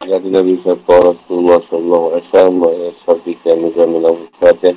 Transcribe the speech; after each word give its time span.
Ya 0.00 0.16
Nabi 0.16 0.56
Rasulullah 0.64 1.60
sallallahu 1.68 2.06
alaihi 2.08 2.24
wasallam 2.32 2.56
wa 2.64 2.72
sabika 3.04 3.52
nizam 3.52 4.00
ila 4.00 4.16
fatih. 4.40 4.72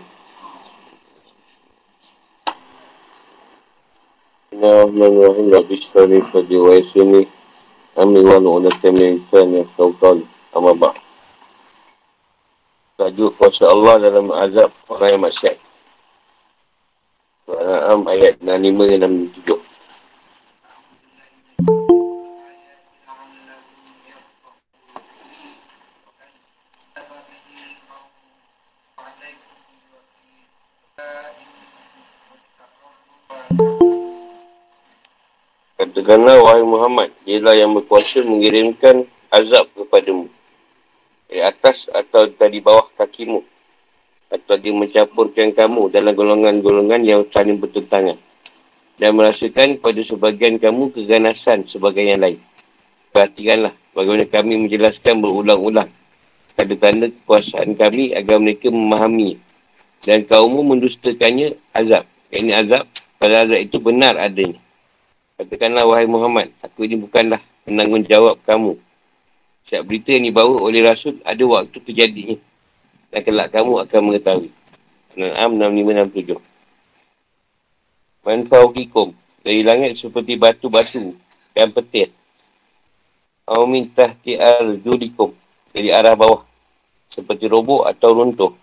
Inna 4.52 4.84
Rahman 4.84 5.48
Rabbi 5.48 5.80
Shalli 5.80 6.20
Fadi 6.28 6.60
wa 6.60 6.76
Yasini 6.76 7.24
Amin 7.96 8.28
wa 8.28 8.36
nu'una 8.36 8.68
temni 8.84 9.16
insan 9.16 9.64
yang 9.64 9.68
sautal 9.80 10.20
Amma 10.52 10.92
Tajuk 13.00 13.32
kuasa 13.40 13.72
Allah 13.72 14.04
dalam 14.04 14.28
azab 14.28 14.76
orang 14.92 15.08
yang 15.08 15.24
maksiat 15.24 15.56
Surah 17.48 17.96
Al-Am 17.96 18.12
ayat 18.12 18.44
65 18.44 19.00
dan 19.00 19.12
67 19.32 19.53
Katakanlah 36.04 36.36
wahai 36.44 36.68
Muhammad, 36.68 37.16
dialah 37.24 37.56
yang 37.56 37.72
berkuasa 37.80 38.28
mengirimkan 38.28 39.08
azab 39.32 39.72
kepadamu. 39.72 40.28
Dari 41.32 41.40
atas 41.40 41.88
atau 41.96 42.28
dari 42.28 42.60
bawah 42.60 42.92
kakimu. 43.00 43.40
Atau 44.28 44.60
dia 44.60 44.76
mencampurkan 44.76 45.56
kamu 45.56 45.96
dalam 45.96 46.12
golongan-golongan 46.12 47.08
yang 47.08 47.24
saling 47.32 47.56
bertentangan. 47.56 48.20
Dan 49.00 49.16
merasakan 49.16 49.80
kepada 49.80 50.04
sebagian 50.04 50.60
kamu 50.60 50.92
keganasan 50.92 51.64
sebagian 51.64 52.20
yang 52.20 52.22
lain. 52.28 52.40
Perhatikanlah 53.16 53.72
bagaimana 53.96 54.28
kami 54.28 54.60
menjelaskan 54.60 55.24
berulang-ulang. 55.24 55.88
Tanda-tanda 56.60 57.16
kekuasaan 57.16 57.80
kami 57.80 58.12
agar 58.12 58.44
mereka 58.44 58.68
memahami. 58.68 59.40
Dan 60.04 60.28
kaummu 60.28 60.68
mendustakannya 60.68 61.56
azab. 61.72 62.04
Ini 62.28 62.60
azab, 62.60 62.92
pada 63.16 63.48
azab 63.48 63.64
itu 63.64 63.80
benar 63.80 64.20
adanya. 64.20 64.63
Katakanlah 65.44 65.84
wahai 65.84 66.08
Muhammad, 66.08 66.48
aku 66.64 66.88
ini 66.88 66.96
bukanlah 66.96 67.44
penanggungjawab 67.68 68.40
kamu. 68.48 68.80
Setiap 69.68 69.84
berita 69.84 70.16
yang 70.16 70.32
dibawa 70.32 70.56
oleh 70.64 70.80
Rasul 70.80 71.20
ada 71.28 71.44
waktu 71.44 71.78
terjadinya. 71.84 72.40
Dan 73.12 73.22
kelak 73.28 73.52
kamu 73.52 73.84
akan 73.84 74.00
mengetahui. 74.08 74.50
Al-Am 75.20 75.52
6567 75.60 76.40
Manfaukikum 78.24 79.12
dari 79.44 79.68
langit 79.68 80.00
seperti 80.00 80.40
batu-batu 80.40 81.12
dan 81.52 81.76
petir. 81.76 82.08
Amin 83.44 83.92
tahti 83.92 84.40
al-judikum 84.40 85.36
dari 85.76 85.92
arah 85.92 86.16
bawah 86.16 86.48
seperti 87.12 87.52
robok 87.52 87.84
atau 87.92 88.16
runtuh. 88.16 88.56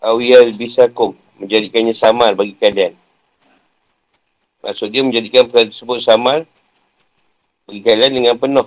Awiyal 0.00 0.56
bisakum 0.56 1.12
menjadikannya 1.36 1.92
samar 1.92 2.32
bagi 2.32 2.56
kalian. 2.56 3.03
Maksud 4.64 4.88
dia 4.88 5.04
menjadikan 5.04 5.44
perkara 5.44 5.68
tersebut 5.68 6.00
sama 6.00 6.40
bagi 7.68 7.80
kalian 7.84 8.16
dengan 8.16 8.36
penuh. 8.40 8.64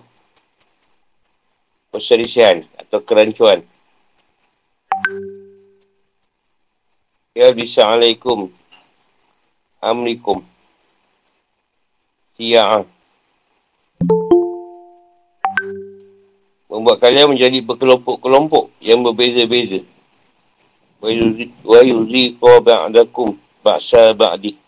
Perselisihan 1.90 2.62
atau 2.78 3.02
kerancuan. 3.02 3.66
Ya 7.34 7.50
bisa 7.50 7.90
alaikum 7.90 8.54
amrikum 9.82 10.46
siya'ah 12.38 12.86
membuat 16.70 17.02
kalian 17.02 17.34
menjadi 17.34 17.58
berkelompok-kelompok 17.66 18.70
yang 18.86 19.02
berbeza-beza. 19.02 19.82
Wa 21.66 21.82
yuzi 21.82 22.38
qaw 22.38 22.62
ba'dakum 22.62 23.34
ba'sa 23.66 24.14
ba'di 24.14 24.67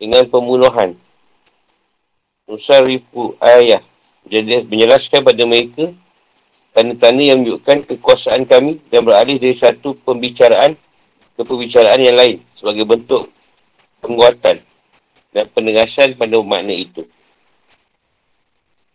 dengan 0.00 0.24
pembunuhan. 0.24 0.96
Nusarifu 2.48 3.36
ayah. 3.44 3.84
Jadi 4.24 4.64
menjelaskan 4.66 5.20
pada 5.20 5.42
mereka 5.44 5.92
tanda-tanda 6.72 7.22
yang 7.22 7.44
menunjukkan 7.44 7.84
kekuasaan 7.94 8.48
kami 8.48 8.80
dan 8.88 9.04
beralih 9.04 9.36
dari 9.36 9.54
satu 9.54 9.92
pembicaraan 10.02 10.74
ke 11.36 11.42
pembicaraan 11.44 12.00
yang 12.00 12.16
lain 12.16 12.40
sebagai 12.56 12.88
bentuk 12.88 13.28
penguatan 14.00 14.56
dan 15.30 15.44
penegasan 15.52 16.16
pada 16.16 16.40
makna 16.42 16.74
itu. 16.74 17.04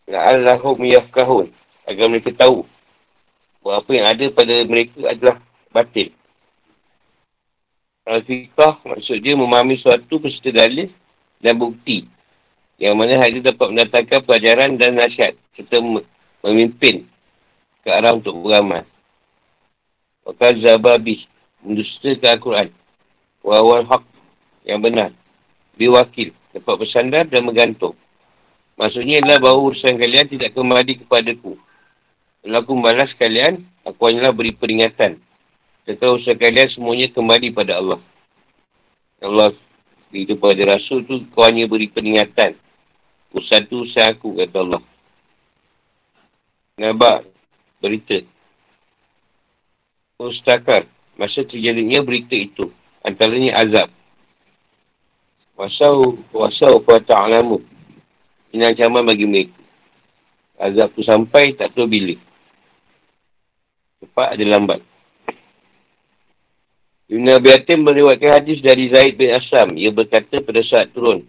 La'allahum 0.05 0.77
yafkahun 0.85 1.49
agar 1.89 2.05
mereka 2.09 2.33
tahu 2.33 2.65
bahawa 3.65 3.81
apa 3.81 3.91
yang 3.97 4.05
ada 4.05 4.25
pada 4.29 4.55
mereka 4.65 4.99
adalah 5.09 5.37
batin. 5.73 6.13
Al-Fiqah 8.05 8.85
maksud 8.85 9.17
dia 9.17 9.33
memahami 9.33 9.81
suatu 9.81 10.21
peserta 10.21 10.53
dalil 10.53 10.93
dan 11.41 11.57
bukti. 11.57 12.05
Yang 12.77 12.93
mana 12.93 13.17
hal 13.17 13.29
itu 13.33 13.41
dapat 13.41 13.67
mendatangkan 13.73 14.19
pelajaran 14.29 14.71
dan 14.77 14.93
nasihat 14.93 15.33
serta 15.57 15.81
memimpin 16.45 17.09
ke 17.81 17.89
arah 17.89 18.13
untuk 18.13 18.37
beramal. 18.45 18.85
Maka 20.21 20.53
Zababi 20.57 21.25
mendustakan 21.65 22.37
Al-Quran. 22.37 22.69
Wawal 23.41 23.85
haq 23.89 24.05
yang 24.65 24.81
benar. 24.81 25.13
Biwakil 25.77 26.33
dapat 26.53 26.75
bersandar 26.81 27.25
dan 27.25 27.41
menggantung. 27.45 27.97
Maksudnya 28.75 29.23
adalah 29.23 29.39
bahawa 29.39 29.71
urusan 29.71 29.95
kalian 29.95 30.27
tidak 30.29 30.51
kembali 30.51 31.05
kepadaku. 31.05 31.55
Kalau 32.45 32.57
aku 32.61 32.71
membalas 32.77 33.09
kalian, 33.17 33.65
aku 33.87 34.01
hanyalah 34.05 34.35
beri 34.35 34.53
peringatan. 34.53 35.17
Setelah 35.85 36.17
usaha 36.17 36.33
kalian 36.33 36.65
semuanya 36.73 37.07
kembali 37.13 37.53
pada 37.53 37.77
Allah. 37.77 38.01
Allah 39.21 39.53
itu 40.09 40.33
pada 40.33 40.57
Rasul 40.73 41.05
tu 41.05 41.21
kau 41.29 41.45
hanya 41.45 41.69
beri 41.69 41.93
peringatan. 41.93 42.57
Usaha 43.29 43.61
tu 43.69 43.85
usaha 43.85 44.09
aku 44.09 44.33
kata 44.33 44.65
Allah. 44.65 44.81
Nabak 46.81 47.29
berita. 47.77 48.25
Ustakar. 50.17 50.89
Masa 51.21 51.45
terjadinya 51.45 52.01
berita 52.01 52.33
itu. 52.33 52.73
Antaranya 53.05 53.61
azab. 53.61 53.87
Wasau 55.55 56.19
wasau 56.33 56.81
fa 56.81 56.97
ta'lamu. 56.99 57.61
Ini 58.51 58.73
ancaman 58.73 59.05
bagi 59.05 59.29
mereka. 59.29 59.61
Azab 60.57 60.91
tu 60.97 61.05
sampai 61.05 61.53
tak 61.53 61.71
tahu 61.77 61.87
bila. 61.87 62.17
Cepat 64.01 64.35
ada 64.35 64.45
lambat. 64.49 64.94
Ibn 67.05 67.25
Abi 67.37 67.49
Atim 67.53 67.85
meriwayatkan 67.85 68.41
hadis 68.41 68.65
dari 68.65 68.89
Zaid 68.89 69.13
bin 69.13 69.29
Aslam. 69.29 69.77
Ia 69.77 69.93
berkata 69.93 70.41
pada 70.41 70.61
saat 70.65 70.89
turun. 70.89 71.21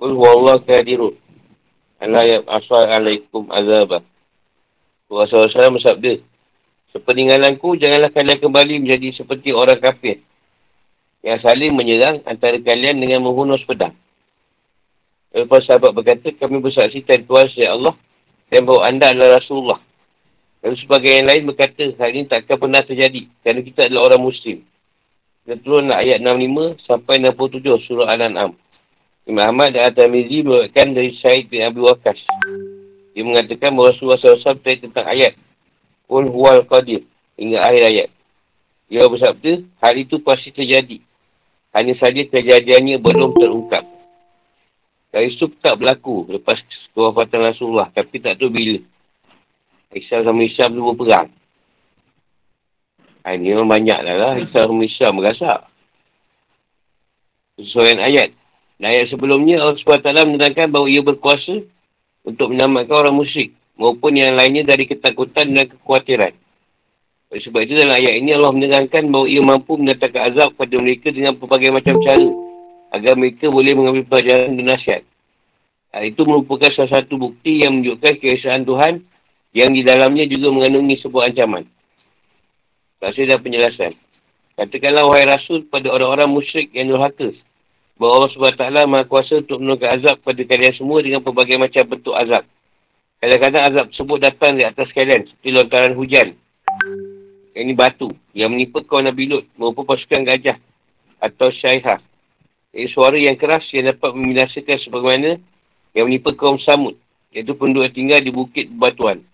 Huwallah 0.00 0.64
kadirun. 0.64 1.12
Allah 2.02 2.24
ya 2.26 2.38
asal 2.50 2.82
alaikum 2.88 3.46
azabah. 3.52 4.02
Rasulullah 5.06 5.52
SAW 5.52 5.76
bersabda. 5.78 6.18
Sepeninggalanku, 6.90 7.78
janganlah 7.78 8.10
kalian 8.10 8.40
kembali 8.40 8.74
menjadi 8.82 9.22
seperti 9.22 9.52
orang 9.52 9.78
kafir. 9.78 10.24
Yang 11.22 11.46
saling 11.46 11.72
menyerang 11.76 12.24
antara 12.26 12.58
kalian 12.58 12.98
dengan 12.98 13.22
menghunus 13.22 13.62
pedang. 13.68 13.94
Lepas 15.32 15.64
sahabat 15.64 15.94
berkata, 15.94 16.28
kami 16.34 16.60
bersaksi 16.60 17.00
dan 17.06 17.24
Tuhan 17.24 17.48
Allah 17.70 17.94
dan 18.52 18.68
bahawa 18.68 18.82
anda 18.88 19.08
adalah 19.08 19.40
Rasulullah. 19.40 19.80
Dan 20.62 20.78
sebagai 20.78 21.10
yang 21.10 21.26
lain 21.26 21.42
berkata, 21.50 21.90
hal 21.98 22.10
ini 22.14 22.30
takkan 22.30 22.54
pernah 22.54 22.78
terjadi. 22.86 23.26
Kerana 23.42 23.60
kita 23.66 23.90
adalah 23.90 24.14
orang 24.14 24.22
Muslim. 24.30 24.62
Dan 25.42 25.58
turunlah 25.58 25.98
ayat 25.98 26.22
65 26.22 26.86
sampai 26.86 27.18
67 27.18 27.86
surah 27.90 28.06
Al-An'am. 28.14 28.54
Imam 29.26 29.42
Ahmad 29.42 29.74
dan 29.74 29.90
At-Tamizi 29.90 30.46
berkatakan 30.46 30.94
dari 30.94 31.18
Syed 31.18 31.50
bin 31.50 31.66
Abi 31.66 31.82
Waqas. 31.82 32.18
Dia 33.10 33.22
mengatakan 33.26 33.74
bahawa 33.74 33.90
Rasulullah 33.90 34.18
SAW 34.22 34.58
berkata 34.62 34.86
tentang 34.86 35.06
ayat. 35.10 35.34
Qul 36.06 36.30
huwal 36.30 36.62
qadir. 36.70 37.02
Hingga 37.34 37.58
akhir 37.58 37.82
ayat. 37.90 38.08
Dia 38.86 39.02
bersabda, 39.10 39.52
hal 39.82 39.94
itu 39.98 40.22
pasti 40.22 40.54
terjadi. 40.54 41.02
Hanya 41.74 41.98
saja 41.98 42.22
kejadiannya 42.22 43.02
belum 43.02 43.34
terungkap. 43.34 43.82
Hal 45.10 45.22
itu 45.26 45.50
tak 45.58 45.74
berlaku 45.82 46.30
lepas 46.38 46.62
kewafatan 46.94 47.50
Rasulullah. 47.50 47.90
Tapi 47.90 48.22
tak 48.22 48.38
tahu 48.38 48.52
bila. 48.52 48.78
Islam 49.92 50.20
sama 50.24 50.40
Islam 50.44 50.68
tu 50.72 50.82
berperang. 50.92 51.28
Ha, 53.22 53.38
ini 53.38 53.54
memang 53.54 53.70
banyak 53.70 53.98
dah 54.02 54.16
lah. 54.18 54.34
Islam 54.40 54.64
sama 54.72 54.82
Islam 54.82 55.12
berasak. 55.20 55.58
Sesuai 57.60 58.00
ayat. 58.00 58.28
Dan 58.82 58.86
ayat 58.90 59.06
sebelumnya 59.14 59.62
Allah 59.62 59.78
SWT 59.78 60.10
menerangkan 60.26 60.66
bahawa 60.72 60.90
ia 60.90 61.04
berkuasa 61.04 61.62
untuk 62.26 62.50
menyelamatkan 62.50 62.98
orang 63.06 63.14
musyrik 63.14 63.54
maupun 63.78 64.18
yang 64.18 64.34
lainnya 64.34 64.66
dari 64.66 64.90
ketakutan 64.90 65.54
dan 65.54 65.70
kekhawatiran. 65.70 66.34
Oleh 67.30 67.42
sebab 67.46 67.60
itu 67.62 67.78
dalam 67.78 67.96
ayat 67.96 68.14
ini 68.18 68.30
Allah 68.34 68.52
menerangkan 68.52 69.08
bahawa 69.08 69.26
ia 69.30 69.40
mampu 69.40 69.78
mendatangkan 69.78 70.22
azab 70.34 70.48
kepada 70.56 70.74
mereka 70.82 71.08
dengan 71.14 71.32
pelbagai 71.38 71.70
macam 71.70 71.94
cara 72.02 72.28
agar 72.92 73.14
mereka 73.16 73.48
boleh 73.48 73.72
mengambil 73.72 74.04
pelajaran 74.04 74.52
dan 74.52 74.66
nasihat. 74.66 75.02
Ha, 75.92 76.02
itu 76.08 76.24
merupakan 76.24 76.68
salah 76.72 77.00
satu 77.00 77.20
bukti 77.20 77.62
yang 77.62 77.78
menunjukkan 77.80 78.18
keesaan 78.18 78.64
Tuhan 78.64 79.11
yang 79.52 79.68
di 79.72 79.84
dalamnya 79.84 80.24
juga 80.28 80.48
mengandungi 80.48 80.96
sebuah 81.04 81.28
ancaman. 81.32 81.68
Rasul 83.04 83.28
dan 83.28 83.40
penjelasan. 83.44 83.92
Katakanlah 84.56 85.04
wahai 85.08 85.28
Rasul 85.28 85.68
pada 85.68 85.92
orang-orang 85.92 86.28
musyrik 86.32 86.72
yang 86.72 86.88
nurhaka. 86.88 87.32
Bahawa 88.00 88.24
Allah 88.24 88.30
SWT 88.32 88.64
maha 88.88 89.04
kuasa 89.04 89.44
untuk 89.44 89.60
menurunkan 89.60 90.00
azab 90.00 90.16
pada 90.24 90.42
kalian 90.42 90.74
semua 90.74 90.98
dengan 91.04 91.20
pelbagai 91.20 91.60
macam 91.60 91.84
bentuk 91.86 92.14
azab. 92.16 92.44
Kadang-kadang 93.22 93.62
azab 93.70 93.86
tersebut 93.92 94.18
datang 94.18 94.52
di 94.58 94.64
atas 94.66 94.88
kalian 94.90 95.28
seperti 95.28 95.48
lontaran 95.54 95.94
hujan. 95.94 96.28
Ini 97.52 97.72
batu 97.76 98.08
yang 98.32 98.50
menimpa 98.50 98.80
kaum 98.82 99.04
Nabi 99.04 99.28
Lut 99.28 99.44
maupun 99.60 99.84
pasukan 99.84 100.24
gajah 100.24 100.56
atau 101.20 101.52
syaihah. 101.52 102.00
Ini 102.72 102.88
suara 102.88 103.20
yang 103.20 103.36
keras 103.36 103.68
yang 103.76 103.92
dapat 103.92 104.16
membinasakan 104.16 104.78
sebagaimana 104.88 105.30
yang 105.92 106.08
menimpa 106.08 106.32
kaum 106.32 106.56
Samud. 106.64 106.96
Iaitu 107.32 107.56
penduduk 107.56 107.88
yang 107.88 107.96
tinggal 107.96 108.20
di 108.24 108.32
bukit 108.32 108.66
batuan. 108.72 109.24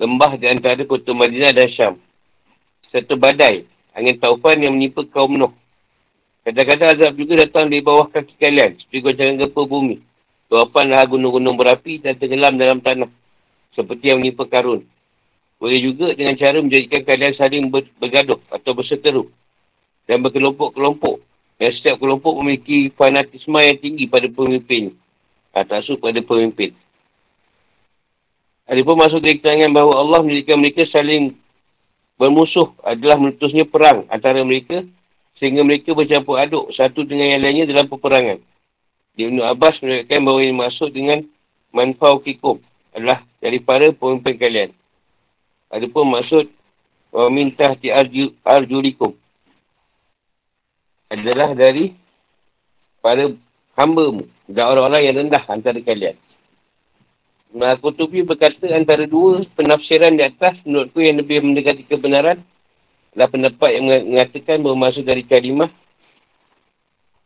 Lembah 0.00 0.32
di 0.40 0.48
antara 0.48 0.80
kota 0.88 1.12
Madinah 1.12 1.52
dan 1.52 1.68
Syam. 1.76 1.94
Serta 2.88 3.20
badai. 3.20 3.68
Angin 3.92 4.16
taufan 4.16 4.56
yang 4.56 4.72
menimpa 4.72 5.04
kaum 5.12 5.36
Nuh. 5.36 5.52
Kadang-kadang 6.40 6.96
azab 6.96 7.12
juga 7.20 7.44
datang 7.44 7.68
di 7.68 7.84
bawah 7.84 8.08
kaki 8.08 8.32
kalian. 8.40 8.80
Seperti 8.80 9.04
goncangan 9.04 9.44
gempa 9.44 9.60
bumi. 9.68 10.00
Tuapanlah 10.48 11.04
gunung-gunung 11.04 11.52
berapi 11.52 12.00
dan 12.00 12.16
tenggelam 12.16 12.56
dalam 12.56 12.80
tanah 12.80 13.12
seperti 13.76 14.08
yang 14.08 14.24
menimpa 14.24 14.48
karun. 14.48 14.88
Boleh 15.60 15.84
juga 15.84 16.16
dengan 16.16 16.32
cara 16.40 16.56
menjadikan 16.64 17.04
kalian 17.04 17.36
saling 17.36 17.68
ber, 17.68 17.84
bergaduh 18.00 18.40
atau 18.48 18.72
berseteru 18.72 19.28
dan 20.08 20.24
berkelompok-kelompok. 20.24 21.20
Dan 21.60 21.76
setiap 21.76 22.00
kelompok 22.00 22.40
memiliki 22.40 22.88
fanatisme 22.96 23.60
yang 23.60 23.76
tinggi 23.76 24.08
pada 24.08 24.32
pemimpin. 24.32 24.96
Atau 25.52 26.00
pada 26.00 26.24
pemimpin. 26.24 26.72
Ada 28.70 28.86
pun 28.86 28.94
masuk 29.02 29.18
dari 29.18 29.42
keterangan 29.42 29.66
bahawa 29.74 29.98
Allah 29.98 30.22
menjadikan 30.22 30.62
mereka 30.62 30.86
saling 30.94 31.34
bermusuh 32.14 32.70
adalah 32.86 33.18
meletusnya 33.18 33.66
perang 33.66 34.06
antara 34.06 34.46
mereka 34.46 34.86
sehingga 35.42 35.66
mereka 35.66 35.90
bercampur 35.90 36.38
aduk 36.38 36.70
satu 36.70 37.02
dengan 37.02 37.34
yang 37.34 37.42
lainnya 37.42 37.66
dalam 37.66 37.90
peperangan. 37.90 38.38
Di 39.18 39.26
Ibn 39.26 39.42
Abbas 39.50 39.82
menunjukkan 39.82 40.20
bahawa 40.22 40.40
ini 40.46 40.54
masuk 40.54 40.88
dengan 40.94 41.18
manfau 41.74 42.22
kikum 42.22 42.62
adalah 42.94 43.26
dari 43.42 43.58
para 43.58 43.90
pemimpin 43.90 44.38
kalian. 44.38 44.70
Ada 45.66 45.90
pun 45.90 46.06
maksud 46.06 46.46
minta 47.34 47.74
ti 47.74 47.90
arjulikum 48.46 49.10
adalah 51.10 51.58
dari 51.58 51.90
para 53.02 53.34
hamba 53.74 54.14
mu 54.14 54.22
dan 54.46 54.70
orang-orang 54.70 55.02
yang 55.10 55.16
rendah 55.26 55.42
antara 55.50 55.82
kalian. 55.82 56.14
Al-Qutubi 57.50 58.22
berkata 58.22 58.70
antara 58.70 59.10
dua 59.10 59.42
penafsiran 59.58 60.14
di 60.14 60.22
atas 60.22 60.54
menurutku 60.62 61.02
yang 61.02 61.18
lebih 61.18 61.42
mendekati 61.42 61.82
kebenaran 61.82 62.38
adalah 63.10 63.26
pendapat 63.26 63.70
yang 63.74 63.84
mengatakan 64.06 64.62
bahawa 64.62 64.86
maksud 64.86 65.02
dari 65.02 65.26
kalimah 65.26 65.66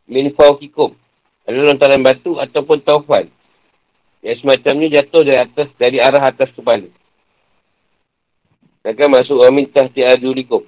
min 0.09 0.33
faukikum 0.33 0.97
adalah 1.45 1.69
lontaran 1.69 2.01
batu 2.01 2.41
ataupun 2.41 2.81
taufan 2.81 3.29
yang 4.25 4.37
semacamnya 4.41 4.97
jatuh 4.97 5.21
dari 5.21 5.37
atas, 5.37 5.69
dari 5.77 5.97
arah 6.01 6.33
atas 6.33 6.49
kepala. 6.57 6.89
Akan 8.81 9.13
masuk 9.13 9.45
amin 9.45 9.69
tahti 9.69 10.01
adulikum. 10.01 10.65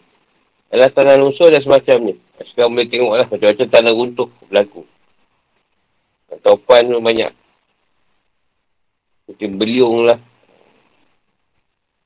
Adalah 0.70 0.94
tanah 0.94 1.18
lunsur 1.18 1.50
dan 1.50 1.66
semacamnya. 1.66 2.14
Sekarang 2.54 2.78
boleh 2.78 2.86
tengoklah 2.86 3.26
macam-macam 3.26 3.68
tanah 3.70 3.94
runtuh 3.94 4.30
berlaku. 4.46 4.86
Pun 6.46 6.86
banyak. 7.02 7.47
Macam 9.28 9.50
beliung 9.60 10.08
lah. 10.08 10.20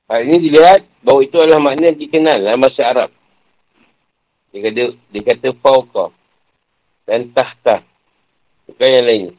Hal 0.09 0.27
ini 0.27 0.49
dilihat 0.49 0.83
bahawa 1.05 1.21
itu 1.23 1.37
adalah 1.39 1.61
makna 1.63 1.93
yang 1.93 1.99
dikenal 2.01 2.37
dalam 2.43 2.59
bahasa 2.59 2.81
Arab. 2.83 3.09
Dia 4.51 4.59
kata, 4.67 4.83
dia 5.13 5.21
kata 5.23 5.47
fauqa 5.63 6.05
dan 7.07 7.31
tahta. 7.31 7.85
Bukan 8.67 8.89
yang 8.89 9.05
lainnya. 9.07 9.33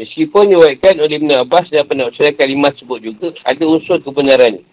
Meskipun 0.00 0.48
diwakilkan 0.48 0.96
oleh 0.96 1.20
Ibn 1.20 1.44
Abbas 1.44 1.68
dan 1.68 1.84
penafsiran 1.84 2.32
kalimat 2.32 2.72
sebut 2.80 3.04
juga, 3.04 3.36
ada 3.44 3.64
unsur 3.68 4.00
kebenaran. 4.00 4.64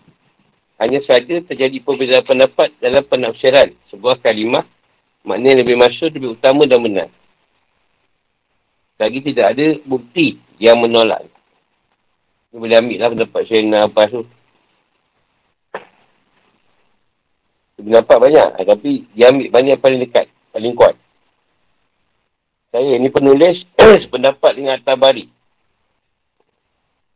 Hanya 0.79 1.03
saja 1.03 1.43
terjadi 1.43 1.83
perbezaan 1.83 2.23
pendapat 2.23 2.71
dalam 2.79 3.03
penafsiran 3.03 3.75
sebuah 3.91 4.23
kalimat, 4.23 4.63
maknanya 5.27 5.67
lebih 5.67 5.75
masuk, 5.75 6.15
lebih 6.15 6.39
utama 6.39 6.63
dan 6.63 6.79
benar. 6.79 7.11
Lagi 8.97 9.19
tidak 9.21 9.53
ada 9.53 9.67
bukti 9.85 10.41
yang 10.57 10.81
menolak. 10.81 11.29
Dia 12.49 12.57
boleh 12.57 12.77
ambil 12.81 12.97
lah 12.97 13.09
pendapat 13.13 13.41
Ibn 13.45 13.73
Abbas 13.85 14.09
tu. 14.09 14.23
Pendapat 17.77 18.17
banyak, 18.17 18.49
tapi 18.65 19.05
dia 19.13 19.29
ambil 19.29 19.47
banyak 19.53 19.77
paling 19.77 20.01
dekat, 20.01 20.25
paling 20.49 20.73
kuat. 20.73 20.97
Saya 22.73 22.97
ni 22.97 23.09
penulis 23.13 23.63
sependapat 24.03 24.51
dengan 24.57 24.81
At-Tabari. 24.81 25.29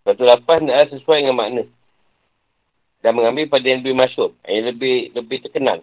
Satu 0.02 0.26
lapas 0.26 0.62
adalah 0.62 0.90
sesuai 0.90 1.22
dengan 1.22 1.38
makna. 1.38 1.64
Dan 3.02 3.18
mengambil 3.18 3.50
pada 3.50 3.66
yang 3.66 3.82
lebih 3.82 3.98
masyur. 3.98 4.34
Yang 4.46 4.74
lebih 4.74 4.96
lebih 5.18 5.38
terkenal. 5.42 5.82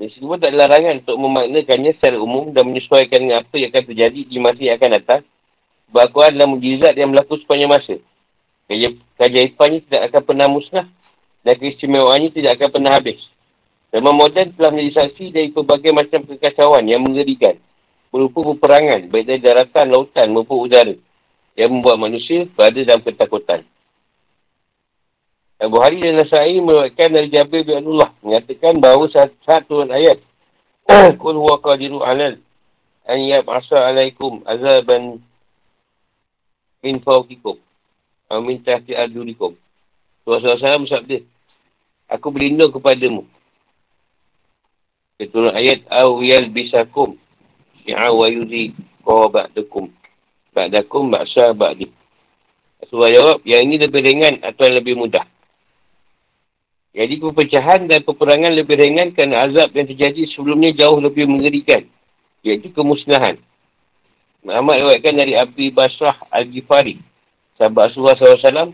Meskipun 0.00 0.40
tak 0.40 0.56
ada 0.56 0.64
larangan 0.64 1.04
untuk 1.04 1.16
memaknakannya 1.20 1.92
secara 2.00 2.16
umum 2.16 2.56
dan 2.56 2.64
menyesuaikan 2.72 3.20
dengan 3.20 3.44
apa 3.44 3.52
yang 3.60 3.68
akan 3.68 3.84
terjadi 3.84 4.20
di 4.24 4.36
masa 4.40 4.60
yang 4.64 4.76
akan 4.80 4.90
datang. 4.96 5.22
Bahawa 5.92 6.32
adalah 6.32 6.48
mujizat 6.48 6.96
yang 6.96 7.12
berlaku 7.12 7.36
sepanjang 7.36 7.68
masa. 7.68 8.00
Kajaifannya 9.20 9.84
tidak 9.84 10.02
akan 10.08 10.22
pernah 10.24 10.48
musnah 10.48 10.86
dan 11.44 11.54
keistimewaannya 11.60 12.32
tidak 12.32 12.56
akan 12.56 12.68
pernah 12.72 12.92
habis. 12.96 13.20
Zaman 13.92 14.14
moden 14.14 14.54
telah 14.56 14.70
menjadi 14.72 15.04
saksi 15.04 15.24
dari 15.34 15.48
pelbagai 15.52 15.92
macam 15.92 16.24
kekacauan 16.24 16.86
yang 16.88 17.04
mengerikan 17.04 17.60
berupa 18.08 18.54
peperangan 18.54 19.10
baik 19.10 19.24
dari 19.26 19.40
daratan, 19.42 19.86
lautan 19.90 20.30
maupun 20.32 20.64
udara 20.64 20.94
yang 21.58 21.70
membuat 21.74 21.98
manusia 21.98 22.46
berada 22.56 22.80
dalam 22.86 23.02
ketakutan. 23.04 23.60
Abu 25.60 25.76
Hari 25.76 26.00
dan 26.00 26.16
Nasai 26.16 26.56
meruatkan 26.58 27.12
dari 27.12 27.28
Jabir 27.28 27.68
bin 27.68 27.84
Allah 27.84 28.10
mengatakan 28.24 28.80
bahawa 28.80 29.04
saat, 29.12 29.30
saat 29.44 29.68
turun 29.68 29.92
ayat 29.92 30.16
Kul 31.20 31.36
huwa 31.36 31.60
qadiru 31.60 32.00
alal 32.00 32.40
an 33.04 33.18
yab'asa 33.20 33.92
alaikum 33.92 34.40
azaban 34.48 35.20
min 36.80 36.96
fawqikum 37.04 37.60
amin 38.32 38.56
tahti 38.64 38.96
arjulikum 38.96 39.54
Rasulullah 40.24 40.80
SAW 40.80 40.84
bersabda 40.88 41.18
Aku 42.10 42.32
berlindung 42.32 42.72
kepadamu 42.72 43.28
Keturun 45.20 45.52
ayat 45.52 45.84
Awiyal 45.92 46.48
bisakum 46.48 47.20
syi'a 47.84 48.08
wa 48.08 48.24
yuzi 48.24 48.72
qawa 49.04 49.28
ba'dakum. 49.28 49.92
Ba'dakum 50.56 51.12
ba'sa 51.12 51.52
ba'di. 51.52 51.92
Rasulullah 52.80 53.12
jawab, 53.12 53.38
yang 53.44 53.68
ini 53.68 53.76
lebih 53.76 54.00
ringan 54.00 54.40
atau 54.40 54.64
lebih 54.72 54.96
mudah. 54.96 55.28
Jadi 56.90 57.22
perpecahan 57.22 57.86
dan 57.86 58.02
peperangan 58.02 58.50
lebih 58.50 58.74
ringan 58.74 59.14
kerana 59.14 59.46
azab 59.46 59.70
yang 59.78 59.86
terjadi 59.86 60.26
sebelumnya 60.34 60.74
jauh 60.74 60.98
lebih 60.98 61.30
mengerikan. 61.30 61.86
Iaitu 62.42 62.74
kemusnahan. 62.74 63.38
Muhammad 64.42 64.82
lewatkan 64.82 65.14
dari 65.14 65.36
Abi 65.36 65.70
Basrah 65.70 66.16
Al-Ghifari. 66.32 66.98
Sahabat 67.60 67.92
Rasulullah 67.92 68.16
SAW. 68.16 68.72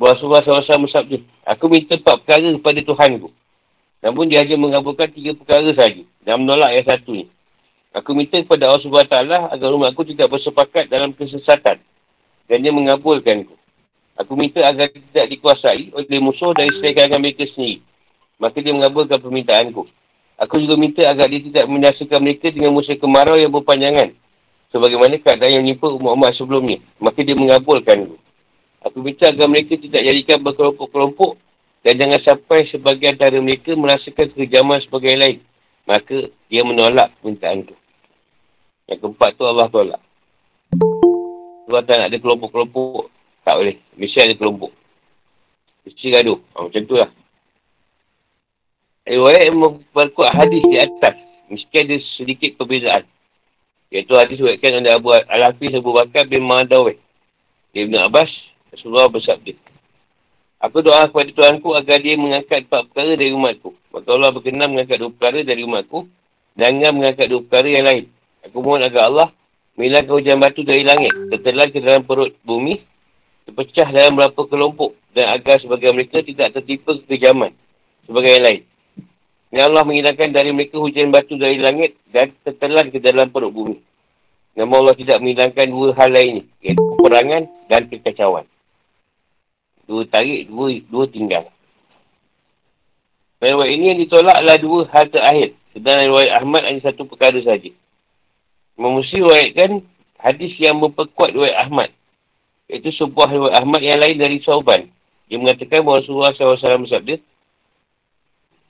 Rasulullah 0.00 0.42
SAW 0.42 0.86
bersabda, 0.88 1.16
Aku 1.54 1.68
minta 1.68 1.94
empat 1.94 2.24
perkara 2.24 2.48
kepada 2.56 2.80
Tuhanku. 2.82 3.28
Namun 4.00 4.24
dia 4.30 4.40
hanya 4.42 4.56
mengabulkan 4.56 5.10
tiga 5.12 5.36
perkara 5.36 5.68
saja. 5.76 6.02
Dan 6.24 6.42
menolak 6.42 6.72
yang 6.72 6.86
satu 6.88 7.12
ni. 7.12 7.28
Aku 7.92 8.14
minta 8.14 8.38
kepada 8.40 8.70
Allah 8.70 8.82
SWT 8.82 9.16
agar 9.58 9.68
umat 9.74 9.90
aku 9.92 10.06
tidak 10.08 10.30
bersepakat 10.32 10.88
dalam 10.88 11.12
kesesatan. 11.12 11.82
Dan 12.48 12.56
dia 12.64 12.72
mengabulkanku. 12.72 13.57
Aku 14.18 14.34
minta 14.34 14.58
agar 14.66 14.90
tidak 14.90 15.26
dikuasai 15.30 15.94
oleh 15.94 16.18
musuh 16.18 16.50
dari 16.50 16.74
selain 16.74 16.94
kalangan 16.98 17.22
mereka 17.22 17.46
sendiri. 17.54 17.78
Maka 18.38 18.58
dia 18.58 18.74
mengabulkan 18.74 19.22
permintaanku. 19.22 19.86
Aku 20.38 20.54
juga 20.58 20.74
minta 20.74 21.02
agar 21.06 21.30
dia 21.30 21.42
tidak 21.42 21.66
menyaksikan 21.70 22.18
mereka 22.18 22.50
dengan 22.50 22.74
musuh 22.74 22.98
kemarau 22.98 23.38
yang 23.38 23.54
berpanjangan. 23.54 24.14
Sebagaimana 24.74 25.22
keadaan 25.22 25.58
yang 25.58 25.64
menimpa 25.66 25.86
umat-umat 25.90 26.34
sebelumnya. 26.34 26.82
Maka 26.98 27.22
dia 27.22 27.38
mengabulkanku. 27.38 28.18
Aku 28.86 28.98
minta 29.02 29.30
agar 29.30 29.46
mereka 29.46 29.74
tidak 29.78 30.02
jadikan 30.02 30.38
berkelompok-kelompok 30.42 31.38
dan 31.82 31.94
jangan 31.98 32.20
sampai 32.22 32.66
sebagian 32.70 33.14
antara 33.14 33.38
mereka 33.38 33.74
merasakan 33.74 34.34
kejaman 34.34 34.82
sebagai 34.82 35.14
lain. 35.14 35.38
Maka 35.86 36.30
dia 36.50 36.62
menolak 36.66 37.14
permintaan 37.18 37.70
tu. 37.70 37.74
Yang 38.90 38.98
keempat 39.02 39.30
tu 39.38 39.44
Allah 39.46 39.66
tolak. 39.70 40.02
Tuhan 41.68 41.82
tak 41.86 41.96
nak 41.98 42.08
ada 42.10 42.18
kelompok-kelompok. 42.18 43.17
Tak 43.48 43.56
boleh. 43.56 43.80
Mesti 43.96 44.18
ada 44.20 44.34
kelompok. 44.36 44.76
Mesti 45.88 46.06
gaduh. 46.12 46.36
Ha, 46.36 46.68
macam 46.68 46.82
tu 46.84 46.96
lah. 47.00 47.08
Riwayat 49.08 49.42
yang 49.48 49.80
berkuat 49.88 50.36
hadis 50.36 50.60
di 50.68 50.76
atas. 50.76 51.16
Mesti 51.48 51.76
ada 51.80 51.96
sedikit 52.20 52.60
perbezaan. 52.60 53.08
Iaitu 53.88 54.12
hadis 54.20 54.36
buatkan 54.36 54.84
oleh 54.84 54.92
Abu 54.92 55.16
Al-Hafiz 55.16 55.72
Abu 55.72 55.96
Bakar 55.96 56.28
bin 56.28 56.44
Mahadawih. 56.44 57.00
Ibn 57.72 58.04
Abbas, 58.04 58.28
Rasulullah 58.68 59.08
bersabda. 59.08 59.56
Aku 60.68 60.84
doa 60.84 61.08
kepada 61.08 61.32
Tuhanku 61.32 61.72
agar 61.72 62.04
dia 62.04 62.20
mengangkat 62.20 62.68
empat 62.68 62.92
perkara 62.92 63.16
dari 63.16 63.32
umatku. 63.32 63.72
Maka 63.96 64.08
Allah 64.12 64.28
berkenan 64.28 64.76
mengangkat 64.76 65.00
dua 65.00 65.08
perkara 65.16 65.40
dari 65.40 65.64
umatku. 65.64 66.04
Jangan 66.52 66.92
mengangkat 66.92 67.32
dua 67.32 67.40
perkara 67.48 67.68
yang 67.72 67.86
lain. 67.88 68.04
Aku 68.44 68.60
mohon 68.60 68.84
agar 68.84 69.08
Allah 69.08 69.32
menghilangkan 69.80 70.12
hujan 70.12 70.36
batu 70.36 70.60
dari 70.68 70.84
langit. 70.84 71.16
Tertelan 71.32 71.72
ke 71.72 71.80
dalam 71.80 72.04
perut 72.04 72.36
bumi. 72.44 72.76
Terpecah 73.48 73.88
dalam 73.88 74.12
beberapa 74.12 74.44
kelompok. 74.44 74.92
Dan 75.16 75.32
agar 75.32 75.56
sebagai 75.56 75.88
mereka 75.96 76.20
tidak 76.20 76.52
tertipu 76.52 77.00
kekejaman. 77.00 77.56
Sebagai 78.04 78.36
yang 78.36 78.44
lain. 78.44 78.62
Ya 79.48 79.64
Allah 79.64 79.88
menghilangkan 79.88 80.28
dari 80.28 80.52
mereka 80.52 80.76
hujan 80.76 81.08
batu 81.08 81.40
dari 81.40 81.56
langit. 81.56 81.96
Dan 82.12 82.36
tertelan 82.44 82.92
ke 82.92 83.00
dalam 83.00 83.32
perut 83.32 83.48
bumi. 83.48 83.80
Nama 84.52 84.68
Allah 84.68 84.92
tidak 84.92 85.16
menghilangkan 85.24 85.66
dua 85.72 85.96
hal 85.96 86.10
lain. 86.12 86.44
Iaitu 86.60 86.82
peperangan 87.00 87.42
dan 87.72 87.82
kekacauan. 87.88 88.44
Dua 89.88 90.04
tarik, 90.04 90.52
dua, 90.52 90.68
dua 90.84 91.08
tinggal. 91.08 91.48
Riwayat 93.38 93.70
ini 93.70 93.84
yang 93.94 94.00
ditolak 94.02 94.34
adalah 94.34 94.58
dua 94.60 94.80
hal 94.92 95.06
terakhir. 95.08 95.56
Sedangkan 95.72 96.10
riwayat 96.10 96.32
Ahmad 96.42 96.62
hanya 96.68 96.80
satu 96.84 97.06
perkara 97.06 97.38
saja. 97.40 97.70
Imam 98.74 98.98
Muslim 98.98 99.30
riwayatkan 99.30 99.70
hadis 100.20 100.52
yang 100.58 100.76
memperkuat 100.82 101.32
riwayat 101.32 101.56
Ahmad. 101.64 101.88
Itu 102.68 102.92
sebuah 102.92 103.32
riwayat 103.32 103.64
Ahmad 103.64 103.80
yang 103.80 103.96
lain 103.96 104.20
dari 104.20 104.44
Sauban. 104.44 104.92
Dia 105.28 105.40
mengatakan 105.40 105.80
bahawa 105.80 106.04
Rasulullah 106.04 106.32
SAW 106.36 106.84
bersabda, 106.84 107.16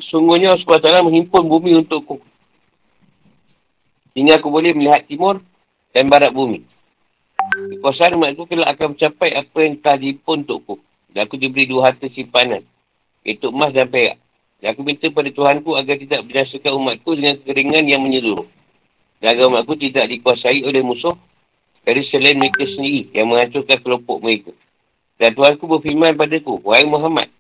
Sungguhnya 0.06 0.54
Allah 0.54 0.62
SWT 0.62 1.02
menghimpun 1.02 1.42
bumi 1.50 1.74
untukku. 1.82 2.22
Sehingga 4.14 4.38
aku 4.38 4.46
boleh 4.46 4.70
melihat 4.70 5.02
timur 5.10 5.42
dan 5.90 6.06
barat 6.06 6.30
bumi. 6.30 6.62
Kekuasaan 7.74 8.14
umat 8.14 8.38
itu 8.38 8.46
kelak 8.46 8.78
akan 8.78 8.94
mencapai 8.94 9.30
apa 9.34 9.58
yang 9.58 9.74
telah 9.82 9.98
dihimpun 9.98 10.46
untukku. 10.46 10.78
Dan 11.10 11.26
aku 11.26 11.34
diberi 11.34 11.66
dua 11.66 11.90
harta 11.90 12.06
simpanan. 12.14 12.62
Iaitu 13.26 13.50
emas 13.50 13.74
dan 13.74 13.90
perak. 13.90 14.22
Dan 14.62 14.74
aku 14.74 14.86
minta 14.86 15.10
pada 15.10 15.30
Tuhanku 15.34 15.74
agar 15.74 15.98
tidak 15.98 16.20
binasakan 16.26 16.72
umatku 16.78 17.10
dengan 17.18 17.34
kekeringan 17.42 17.84
yang 17.90 18.02
menyeluruh. 18.02 18.46
Dan 19.18 19.34
agar 19.34 19.50
umatku 19.50 19.74
tidak 19.78 20.06
dikuasai 20.06 20.62
oleh 20.62 20.82
musuh 20.86 21.14
dari 21.88 22.04
selain 22.12 22.36
mereka 22.36 22.68
sendiri 22.68 23.08
yang 23.16 23.32
menghancurkan 23.32 23.80
kelompok 23.80 24.20
mereka. 24.20 24.52
Dan 25.16 25.32
Tuhanku 25.32 25.64
berfirman 25.64 26.20
padaku, 26.20 26.60
Wahai 26.60 26.84
Muhammad, 26.84 27.32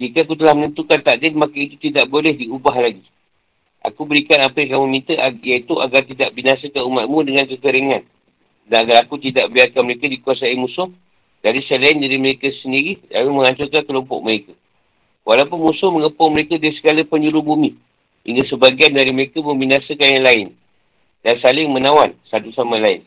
jika 0.00 0.24
aku 0.24 0.32
telah 0.32 0.56
menentukan 0.56 1.04
takdir, 1.04 1.36
maka 1.36 1.52
itu 1.52 1.76
tidak 1.76 2.08
boleh 2.08 2.32
diubah 2.32 2.72
lagi. 2.72 3.04
Aku 3.84 4.08
berikan 4.08 4.40
apa 4.48 4.64
yang 4.64 4.80
kamu 4.80 4.86
minta, 4.88 5.12
iaitu 5.44 5.76
agar 5.76 6.08
tidak 6.08 6.32
binasakan 6.32 6.88
umatmu 6.88 7.20
dengan 7.20 7.44
kekeringan. 7.44 8.02
Dan 8.64 8.88
agar 8.88 9.04
aku 9.04 9.20
tidak 9.20 9.52
biarkan 9.52 9.84
mereka 9.84 10.08
dikuasai 10.08 10.56
musuh 10.56 10.88
dari 11.44 11.60
selain 11.68 12.00
diri 12.00 12.16
mereka 12.16 12.48
sendiri, 12.64 12.96
lalu 13.12 13.44
menghancurkan 13.44 13.84
kelompok 13.84 14.24
mereka. 14.24 14.52
Walaupun 15.28 15.68
musuh 15.68 15.92
mengepung 15.92 16.32
mereka 16.32 16.56
di 16.56 16.72
segala 16.80 17.04
penjuru 17.04 17.44
bumi. 17.44 17.76
Hingga 18.24 18.48
sebagian 18.48 18.96
dari 18.96 19.12
mereka 19.12 19.44
membinasakan 19.44 20.08
yang 20.08 20.24
lain. 20.24 20.48
Dan 21.20 21.36
saling 21.44 21.68
menawan 21.68 22.16
satu 22.32 22.48
sama 22.56 22.80
lain. 22.80 23.04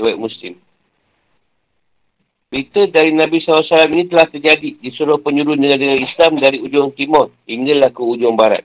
Lewat 0.00 0.16
Muslim. 0.16 0.56
Berita 2.50 2.82
dari 2.88 3.12
Nabi 3.14 3.38
SAW 3.44 3.92
ini 3.92 4.08
telah 4.10 4.26
terjadi 4.26 4.80
di 4.80 4.88
seluruh 4.96 5.22
penjuru 5.22 5.54
negara 5.54 5.94
Islam 5.94 6.40
dari 6.40 6.58
ujung 6.58 6.90
timur 6.96 7.30
hinggalah 7.46 7.92
ke 7.92 8.02
ujung 8.02 8.34
barat. 8.34 8.64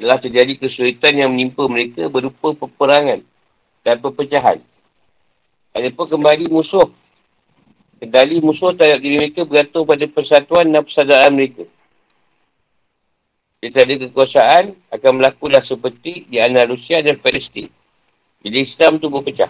Telah 0.00 0.18
terjadi 0.18 0.58
kesulitan 0.58 1.14
yang 1.14 1.30
menimpa 1.30 1.68
mereka 1.70 2.10
berupa 2.10 2.56
peperangan 2.56 3.22
dan 3.86 3.96
perpecahan. 4.02 4.58
Adapun 5.76 6.06
kembali 6.08 6.50
musuh 6.50 6.90
Kendali 8.04 8.36
musuh 8.44 8.76
terhadap 8.76 9.00
diri 9.00 9.16
mereka 9.16 9.48
bergantung 9.48 9.88
pada 9.88 10.04
persatuan 10.04 10.68
dan 10.68 10.84
persaudaraan 10.84 11.32
mereka. 11.32 11.64
Jika 13.64 13.80
ada 13.80 13.94
kekuasaan, 13.96 14.64
akan 14.92 15.10
berlakulah 15.16 15.64
seperti 15.64 16.28
di 16.28 16.36
antara 16.36 16.68
Rusia 16.68 17.00
dan 17.00 17.16
Palestin. 17.16 17.64
Bila 18.44 18.60
Islam 18.60 19.00
tu 19.00 19.08
berpecah. 19.08 19.48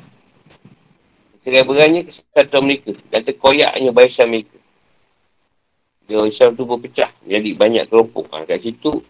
Sekarang 1.45 2.09
kesatuan 2.09 2.65
mereka 2.65 2.97
dan 3.13 3.21
terkoyaknya 3.21 3.93
barisan 3.93 4.33
mereka. 4.33 4.57
Bila 6.09 6.25
Islam 6.25 6.57
tu 6.57 6.65
berpecah, 6.65 7.13
jadi 7.21 7.53
banyak 7.53 7.93
kelompok. 7.93 8.33
Ha, 8.33 8.49
kat 8.49 8.65
situ, 8.65 9.05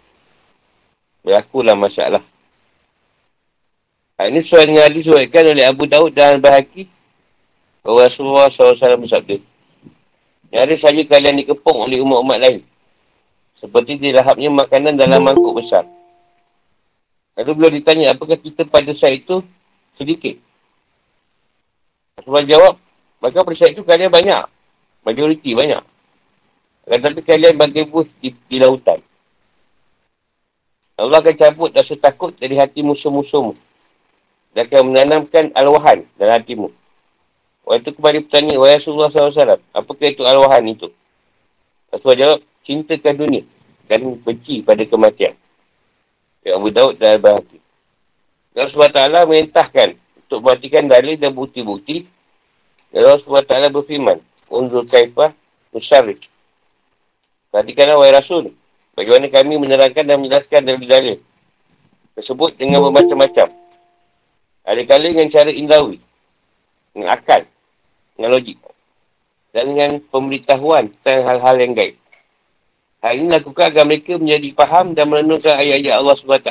berlakulah 1.23 1.79
masalah. 1.79 2.23
Ha, 4.19 4.27
ini 4.27 4.43
soal 4.43 4.67
dengan 4.67 4.91
hadis 4.91 5.07
oleh 5.07 5.67
Abu 5.67 5.87
Daud 5.87 6.11
dan 6.15 6.43
bahawa 6.43 6.67
Rasulullah 7.83 8.51
SAW 8.51 8.79
bersabda, 8.79 9.39
Nyaris 10.55 10.87
saja 10.87 11.03
kalian 11.03 11.43
dikepung 11.43 11.83
oleh 11.83 11.99
umat-umat 11.99 12.39
lain. 12.39 12.63
Seperti 13.59 13.99
dilahapnya 13.99 14.55
makanan 14.55 14.95
dalam 14.95 15.23
mangkuk 15.23 15.59
besar. 15.59 15.83
Lalu 17.35 17.51
beliau 17.59 17.73
ditanya, 17.75 18.15
apakah 18.15 18.39
kita 18.39 18.63
pada 18.63 18.95
saat 18.95 19.19
itu 19.19 19.43
sedikit? 19.99 20.39
Rasulullah 22.19 22.47
jawab, 22.47 22.75
maka 23.19 23.43
saat 23.59 23.75
itu 23.75 23.83
kalian 23.83 24.09
banyak. 24.09 24.47
Majoriti 25.05 25.53
banyak. 25.53 25.83
Tetapi 26.87 27.21
kalian 27.25 27.57
bagai 27.59 27.89
bus 27.91 28.09
di, 28.23 28.33
di 28.49 28.57
lautan. 28.61 29.01
Allah 30.95 31.19
akan 31.19 31.35
cabut 31.35 31.75
rasa 31.75 31.99
takut 31.99 32.33
dari 32.39 32.55
hati 32.55 32.81
musuh-musuhmu. 32.87 33.59
Dan 34.55 34.71
akan 34.71 34.95
menanamkan 34.95 35.51
alwahan 35.59 36.07
dalam 36.15 36.39
hatimu. 36.39 36.69
Waktu 37.67 37.97
kembali 37.97 38.29
bertanya, 38.29 38.61
Wahai 38.61 38.79
Rasulullah 38.79 39.11
SAW, 39.11 39.59
apakah 39.75 40.07
itu 40.07 40.23
arwahan 40.23 40.63
itu? 40.69 40.93
Rasulullah 41.91 42.21
jawab, 42.21 42.41
cintakan 42.63 43.15
dunia 43.19 43.43
dan 43.89 44.05
benci 44.21 44.65
pada 44.65 44.85
kematian. 44.85 45.35
Ya 46.45 46.61
Abu 46.61 46.69
Daud 46.69 47.01
dan 47.01 47.21
Al-Bahaki. 47.21 47.59
Allah 48.55 48.71
SWT 48.71 49.27
merintahkan 49.27 49.89
untuk 50.35 50.51
mematikan 50.51 50.91
dalil 50.91 51.15
dan 51.15 51.31
bukti-bukti. 51.31 52.11
Allah 52.91 53.23
SWT 53.23 53.71
berfirman, 53.71 54.19
Unzul 54.51 54.83
kaifah 54.91 55.31
musyarif. 55.71 56.19
Perhatikanlah 57.55 58.03
wahai 58.03 58.19
Rasul. 58.19 58.51
Bagaimana 58.99 59.31
kami 59.31 59.63
menerangkan 59.63 60.03
dan 60.03 60.19
menjelaskan 60.19 60.67
dalil-dalil. 60.67 61.23
Tersebut 62.19 62.59
dengan 62.59 62.83
bermacam-macam. 62.83 63.47
Ada 64.67 64.83
kali 64.91 65.15
dengan 65.15 65.31
cara 65.31 65.51
indawi. 65.55 66.03
Dengan 66.91 67.15
akal 67.15 67.47
dengan 68.19 68.31
logik. 68.35 68.59
Dan 69.55 69.71
dengan 69.71 70.03
pemberitahuan 70.11 70.91
tentang 70.99 71.31
hal-hal 71.31 71.57
yang 71.63 71.73
gaib. 71.79 71.95
Hal 73.07 73.15
ini 73.23 73.31
lakukan 73.31 73.71
agar 73.71 73.87
mereka 73.87 74.19
menjadi 74.19 74.49
faham 74.59 74.99
dan 74.99 75.07
merenungkan 75.07 75.55
ayat-ayat 75.55 75.95
Allah 75.95 76.15
SWT. 76.19 76.51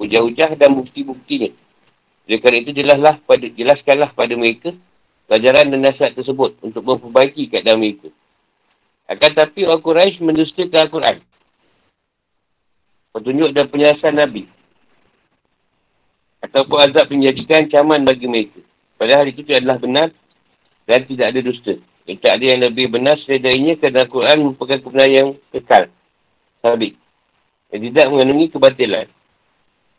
Hujah-hujah 0.00 0.56
dan 0.56 0.70
bukti-buktinya. 0.72 1.52
Oleh 2.24 2.38
kerana 2.40 2.58
itu 2.64 2.72
jelaslah 2.72 3.20
pada, 3.20 3.46
jelaskanlah 3.52 4.10
pada 4.16 4.32
mereka 4.32 4.72
pelajaran 5.28 5.72
dan 5.72 5.80
nasihat 5.84 6.12
tersebut 6.16 6.56
untuk 6.64 6.84
memperbaiki 6.84 7.52
keadaan 7.52 7.80
mereka. 7.80 8.08
Akan 9.04 9.36
tapi 9.36 9.68
orang 9.68 9.84
Quraisy 9.84 10.24
mendustakan 10.24 10.88
Al-Quran. 10.88 11.16
Petunjuk 13.12 13.50
dan 13.52 13.68
penjelasan 13.68 14.16
Nabi. 14.16 14.48
Ataupun 16.40 16.76
azab 16.80 17.12
menjadikan 17.12 17.68
ancaman 17.68 18.04
bagi 18.04 18.26
mereka. 18.28 18.60
Padahal 18.96 19.28
itu 19.28 19.44
adalah 19.52 19.76
benar 19.76 20.08
dan 20.88 21.00
tidak 21.04 21.26
ada 21.32 21.40
dusta. 21.44 21.74
Dan 22.04 22.20
tak 22.20 22.36
ada 22.36 22.44
yang 22.44 22.60
lebih 22.68 22.92
benar 22.92 23.16
sedarinya 23.24 23.76
kerana 23.80 24.04
Al-Quran 24.04 24.36
merupakan 24.44 24.78
kebenaran 24.80 25.12
yang 25.12 25.28
kekal. 25.52 25.84
Sabit. 26.60 26.96
Dan 27.72 27.78
tidak 27.80 28.06
mengandungi 28.12 28.46
kebatilan. 28.52 29.06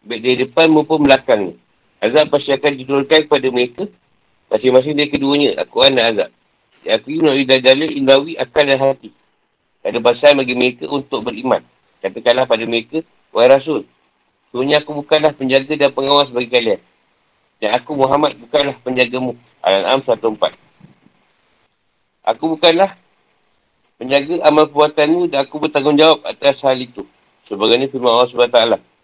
Baik 0.05 0.21
dari 0.21 0.37
depan 0.45 0.67
maupun 0.69 1.01
belakang. 1.01 1.57
Azab 2.05 2.29
pasti 2.29 2.53
akan 2.53 2.71
diturunkan 2.77 3.25
kepada 3.25 3.47
mereka. 3.49 3.83
Masing-masing 4.53 4.93
dari 4.93 5.09
keduanya. 5.09 5.57
Al-Quran 5.65 5.97
dan 5.97 6.05
azab. 6.13 6.29
Aku 6.85 7.09
ini 7.09 7.25
melalui 7.25 7.45
dalil 7.49 7.89
indawi 7.89 8.37
akal 8.37 8.61
dan 8.61 8.77
hati. 8.77 9.09
Ada 9.81 9.97
pasal 9.97 10.37
bagi 10.37 10.53
mereka 10.53 10.85
untuk 10.85 11.25
beriman. 11.25 11.65
Katakanlah 12.01 12.45
pada 12.45 12.61
mereka, 12.69 13.01
Wahai 13.33 13.49
Rasul, 13.49 13.89
sebenarnya 14.53 14.85
aku 14.85 15.01
bukanlah 15.01 15.33
penjaga 15.33 15.73
dan 15.73 15.89
pengawas 15.89 16.29
bagi 16.29 16.49
kalian. 16.53 16.81
Dan 17.57 17.73
aku 17.73 17.97
Muhammad 17.97 18.37
bukanlah 18.37 18.77
penjagamu. 18.85 19.33
Al-An'am 19.65 20.05
104. 20.05 20.53
Aku 22.25 22.53
bukanlah 22.53 22.93
menjaga 23.97 24.45
amal 24.45 24.69
perbuatanmu 24.69 25.33
dan 25.33 25.45
aku 25.45 25.57
bertanggungjawab 25.57 26.21
atas 26.21 26.61
hal 26.61 26.77
itu. 26.77 27.01
Sebagainya 27.49 27.89
firman 27.89 28.13
Allah 28.13 28.29
SWT. 28.29 28.94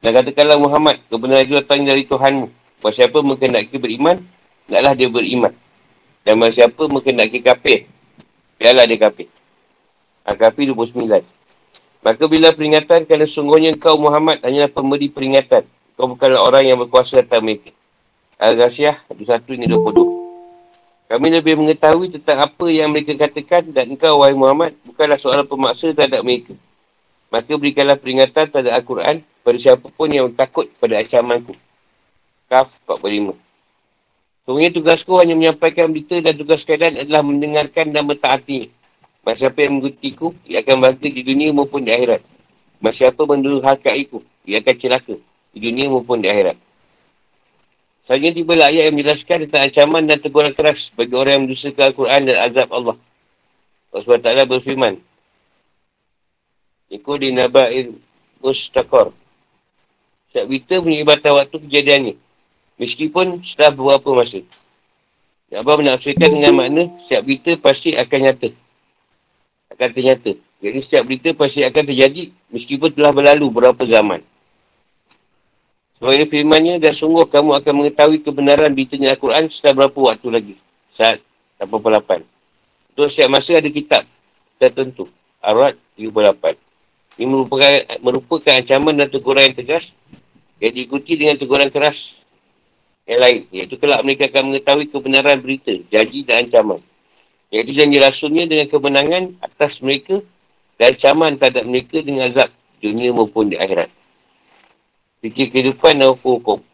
Dan 0.00 0.16
katakanlah 0.16 0.56
Muhammad, 0.56 0.96
kebenaran 1.12 1.44
itu 1.44 1.54
datang 1.60 1.84
dari 1.84 2.08
Tuhanmu. 2.08 2.48
Bahawa 2.80 2.92
siapa 2.96 3.20
mengendaki 3.20 3.76
beriman, 3.76 4.16
naklah 4.72 4.96
dia 4.96 5.12
beriman. 5.12 5.52
Dan 6.24 6.40
bahawa 6.40 6.56
siapa 6.56 6.82
mengendaki 6.88 7.44
kafir, 7.44 7.84
biarlah 8.56 8.88
dia 8.88 8.96
kafir. 8.96 9.28
Al-Kafir 10.24 10.72
29. 10.72 11.20
Maka 12.00 12.22
bila 12.32 12.48
peringatan 12.56 13.04
kerana 13.04 13.28
sungguhnya 13.28 13.76
kau 13.76 14.00
Muhammad 14.00 14.40
hanyalah 14.40 14.72
pemberi 14.72 15.12
peringatan. 15.12 15.68
Kau 16.00 16.08
bukanlah 16.08 16.40
orang 16.40 16.64
yang 16.64 16.80
berkuasa 16.80 17.20
atas 17.20 17.40
mereka. 17.44 17.68
Al-Ghasyah 18.40 19.04
21 19.12 19.58
ini 19.60 19.66
22. 19.68 21.12
Kami 21.12 21.28
lebih 21.28 21.58
mengetahui 21.58 22.08
tentang 22.16 22.46
apa 22.46 22.66
yang 22.72 22.88
mereka 22.88 23.12
katakan 23.18 23.68
dan 23.74 23.90
engkau, 23.90 24.22
wahai 24.22 24.32
Muhammad, 24.32 24.72
bukanlah 24.86 25.18
soalan 25.18 25.44
pemaksa 25.44 25.92
terhadap 25.92 26.22
mereka. 26.24 26.54
Maka 27.30 27.54
berikanlah 27.54 27.94
peringatan 27.94 28.50
terhadap 28.50 28.74
Al-Quran 28.74 29.22
pada 29.46 29.56
siapapun 29.58 30.08
yang 30.10 30.26
takut 30.34 30.66
pada 30.82 30.98
ancamanku. 30.98 31.54
Kaf 32.50 32.74
45. 32.90 33.38
Sebenarnya 34.42 34.72
tugasku 34.74 35.14
hanya 35.22 35.38
menyampaikan 35.38 35.94
berita 35.94 36.18
dan 36.18 36.34
tugas 36.34 36.66
kalian 36.66 37.06
adalah 37.06 37.22
mendengarkan 37.22 37.94
dan 37.94 38.02
mentaati. 38.02 38.74
Masa 39.22 39.46
siapa 39.46 39.62
yang 39.62 39.78
mengikutiku, 39.78 40.34
ia 40.48 40.64
akan 40.64 40.76
bahagia 40.80 41.12
di 41.12 41.22
dunia 41.22 41.54
maupun 41.54 41.86
di 41.86 41.94
akhirat. 41.94 42.24
Masa 42.82 43.06
siapa 43.06 43.22
mendurhakaiku, 43.28 44.18
ia 44.48 44.58
akan 44.58 44.74
celaka 44.80 45.14
di 45.54 45.58
dunia 45.60 45.86
maupun 45.92 46.18
di 46.18 46.26
akhirat. 46.26 46.58
Selanjutnya 48.10 48.32
tiba 48.42 48.52
ayat 48.58 48.90
yang 48.90 48.96
menjelaskan 48.98 49.36
tentang 49.46 49.62
ancaman 49.70 50.02
dan 50.10 50.18
teguran 50.18 50.50
keras 50.50 50.90
bagi 50.98 51.14
orang 51.14 51.32
yang 51.38 51.44
mendusakan 51.46 51.94
Al-Quran 51.94 52.20
dan 52.26 52.36
azab 52.42 52.68
Allah. 52.74 52.96
Allah 53.94 54.02
SWT 54.02 54.50
berfirman. 54.50 54.94
Iku 56.90 57.22
di 57.22 57.30
naba'il 57.30 57.94
mustaqar. 58.42 59.14
Setiap 60.30 60.46
berita 60.50 60.74
ibadah 60.82 61.32
waktu 61.38 61.56
kejadiannya. 61.62 62.14
Meskipun 62.82 63.46
setelah 63.46 63.70
beberapa 63.74 64.10
masa. 64.18 64.42
Abah 65.50 65.78
menafsirkan 65.78 66.30
dengan 66.30 66.54
makna 66.54 66.86
setiap 67.06 67.26
berita 67.26 67.50
pasti 67.58 67.94
akan 67.94 68.18
nyata. 68.26 68.48
Akan 69.74 69.90
ternyata. 69.94 70.34
Jadi 70.62 70.78
setiap 70.82 71.02
berita 71.06 71.30
pasti 71.34 71.62
akan 71.66 71.82
terjadi 71.86 72.30
meskipun 72.50 72.90
telah 72.94 73.10
berlalu 73.14 73.50
beberapa 73.50 73.82
zaman. 73.86 74.22
Sebab 76.00 76.16
ini 76.16 76.26
firmannya, 76.32 76.74
dan 76.80 76.96
sungguh 76.96 77.28
kamu 77.28 77.60
akan 77.60 77.72
mengetahui 77.76 78.24
kebenaran 78.24 78.72
beritanya 78.72 79.12
Al-Quran 79.12 79.52
setelah 79.52 79.84
berapa 79.84 79.98
waktu 80.00 80.28
lagi. 80.32 80.54
Saat 80.96 81.20
88. 81.60 82.24
Untuk 82.96 83.12
setiap 83.12 83.28
masa 83.28 83.60
ada 83.60 83.68
kitab 83.68 84.08
tertentu. 84.56 85.12
Arad 85.44 85.76
38. 86.00 86.69
Ini 87.18 87.26
merupakan, 87.26 87.72
merupakan 88.02 88.52
ancaman 88.54 88.94
dan 88.98 89.08
teguran 89.10 89.50
yang 89.50 89.56
tegas 89.56 89.90
yang 90.62 90.72
diikuti 90.76 91.16
dengan 91.16 91.36
teguran 91.40 91.72
keras 91.72 92.20
yang 93.08 93.20
lain. 93.20 93.40
Iaitu 93.50 93.80
kelak 93.80 94.04
mereka 94.06 94.28
akan 94.30 94.54
mengetahui 94.54 94.86
kebenaran 94.92 95.38
berita, 95.42 95.74
janji 95.90 96.22
dan 96.22 96.46
ancaman. 96.46 96.80
Iaitu 97.50 97.72
janji 97.74 97.96
rasulnya 97.98 98.44
dengan 98.46 98.66
kemenangan 98.70 99.22
atas 99.42 99.82
mereka 99.82 100.22
dan 100.78 100.94
ancaman 100.94 101.40
terhadap 101.40 101.64
mereka 101.66 101.98
dengan 102.04 102.30
azab 102.30 102.50
dunia 102.80 103.10
maupun 103.12 103.50
di 103.52 103.58
akhirat 103.58 103.90
fikir 105.20 105.52
kehidupan 105.52 106.00
dan 106.00 106.16
hukum-hukum. 106.16 106.64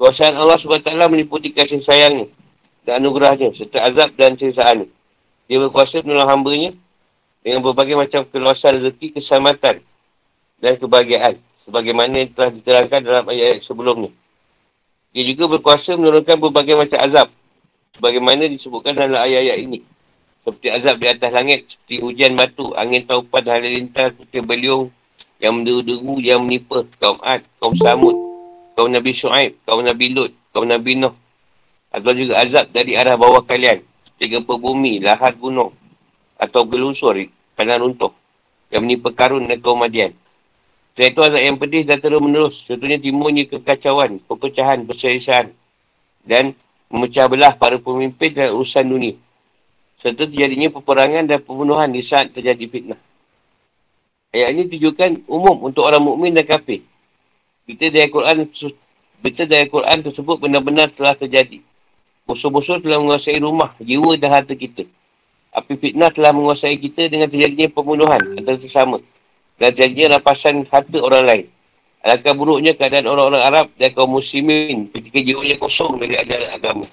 Kuasaan 0.00 0.34
Allah 0.34 0.58
SWT 0.58 0.88
meliputi 1.12 1.54
kasih 1.54 1.78
sayangnya 1.84 2.26
dan 2.82 3.04
anugerahnya 3.04 3.54
serta 3.54 3.86
azab 3.86 4.10
dan 4.18 4.34
cerisaan 4.34 4.90
Dia 5.46 5.62
berkuasa 5.62 6.02
menolong 6.02 6.26
hambanya 6.26 6.70
dengan 7.42 7.60
berbagai 7.60 7.98
macam 7.98 8.22
keluasan 8.30 8.78
rezeki, 8.78 9.18
keselamatan 9.18 9.82
dan 10.62 10.72
kebahagiaan 10.78 11.34
sebagaimana 11.66 12.22
yang 12.22 12.30
telah 12.34 12.50
diterangkan 12.54 13.00
dalam 13.02 13.24
ayat-ayat 13.26 13.62
sebelumnya. 13.66 14.10
Dia 15.12 15.22
juga 15.28 15.58
berkuasa 15.58 15.98
menurunkan 15.98 16.38
berbagai 16.38 16.74
macam 16.78 16.98
azab 17.02 17.28
sebagaimana 17.98 18.48
disebutkan 18.48 18.96
dalam 18.96 19.20
ayat-ayat 19.20 19.58
ini. 19.60 19.80
Seperti 20.42 20.68
azab 20.74 20.98
di 20.98 21.06
atas 21.06 21.30
langit, 21.30 21.60
seperti 21.70 22.02
hujan 22.02 22.34
batu, 22.34 22.74
angin 22.74 23.06
taupan, 23.06 23.46
halilintar, 23.46 24.10
seperti 24.10 24.42
beliung, 24.42 24.90
yang 25.42 25.58
menderu-deru 25.58 26.22
yang 26.22 26.42
menipu 26.46 26.86
kaum 27.02 27.18
Ad, 27.22 27.42
kaum 27.58 27.74
Samud, 27.74 28.14
kaum 28.78 28.90
Nabi 28.90 29.10
Shu'aib, 29.10 29.58
kaum 29.66 29.82
Nabi 29.82 30.14
Lut, 30.14 30.30
kaum 30.54 30.66
Nabi 30.66 30.98
Nuh. 30.98 31.14
Atau 31.90 32.14
juga 32.14 32.42
azab 32.42 32.70
dari 32.70 32.94
arah 32.94 33.18
bawah 33.18 33.42
kalian. 33.42 33.82
Seperti 33.82 34.38
gempa 34.38 34.54
bumi, 34.54 35.02
lahat 35.02 35.34
gunung. 35.36 35.74
Atau 36.42 36.66
gelusur, 36.66 37.14
kanan 37.54 37.86
runtuh. 37.86 38.10
Yang 38.74 38.82
menipu 38.82 39.14
karun 39.14 39.46
dan 39.46 39.62
kaum 39.62 39.78
Madian. 39.78 40.10
Setelah 40.92 41.08
itu 41.08 41.20
azab 41.22 41.42
yang 41.46 41.56
pedih 41.62 41.82
dan 41.86 42.02
terus 42.02 42.18
menerus. 42.18 42.56
Contohnya 42.66 42.98
timbulnya 42.98 43.46
kekacauan, 43.46 44.18
perpecahan, 44.26 44.82
perselisihan. 44.82 45.54
Dan 46.26 46.58
memecah 46.90 47.30
belah 47.30 47.54
para 47.54 47.78
pemimpin 47.78 48.34
dan 48.34 48.50
urusan 48.52 48.84
dunia. 48.84 49.14
Serta 50.02 50.26
terjadinya 50.26 50.66
peperangan 50.74 51.30
dan 51.30 51.38
pembunuhan 51.38 51.86
di 51.88 52.02
saat 52.02 52.34
terjadi 52.34 52.66
fitnah. 52.66 53.00
Ayat 54.34 54.50
ini 54.50 54.66
tujukan 54.66 55.22
umum 55.30 55.70
untuk 55.70 55.86
orang 55.86 56.02
mukmin 56.02 56.34
dan 56.34 56.42
kafir. 56.42 56.82
Kita 57.68 57.86
dari 57.92 58.10
Al-Quran 58.10 58.50
kita 59.22 59.46
dari 59.46 59.70
Al-Quran 59.70 59.98
tersebut 60.02 60.36
benar-benar 60.42 60.90
telah 60.90 61.14
terjadi. 61.14 61.62
Musuh-musuh 62.26 62.82
telah 62.82 62.98
menguasai 62.98 63.38
rumah, 63.38 63.72
jiwa 63.78 64.18
dan 64.18 64.42
harta 64.42 64.58
kita. 64.58 64.88
Api 65.52 65.76
fitnah 65.76 66.08
telah 66.08 66.32
menguasai 66.32 66.80
kita 66.80 67.12
dengan 67.12 67.28
terjadinya 67.28 67.68
pembunuhan 67.68 68.20
antara 68.40 68.56
sesama. 68.56 68.96
Dan 69.60 69.76
terjadinya 69.76 70.16
rampasan 70.16 70.64
harta 70.64 70.98
orang 70.98 71.24
lain. 71.28 71.44
Alangkah 72.02 72.34
buruknya 72.34 72.74
keadaan 72.74 73.06
orang-orang 73.06 73.42
Arab 73.46 73.66
dan 73.78 73.94
kaum 73.94 74.10
muslimin 74.10 74.90
ketika 74.90 75.22
jiwanya 75.22 75.54
kosong 75.54 76.02
dari 76.02 76.18
ajaran 76.18 76.50
agama. 76.50 76.86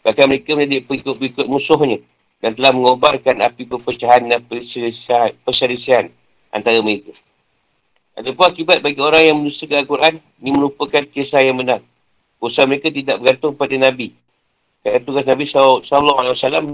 Bahkan 0.00 0.24
mereka 0.24 0.56
menjadi 0.56 0.88
pengikut-pengikut 0.88 1.46
musuhnya 1.50 1.98
dan 2.40 2.56
telah 2.56 2.72
mengobarkan 2.72 3.44
api 3.44 3.68
perpecahan 3.68 4.24
dan 4.24 4.40
perselisihan 5.44 6.08
antara 6.48 6.80
mereka. 6.80 7.12
Ada 8.14 8.30
pun 8.30 8.46
akibat 8.46 8.78
bagi 8.78 9.02
orang 9.02 9.22
yang 9.26 9.36
menusakan 9.42 9.84
Al-Quran, 9.84 10.14
ini 10.38 10.50
merupakan 10.54 11.02
kisah 11.02 11.42
yang 11.42 11.58
benar. 11.58 11.82
Usaha 12.38 12.62
mereka 12.64 12.88
tidak 12.88 13.18
bergantung 13.20 13.58
pada 13.58 13.74
Nabi. 13.74 14.14
Kerana 14.84 15.00
tugas 15.00 15.24
Nabi 15.24 15.48
SAW 15.48 15.80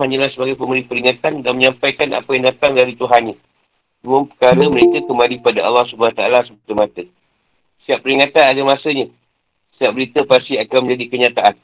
hanyalah 0.02 0.26
sebagai 0.26 0.58
pemberi 0.58 0.82
peringatan 0.82 1.46
dan 1.46 1.52
menyampaikan 1.54 2.10
apa 2.10 2.26
yang 2.34 2.44
datang 2.50 2.74
dari 2.74 2.98
Tuhannya. 2.98 3.38
Semua 4.02 4.26
perkara 4.26 4.66
mereka 4.66 5.06
kembali 5.06 5.36
pada 5.38 5.60
Allah 5.62 5.86
SWT 5.86 6.18
semata-mata. 6.18 7.06
Setiap 7.86 8.02
peringatan 8.02 8.44
ada 8.50 8.62
masanya. 8.66 9.06
Setiap 9.78 9.94
berita 9.94 10.20
pasti 10.26 10.58
akan 10.58 10.90
menjadi 10.90 11.04
kenyataan. 11.06 11.54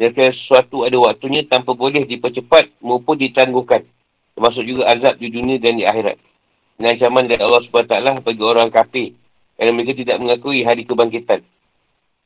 Dan 0.00 0.10
sesuatu 0.16 0.88
ada 0.88 0.96
waktunya 0.96 1.44
tanpa 1.44 1.76
boleh 1.76 2.08
dipercepat 2.08 2.80
maupun 2.80 3.20
ditangguhkan. 3.20 3.84
Termasuk 4.34 4.64
juga 4.64 4.88
azab 4.88 5.20
di 5.20 5.28
dunia 5.28 5.60
dan 5.60 5.76
di 5.76 5.84
akhirat 5.84 6.16
dengan 6.74 6.98
ancaman 6.98 7.24
dari 7.30 7.42
Allah 7.42 7.62
SWT 7.62 7.94
bagi 8.26 8.42
orang 8.42 8.68
kafir 8.70 9.14
kerana 9.54 9.70
mereka 9.70 9.92
tidak 9.94 10.16
mengakui 10.18 10.66
hari 10.66 10.82
kebangkitan. 10.82 11.40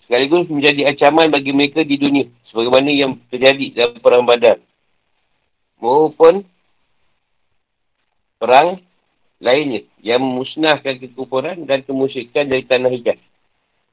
Sekaligus 0.08 0.48
menjadi 0.48 0.88
ancaman 0.88 1.28
bagi 1.28 1.52
mereka 1.52 1.84
di 1.84 2.00
dunia 2.00 2.24
sebagaimana 2.48 2.88
yang 2.88 3.20
terjadi 3.28 3.76
dalam 3.76 4.00
perang 4.00 4.24
badar. 4.24 4.56
Maupun 5.84 6.48
perang 8.40 8.80
lainnya 9.36 9.84
yang 10.00 10.24
memusnahkan 10.24 10.96
kekufuran 10.96 11.68
dan 11.68 11.84
kemusyikan 11.84 12.48
dari 12.48 12.64
tanah 12.64 12.88
hijab. 12.88 13.20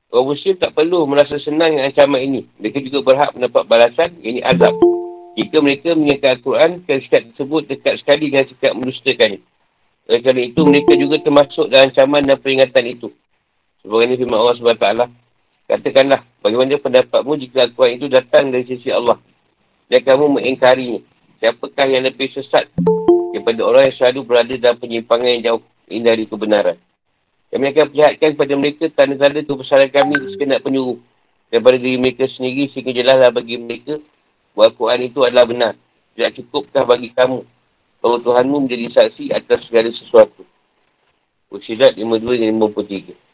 Orang 0.08 0.32
muslim 0.32 0.56
tak 0.56 0.72
perlu 0.72 1.04
merasa 1.04 1.36
senang 1.36 1.76
dengan 1.76 1.92
ancaman 1.92 2.22
ini. 2.24 2.42
Mereka 2.64 2.80
juga 2.88 3.04
berhak 3.04 3.36
mendapat 3.36 3.68
balasan, 3.68 4.16
ini 4.24 4.40
azab. 4.40 4.72
Jika 5.36 5.60
mereka 5.60 5.92
menyekat 6.00 6.40
Al-Quran, 6.40 6.80
sikap 6.88 7.22
tersebut 7.36 7.68
dekat 7.68 8.00
sekali 8.00 8.32
dengan 8.32 8.48
sikap 8.48 8.72
mendustakannya. 8.72 9.44
Oleh 10.08 10.20
kerana 10.24 10.42
itu, 10.48 10.62
mereka 10.64 10.96
juga 10.96 11.20
termasuk 11.20 11.68
dalam 11.68 11.92
ancaman 11.92 12.24
dan 12.24 12.38
peringatan 12.40 12.86
itu. 12.88 13.12
Sebagai 13.84 14.06
ini 14.08 14.16
firman 14.24 14.40
Allah 14.40 14.56
SWT. 14.56 15.25
Katakanlah, 15.66 16.22
bagaimana 16.46 16.78
pendapatmu 16.78 17.34
jika 17.42 17.66
Al-Quran 17.66 17.98
itu 17.98 18.06
datang 18.06 18.54
dari 18.54 18.70
sisi 18.70 18.94
Allah. 18.94 19.18
Dan 19.90 20.02
kamu 20.06 20.38
mengingkarinya. 20.38 21.02
Siapakah 21.42 21.86
yang 21.90 22.06
lebih 22.06 22.32
sesat 22.32 22.70
daripada 23.34 23.62
orang 23.66 23.90
yang 23.90 23.96
selalu 23.98 24.20
berada 24.24 24.54
dalam 24.56 24.78
penyimpangan 24.80 25.30
yang 25.36 25.44
jauh 25.44 25.62
dari 25.90 26.24
kebenaran. 26.30 26.78
Kami 27.52 27.72
akan 27.72 27.86
perlihatkan 27.92 28.30
kepada 28.34 28.54
mereka 28.58 28.84
tanda-tanda 28.94 29.42
kebesaran 29.46 29.90
kami 29.92 30.16
sekenap 30.34 30.60
penyuruh 30.66 30.98
daripada 31.54 31.78
diri 31.78 31.98
mereka 32.02 32.26
sendiri 32.28 32.68
sehingga 32.74 32.92
jelaslah 32.96 33.32
bagi 33.32 33.56
mereka 33.62 34.02
bahawa 34.56 34.72
Al-Quran 34.72 35.02
itu 35.06 35.20
adalah 35.22 35.46
benar. 35.46 35.74
Tidak 36.16 36.32
cukupkah 36.42 36.84
bagi 36.88 37.12
kamu 37.12 37.44
bahawa 38.00 38.18
Tuhanmu 38.24 38.58
menjadi 38.66 38.86
saksi 38.92 39.34
atas 39.34 39.68
segala 39.68 39.90
sesuatu. 39.92 40.46
Usidat 41.52 41.96
52 41.96 42.44
dan 42.44 42.56
53. 42.60 43.25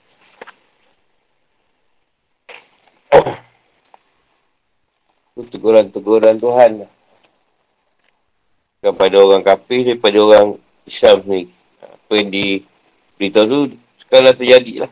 Itu 5.41 5.57
teguran-teguran 5.57 6.37
Tuhan. 6.37 6.85
Kepada 8.85 9.15
orang 9.17 9.41
kafir 9.41 9.81
daripada 9.81 10.21
orang 10.21 10.61
Islam 10.85 11.25
ni. 11.25 11.49
Apa 11.81 12.13
yang 12.13 12.29
diberitahu 12.29 13.45
tu 13.49 13.57
sekarang 14.05 14.37
terjadi 14.37 14.85
lah. 14.85 14.91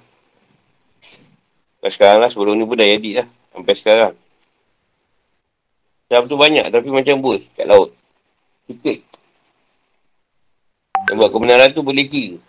sekarang 1.85 2.25
lah, 2.25 2.29
sebelum 2.33 2.57
ni 2.57 2.65
pun 2.65 2.81
dah 2.81 2.89
jadi 2.89 3.21
lah. 3.21 3.27
Sampai 3.53 3.77
sekarang. 3.77 4.13
Sebab 6.09 6.25
tu 6.25 6.38
banyak 6.41 6.73
tapi 6.73 6.89
macam 6.89 7.21
bus 7.21 7.45
kat 7.53 7.69
laut. 7.69 7.93
Sikit. 8.65 9.05
Yang 11.09 11.17
buat 11.21 11.29
kebenaran 11.29 11.69
tu 11.77 11.85
boleh 11.85 12.05
kira. 12.09 12.41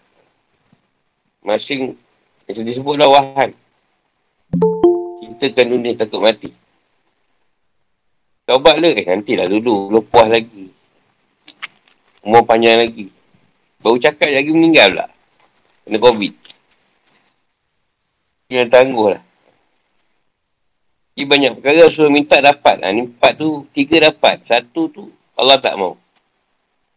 Masing, 1.44 1.96
macam 2.48 2.62
disebutlah 2.64 3.08
wahan. 3.08 3.50
Cintakan 5.20 5.66
dunia 5.76 5.96
takut 5.96 6.20
mati. 6.24 6.59
Taubat 8.50 8.82
lah. 8.82 8.90
Eh, 8.90 9.06
nantilah 9.06 9.46
dulu. 9.46 9.94
Belum 9.94 10.04
puas 10.10 10.26
lagi. 10.26 10.66
Umur 12.26 12.42
panjang 12.42 12.82
lagi. 12.82 13.06
Baru 13.78 13.94
cakap 14.02 14.26
lagi 14.26 14.50
meninggal 14.50 14.90
pula. 14.90 15.06
Kena 15.86 15.98
COVID. 16.02 16.34
Yang 18.50 18.70
tangguh 18.74 19.08
lah. 19.14 19.22
Ini 21.14 21.24
banyak 21.30 21.50
perkara 21.62 21.86
suruh 21.94 22.10
minta 22.10 22.42
dapat. 22.42 22.82
Ha, 22.82 22.90
ni 22.90 23.06
empat 23.06 23.38
tu, 23.38 23.70
tiga 23.70 24.10
dapat. 24.10 24.42
Satu 24.42 24.90
tu, 24.90 25.06
Allah 25.38 25.62
tak 25.62 25.78
mau. 25.78 25.94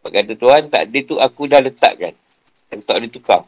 Sebab 0.02 0.10
kata 0.10 0.34
Tuhan, 0.34 0.62
tak 0.74 0.89
ada 0.89 1.00
tu 1.06 1.16
aku 1.22 1.46
dah 1.46 1.62
letakkan. 1.62 2.18
Dan 2.74 2.82
tak 2.82 2.98
boleh 2.98 3.13
tukar. 3.13 3.46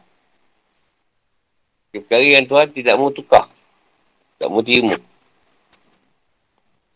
Perkara 1.90 2.22
yang 2.22 2.46
Tuhan 2.46 2.70
tidak 2.70 2.94
mau 2.94 3.10
tukar. 3.10 3.50
Tak 4.38 4.46
mau 4.46 4.62
terima. 4.62 4.94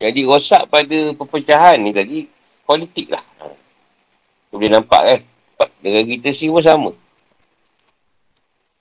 Jadi 0.01 0.25
rosak 0.25 0.65
pada 0.73 1.13
perpecahan 1.13 1.77
ni 1.77 1.93
tadi, 1.93 2.25
politik 2.65 3.13
lah. 3.13 3.21
Ha. 3.45 3.53
Boleh 4.49 4.73
nampak 4.73 5.03
kan? 5.05 5.21
Dengan 5.85 6.09
kita 6.09 6.33
semua 6.33 6.65
sama. 6.65 6.97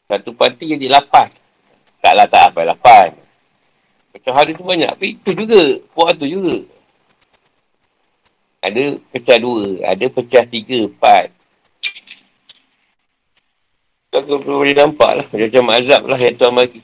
Satu 0.07 0.31
parti 0.33 0.73
jadi 0.73 0.87
lapan. 0.89 1.27
Taklah 1.99 2.25
tak 2.31 2.55
apa 2.55 2.71
lapan. 2.71 3.11
Pecahan 4.15 4.49
tu 4.55 4.63
banyak. 4.65 4.89
Tapi 4.95 5.07
itu 5.19 5.31
juga. 5.35 5.61
Puak 5.93 6.17
tu 6.17 6.25
juga. 6.25 6.65
Ada 8.63 8.97
pecah 9.13 9.37
dua. 9.37 9.85
Ada 9.85 10.05
pecah 10.09 10.43
tiga, 10.47 10.87
empat. 10.89 11.29
Kita 14.09 14.23
boleh 14.23 14.73
nampak 14.73 15.11
lah. 15.19 15.27
Macam 15.29 15.63
azab 15.75 16.01
lah 16.09 16.17
yang 16.17 16.35
Tuhan 16.39 16.53
bagi. 16.57 16.81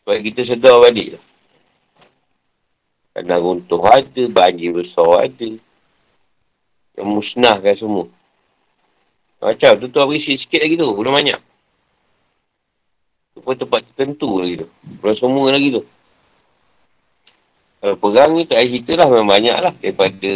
Supaya 0.00 0.18
kita 0.24 0.40
sedar 0.48 0.80
balik 0.80 1.18
lah. 1.18 1.22
Kena 3.18 3.42
runtuh 3.42 3.82
ada, 3.82 4.22
banjir 4.30 4.70
besar 4.70 5.26
ada. 5.26 5.48
Yang 6.94 7.08
musnahkan 7.08 7.74
semua. 7.74 8.06
Macam 9.38 9.70
tu 9.78 9.86
tu 9.90 9.98
beri 9.98 10.18
sikit 10.22 10.62
lagi 10.62 10.74
tu. 10.78 10.90
Belum 10.94 11.14
banyak. 11.14 11.40
Tu 13.34 13.38
pun 13.42 13.54
tempat 13.54 13.86
tertentu 13.90 14.42
lagi 14.42 14.62
tu. 14.62 14.68
Belum 15.02 15.16
semua 15.18 15.46
lagi 15.54 15.78
tu. 15.78 15.82
Kalau 17.78 17.94
perang 17.94 18.34
ni 18.34 18.42
tak 18.42 18.66
cerita 18.66 18.98
lah 18.98 19.06
memang 19.06 19.30
banyak 19.30 19.58
lah. 19.62 19.72
Daripada 19.78 20.32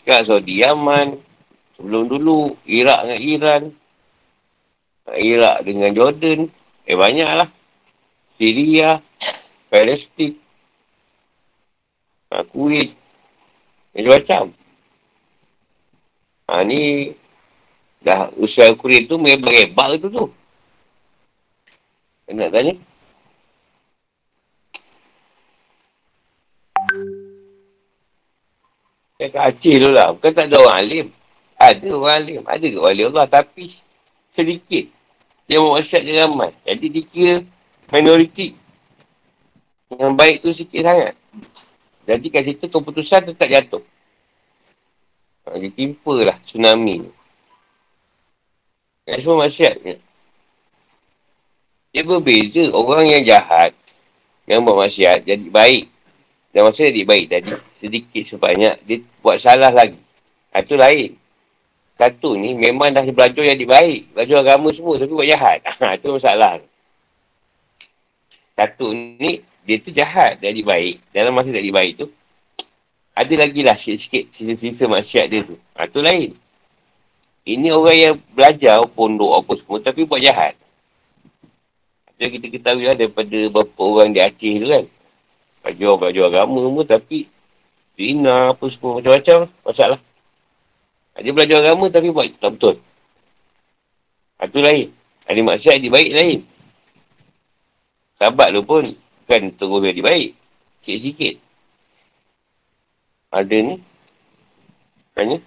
sekarang 0.00 0.24
Saudi 0.24 0.64
Yaman. 0.64 1.08
Sebelum 1.76 2.08
dulu 2.08 2.56
Iraq 2.64 3.00
dengan 3.04 3.20
Iran. 3.20 3.62
Iraq 5.12 5.56
dengan 5.64 5.90
Jordan. 5.92 6.40
Eh 6.88 6.96
banyak 6.96 7.30
lah. 7.36 7.48
Syria. 8.40 9.00
Palestin. 9.68 10.45
Ha, 12.36 12.44
Kuwait. 12.44 12.92
Macam-macam. 13.96 14.52
Ha, 16.52 16.60
ni 16.68 17.16
dah 18.04 18.28
usia 18.36 18.76
Kuwait 18.76 19.08
tu 19.08 19.16
memang 19.16 19.56
hebat 19.56 19.96
tu 19.96 20.12
tu. 20.12 20.28
Nak 22.28 22.52
tanya? 22.52 22.76
Saya 29.16 29.28
kat 29.32 29.42
Aceh 29.48 29.74
tu 29.80 29.88
lah. 29.88 30.12
Bukan 30.12 30.32
tak 30.36 30.52
ada 30.52 30.60
orang 30.60 30.76
alim. 30.84 31.06
Ada 31.56 31.88
orang 31.88 32.16
alim. 32.20 32.42
Ada 32.44 32.66
ke 32.68 32.76
wali 32.76 33.02
Allah. 33.08 33.24
Tapi 33.24 33.64
sedikit. 34.36 34.84
Dia 35.48 35.56
mau 35.56 35.80
je 35.80 36.12
ramai. 36.12 36.52
Jadi 36.68 36.86
dikira 36.92 37.40
minoriti. 37.88 38.52
Yang 39.88 40.12
baik 40.18 40.36
tu 40.44 40.52
sikit 40.52 40.82
sangat. 40.84 41.14
Jadi 42.06 42.26
kat 42.30 42.42
situ 42.46 42.66
keputusan 42.70 43.20
tu 43.26 43.34
tak 43.34 43.50
jatuh. 43.50 43.82
Dia 45.46 45.70
timpa 45.74 46.14
lah 46.22 46.38
tsunami 46.46 47.02
ni. 47.06 47.10
Yang 49.06 49.20
semua 49.22 49.46
masyarakat. 49.46 49.98
Dia 51.94 52.02
berbeza 52.02 52.64
orang 52.74 53.06
yang 53.06 53.22
jahat. 53.22 53.70
Yang 54.46 54.58
buat 54.66 54.78
masyarakat 54.86 55.22
jadi 55.22 55.48
baik. 55.50 55.84
Dan 56.50 56.60
masa 56.66 56.88
jadi 56.90 57.02
baik 57.06 57.26
tadi. 57.30 57.52
Sedikit 57.78 58.24
sebanyak. 58.26 58.74
Dia 58.86 58.98
buat 59.22 59.38
salah 59.38 59.70
lagi. 59.70 59.98
Itu 60.56 60.74
ha, 60.78 60.88
lain. 60.88 61.14
Satu 61.96 62.36
ni 62.36 62.56
memang 62.56 62.90
dah 62.90 63.06
belajar 63.06 63.44
jadi 63.54 63.66
baik. 63.66 64.14
Belajar 64.14 64.36
agama 64.42 64.68
semua 64.74 64.98
tapi 64.98 65.12
buat 65.14 65.28
jahat. 65.28 65.62
Itu 65.98 66.10
ha, 66.10 66.14
masalah. 66.18 66.52
Satu 68.56 68.88
ni 68.96 69.44
dia 69.68 69.76
tu 69.76 69.92
jahat 69.92 70.40
jadi 70.40 70.64
baik. 70.64 71.12
Dalam 71.12 71.36
masa 71.36 71.52
jadi 71.52 71.68
baik 71.68 72.00
tu, 72.00 72.08
ada 73.12 73.34
lagi 73.36 73.60
lah 73.60 73.76
sikit-sikit 73.76 74.32
sisa-sisa 74.32 74.88
maksiat 74.88 75.26
dia 75.28 75.44
tu. 75.44 75.60
Ha, 75.76 75.84
tu 75.92 76.00
lain. 76.00 76.32
Ini 77.44 77.68
orang 77.68 77.96
yang 78.00 78.14
belajar 78.32 78.80
pondok 78.96 79.44
apa 79.44 79.52
semua 79.60 79.78
tapi 79.84 80.08
buat 80.08 80.24
jahat. 80.24 80.56
Jadi 82.16 82.40
kita 82.40 82.46
ketahui 82.48 82.88
lah 82.88 82.96
daripada 82.96 83.36
beberapa 83.52 83.80
orang 83.84 84.16
di 84.16 84.24
Aceh 84.24 84.54
tu 84.56 84.66
kan. 84.72 84.84
Belajar-belajar 85.60 86.24
agama 86.24 86.56
semua 86.64 86.84
tapi 86.88 87.18
zina 87.92 88.56
apa 88.56 88.64
semua 88.72 88.90
macam-macam 88.98 89.38
masalah. 89.68 90.00
Ha, 91.12 91.20
dia 91.20 91.32
belajar 91.36 91.56
agama 91.60 91.92
tapi 91.92 92.08
buat 92.08 92.24
tak 92.40 92.56
betul. 92.56 92.80
Ha, 94.40 94.48
tu 94.48 94.64
lain. 94.64 94.88
Ada 95.28 95.40
maksiat 95.44 95.76
dia 95.76 95.92
baik 95.92 96.10
lain. 96.16 96.40
Sahabat 98.16 98.48
tu 98.56 98.64
pun 98.64 98.84
Kan 99.26 99.50
terus 99.58 99.82
jadi 99.82 100.00
baik. 100.00 100.30
Sikit-sikit. 100.86 101.34
Ada 103.34 103.56
ni. 103.58 103.74
Tanya. 105.18 105.38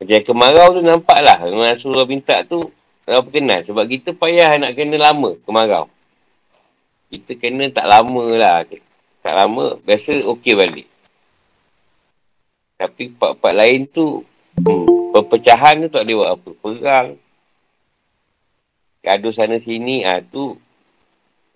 Macam 0.00 0.20
kemarau 0.24 0.68
tu 0.72 0.80
nampak 0.80 1.20
lah. 1.20 1.36
Dengan 1.44 1.76
surah 1.76 2.08
minta 2.08 2.40
tu. 2.48 2.64
Kalau 3.04 3.20
perkenal. 3.28 3.60
Sebab 3.68 3.84
kita 3.84 4.16
payah 4.16 4.56
nak 4.56 4.72
kena 4.72 4.96
lama 4.96 5.36
kemarau. 5.44 5.84
Kita 7.12 7.36
kena 7.36 7.68
tak 7.68 7.84
lama 7.84 8.24
lah. 8.40 8.64
Tak 9.20 9.34
lama. 9.36 9.76
Biasa 9.84 10.24
okey 10.32 10.56
balik. 10.56 10.88
Tapi 12.80 13.12
part-part 13.20 13.52
lain 13.52 13.84
tu. 13.84 14.24
Hmm, 14.64 15.12
perpecahan 15.12 15.84
tu 15.84 15.92
tak 15.92 16.08
boleh 16.08 16.16
buat 16.16 16.30
apa. 16.40 16.50
Perang 16.56 17.08
gaduh 19.00 19.32
sana 19.32 19.56
sini, 19.60 20.04
ah 20.04 20.20
ha, 20.20 20.24
tu 20.24 20.56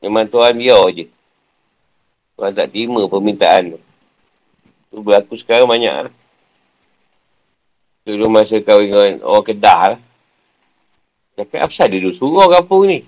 memang 0.00 0.28
Tuhan 0.28 0.57
biar 0.57 0.85
je. 0.92 1.07
Tuhan 2.35 2.52
tak 2.52 2.72
terima 2.74 3.07
permintaan 3.07 3.76
tu. 3.76 3.80
Tu 4.90 4.98
berlaku 5.00 5.38
sekarang 5.38 5.70
banyak 5.70 6.11
lah. 6.11 6.14
Dulu 8.04 8.28
masa 8.28 8.61
kahwin 8.61 8.92
dengan 8.92 9.24
orang 9.24 9.46
Kedah 9.48 9.83
lah. 9.96 10.00
Cakap, 11.35 11.66
apa 11.66 11.72
sahaja 11.72 11.96
dulu 11.98 12.14
suruh 12.14 12.46
kampung 12.46 12.85
ni? 12.87 12.98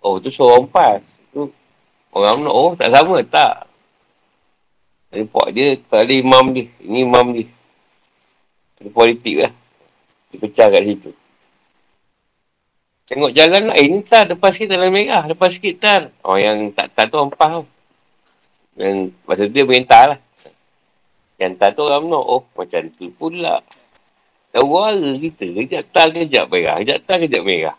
Oh, 0.00 0.22
tu 0.22 0.30
suruh 0.30 0.64
empat. 0.64 1.02
Tu 1.34 1.44
orang 2.14 2.40
nak, 2.40 2.54
oh 2.54 2.72
tak 2.78 2.94
sama, 2.94 3.20
tak. 3.26 3.68
Puak 5.32 5.52
dia, 5.56 5.76
tak 5.88 6.04
ada 6.04 6.12
imam 6.14 6.52
dia. 6.52 6.68
Ini 6.84 7.04
imam 7.04 7.32
dia. 7.32 7.48
Ada 8.80 8.88
politik 8.92 9.36
lah. 9.44 9.52
Dia 10.30 10.36
pecah 10.40 10.68
kat 10.68 10.82
situ. 10.84 11.10
Tengok 13.08 13.32
jalan 13.32 13.72
lain 13.72 13.88
ni 13.88 14.00
tar. 14.04 14.28
Lepas 14.28 14.52
sikit 14.52 14.76
dalam 14.76 14.92
merah. 14.92 15.24
Lepas 15.24 15.56
sikit 15.56 15.80
tar. 15.80 16.12
Oh 16.20 16.36
yang 16.36 16.68
tak 16.76 16.92
tar 16.92 17.08
tu 17.08 17.16
orang 17.16 17.32
faham. 17.32 17.64
Yang 18.76 19.16
masa 19.24 19.48
dia 19.48 19.64
merintah 19.64 20.04
lah. 20.12 20.18
Yang 21.40 21.52
tar 21.56 21.72
tu 21.72 21.88
orang 21.88 22.04
menok. 22.04 22.24
Oh 22.28 22.42
macam 22.52 22.84
tu 22.92 23.08
pula. 23.16 23.64
Tahu 24.52 24.68
warga 24.68 25.10
kita. 25.16 25.46
Kejap 25.56 25.84
tar 25.88 26.12
kejap 26.12 26.52
merah. 26.52 26.76
Kejap 26.84 26.98
tar 27.08 27.16
kejap 27.24 27.42
merah. 27.48 27.76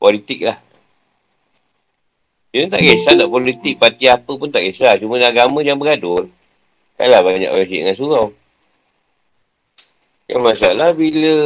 Politik 0.00 0.40
lah. 0.40 0.56
Dia 2.56 2.72
tak 2.72 2.80
kisah 2.80 3.20
nak 3.20 3.28
politik. 3.28 3.76
Parti 3.76 4.08
apa 4.08 4.32
pun 4.32 4.48
tak 4.48 4.64
kisah. 4.64 4.96
Cuma 4.96 5.20
agama 5.20 5.60
yang 5.60 5.76
beradul. 5.76 6.32
Kalah 6.96 7.20
banyak 7.20 7.52
orang 7.52 7.68
dengan 7.68 7.92
surau. 7.92 8.32
Yang 10.24 10.40
masalah 10.40 10.96
bila 10.96 11.36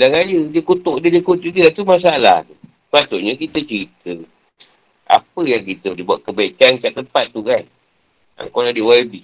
dan 0.00 0.16
raya, 0.16 0.48
dia 0.48 0.64
kutuk 0.64 1.04
dia, 1.04 1.12
dia 1.12 1.20
kutuk 1.20 1.52
dia. 1.52 1.68
Itu 1.68 1.84
masalah. 1.84 2.48
Patutnya 2.88 3.36
kita 3.36 3.60
cerita. 3.60 4.16
Apa 5.04 5.44
yang 5.44 5.60
kita 5.60 5.92
boleh 5.92 6.06
buat 6.08 6.20
kebaikan 6.24 6.80
kat 6.80 6.96
tempat 6.96 7.28
tu 7.36 7.44
kan? 7.44 7.68
Ha, 8.40 8.48
kau 8.48 8.64
nak 8.64 8.72
di 8.72 8.80
YB. 8.80 9.20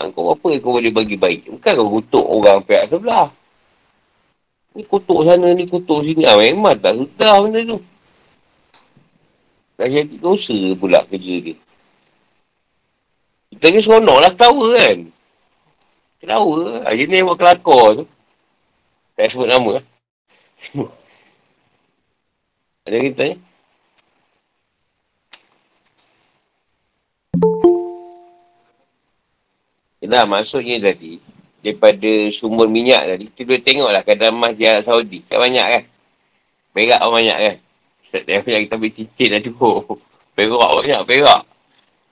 Ha, 0.00 0.08
kau 0.08 0.32
apa 0.32 0.46
yang 0.48 0.64
kau 0.64 0.72
boleh 0.72 0.88
bagi 0.88 1.20
baik? 1.20 1.52
Bukan 1.52 1.72
kau 1.76 1.92
kutuk 2.00 2.24
orang 2.24 2.64
pihak 2.64 2.88
sebelah. 2.88 3.28
Ni 4.72 4.88
kutuk 4.88 5.20
sana, 5.28 5.52
ni 5.52 5.68
kutuk 5.68 6.00
sini. 6.00 6.24
Ha, 6.24 6.40
memang 6.40 6.80
tak 6.80 6.96
sudah 6.96 7.34
benda 7.44 7.60
tu. 7.60 7.78
Dah 9.76 9.84
jadi 9.84 10.16
dosa 10.16 10.56
pula 10.80 11.04
kerja 11.04 11.36
dia. 11.44 11.56
Kita 13.52 13.66
ni 13.68 13.84
seronok 13.84 14.18
lah 14.24 14.30
ketawa 14.32 14.66
kan? 14.80 14.98
Ketawa. 16.24 16.88
Ha, 16.88 16.96
jenis 16.96 17.20
buat 17.28 17.36
kelakor 17.36 17.84
tu. 18.00 18.04
Tak 19.20 19.36
sebut 19.36 19.52
nama. 19.52 19.89
Semua. 20.68 20.92
Ada 22.84 22.96
kita 23.00 23.22
ni? 23.32 23.36
Yelah, 30.00 30.24
maksudnya 30.24 30.80
tadi, 30.80 31.20
daripada 31.60 32.10
sumber 32.32 32.64
minyak 32.72 33.04
tadi, 33.04 33.24
kita 33.28 33.44
boleh 33.44 33.62
tengoklah 33.62 34.02
kadar 34.02 34.32
emas 34.32 34.56
di 34.56 34.64
Arab 34.64 34.84
Saudi. 34.88 35.20
Tak 35.28 35.36
banyak 35.36 35.66
kan? 35.76 35.84
Perak 36.72 37.00
pun 37.04 37.12
banyak 37.20 37.36
kan? 37.36 37.56
Setiap 38.10 38.42
yang 38.48 38.62
kita 38.64 38.74
ambil 38.80 38.92
cincin, 38.96 39.30
aduh. 39.36 39.54
Perak 40.36 40.70
banyak, 40.80 41.00
perak. 41.04 41.42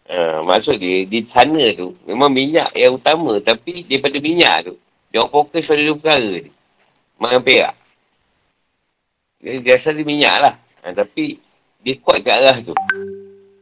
Uh, 0.09 0.41
maksud 0.45 0.77
dia, 0.81 1.05
di 1.05 1.21
sana 1.25 1.65
tu, 1.73 1.97
memang 2.05 2.29
minyak 2.29 2.73
yang 2.77 2.97
utama. 2.97 3.41
Tapi 3.41 3.89
daripada 3.89 4.17
minyak 4.21 4.69
tu, 4.69 4.75
dia 5.09 5.25
fokus 5.25 5.65
pada 5.65 5.81
dua 5.81 5.97
perkara 5.97 6.29
ni. 6.45 6.53
Makan 7.17 7.41
perak. 7.41 7.78
Dia 9.39 9.63
biasa 9.63 9.95
dia 9.95 10.03
minyak 10.03 10.37
lah. 10.43 10.55
Ha, 10.83 10.91
tapi, 10.95 11.39
dia 11.83 11.95
kuat 12.03 12.27
ke 12.27 12.31
arah 12.31 12.59
tu. 12.59 12.75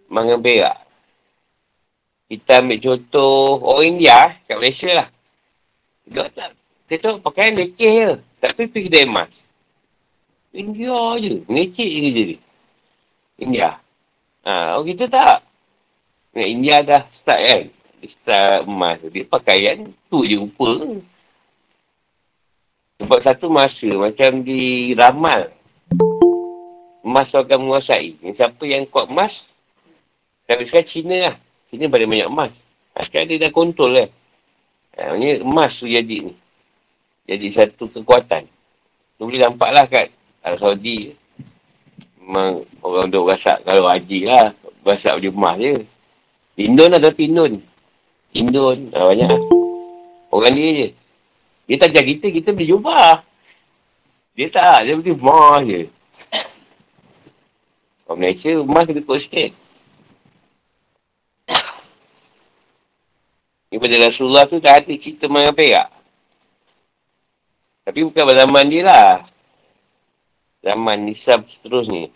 Makan 0.09 0.41
perak. 0.41 0.77
Kita 2.27 2.59
ambil 2.59 2.79
contoh 2.83 3.63
orang 3.63 3.87
India 3.95 4.35
kat 4.51 4.57
Malaysia 4.59 4.91
lah. 4.91 5.09
Dia 6.11 6.27
tak, 6.33 6.51
dia 6.91 6.97
tahu 6.99 7.23
pakaian 7.23 7.55
lekeh 7.55 7.93
je. 8.03 8.13
Tapi 8.43 8.67
pergi 8.67 8.87
kedai 8.91 9.07
emas. 9.07 9.31
India 10.57 10.97
je. 11.21 11.45
Ngecik 11.47 11.91
je 11.91 12.01
kerja 12.03 12.23
dia. 12.25 12.41
India. 13.37 13.71
Ha, 14.49 14.81
orang 14.81 14.89
kita 14.91 15.05
tak. 15.07 15.39
India 16.37 16.81
dah 16.81 17.03
start 17.13 17.41
kan. 17.43 17.63
Start 18.07 18.65
emas. 18.65 18.99
Dia 19.07 19.25
pakaian 19.29 19.87
tu 20.09 20.25
je 20.25 20.41
rupa. 20.41 20.73
Sebab 23.03 23.21
satu 23.21 23.53
masa 23.53 23.91
macam 23.93 24.41
di 24.41 24.95
ramal. 24.97 25.56
Emas 27.07 27.31
akan 27.31 27.71
menguasai. 27.71 28.19
Siapa 28.35 28.67
yang 28.67 28.83
kuat 28.91 29.07
emas. 29.07 29.47
Tapi 30.43 30.67
sekarang 30.67 30.91
Cina 30.91 31.17
lah. 31.31 31.37
Ini 31.71 31.87
paling 31.87 32.11
banyak 32.11 32.27
emas. 32.27 32.53
Sekarang 32.99 33.31
dia 33.31 33.47
dah 33.47 33.53
kontrol 33.55 33.95
kan. 33.95 34.11
Ha, 34.99 35.15
maksudnya 35.15 35.33
emas 35.47 35.73
tu 35.79 35.87
jadi 35.87 36.17
ni. 36.27 36.35
Jadi 37.31 37.47
satu 37.55 37.87
kekuatan. 37.87 38.43
Tu 39.17 39.23
boleh 39.23 39.39
nampak 39.39 39.71
lah 39.71 39.87
kat 39.87 40.11
Arab 40.43 40.59
Saudi. 40.59 41.15
Memang 42.27 42.67
orang 42.83 43.07
duduk 43.07 43.31
rasak 43.31 43.63
kalau 43.63 43.87
haji 43.87 44.27
lah. 44.27 44.51
Rasak 44.83 45.23
beli 45.23 45.31
emas 45.31 45.55
je. 45.63 45.75
Indon 46.59 46.91
lah 46.91 46.99
tapi 46.99 47.31
Indon. 47.31 47.55
Indon. 48.35 48.79
Ha, 48.99 49.15
banyak 49.15 49.31
lah. 49.31 49.43
Orang 50.35 50.59
ni 50.59 50.63
je. 50.75 50.89
Dia 51.71 51.87
tak 51.87 51.95
jaga 51.95 52.07
kita, 52.07 52.27
kita 52.35 52.49
beli 52.51 52.67
jubah. 52.75 53.23
Dia 54.35 54.51
tak. 54.51 54.91
Dia 54.91 54.99
beli 54.99 55.15
emas 55.15 55.63
je. 55.71 55.83
Orang 58.07 58.23
Malaysia 58.23 58.55
emas 58.55 58.87
kita 58.87 59.03
kot 59.03 59.19
sikit. 59.19 59.51
Daripada 63.67 64.07
Rasulullah 64.07 64.47
tu 64.47 64.63
tak 64.63 64.87
ada 64.87 64.95
cerita 64.95 65.27
main 65.27 65.51
perak. 65.51 65.91
Tapi 67.83 68.07
bukan 68.07 68.31
zaman 68.31 68.67
dia 68.71 68.87
lah. 68.87 69.11
Zaman 70.63 71.03
nisab 71.03 71.43
seterusnya. 71.51 72.07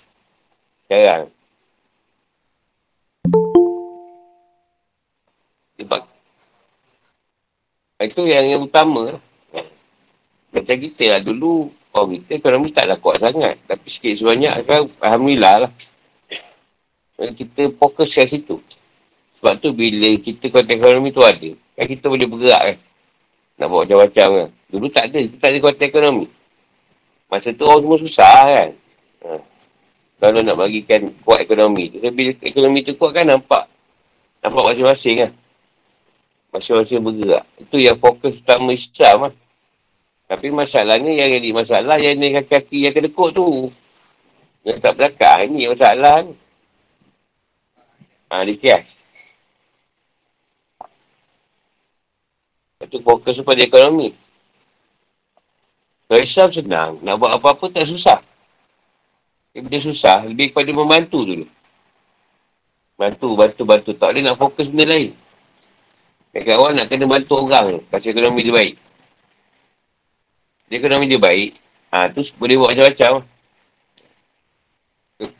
Sekarang. 0.87 1.27
Sebab 5.79 6.03
itu 8.01 8.23
yang, 8.31 8.47
yang 8.47 8.63
utama. 8.65 9.19
Macam 10.51 10.77
kita 10.81 11.05
lah 11.07 11.21
dulu, 11.23 11.71
orang 11.95 12.23
kita 12.23 12.31
ekonomi 12.39 12.69
taklah 12.71 12.99
kuat 12.99 13.19
sangat. 13.19 13.59
Tapi 13.67 13.87
sikit 13.91 14.15
sebanyak 14.19 14.55
kan, 14.67 14.87
Alhamdulillah 15.03 15.55
lah. 15.67 15.73
Kita 17.21 17.69
fokus 17.77 18.17
kat 18.17 18.31
situ. 18.33 18.57
Sebab 19.41 19.57
tu 19.61 19.73
bila 19.73 20.09
kita 20.21 20.53
kuat 20.53 20.69
ekonomi 20.69 21.13
tu 21.13 21.25
ada, 21.25 21.51
kan 21.77 21.85
kita 21.89 22.07
boleh 22.09 22.29
bergerak 22.29 22.63
kan. 22.73 22.77
Nak 23.61 23.67
buat 23.69 23.85
macam-macam 23.85 24.29
kan. 24.37 24.49
Dulu 24.73 24.87
tak 24.89 25.05
ada, 25.13 25.19
kita 25.21 25.37
tak 25.37 25.51
ada 25.53 25.59
kuat 25.61 25.77
ekonomi. 25.81 26.27
Masa 27.31 27.55
tu 27.55 27.63
orang 27.63 27.81
semua 27.85 27.99
susah 28.01 28.37
kan. 28.49 28.71
Ha. 29.23 29.39
Kalau 30.21 30.41
nak 30.45 30.57
bagikan 30.59 31.09
kuat 31.25 31.47
ekonomi 31.47 31.89
tu. 31.89 32.03
Tapi 32.03 32.13
bila 32.13 32.31
ekonomi 32.45 32.79
tu 32.85 32.93
kuat 32.99 33.13
kan 33.17 33.25
nampak. 33.25 33.65
Nampak 34.45 34.63
masing-masing 34.73 35.15
kan. 35.25 35.31
Masing-masing 36.53 37.01
bergerak. 37.01 37.45
Itu 37.57 37.77
yang 37.81 37.97
fokus 37.97 38.37
utama 38.41 38.75
Islam 38.75 39.29
kan. 39.29 39.33
Tapi 40.31 40.47
masalahnya 40.55 41.11
yang 41.11 41.43
jadi 41.43 41.51
masalah 41.51 41.99
yang 41.99 42.15
ni 42.15 42.31
kaki-kaki 42.31 42.87
yang 42.87 42.95
kedekut 42.95 43.35
tu. 43.35 43.67
Yang 44.63 44.79
tak 44.79 44.95
belakang 44.95 45.51
ni 45.51 45.67
masalah 45.67 46.23
ni. 46.23 46.39
Ha, 48.31 48.47
dikias. 48.47 48.87
Itu 52.79 53.03
fokus 53.03 53.43
pada 53.43 53.59
ekonomi. 53.59 54.15
Kalau 56.07 56.23
Islam 56.23 56.49
senang, 56.55 56.91
nak 57.03 57.19
buat 57.19 57.35
apa-apa 57.35 57.67
tak 57.75 57.91
susah. 57.91 58.23
Dia 59.51 59.83
susah, 59.83 60.31
lebih 60.31 60.55
kepada 60.55 60.71
membantu 60.71 61.27
dulu. 61.27 61.47
Bantu, 62.95 63.35
bantu, 63.35 63.63
bantu. 63.67 63.91
Tak 63.99 64.15
boleh 64.15 64.23
nak 64.23 64.39
fokus 64.39 64.71
benda 64.71 64.95
lain. 64.95 65.11
Dekat 66.31 66.55
awal 66.55 66.79
nak 66.79 66.87
kena 66.87 67.11
bantu 67.11 67.35
orang 67.43 67.83
Kasi 67.91 68.15
ekonomi 68.15 68.47
dia 68.47 68.55
baik. 68.55 68.90
Dia 70.71 70.79
ekonomi 70.79 71.11
dia 71.11 71.19
baik. 71.19 71.59
Ha, 71.91 72.15
tu 72.15 72.23
boleh 72.39 72.55
buat 72.55 72.71
macam-macam. 72.71 73.27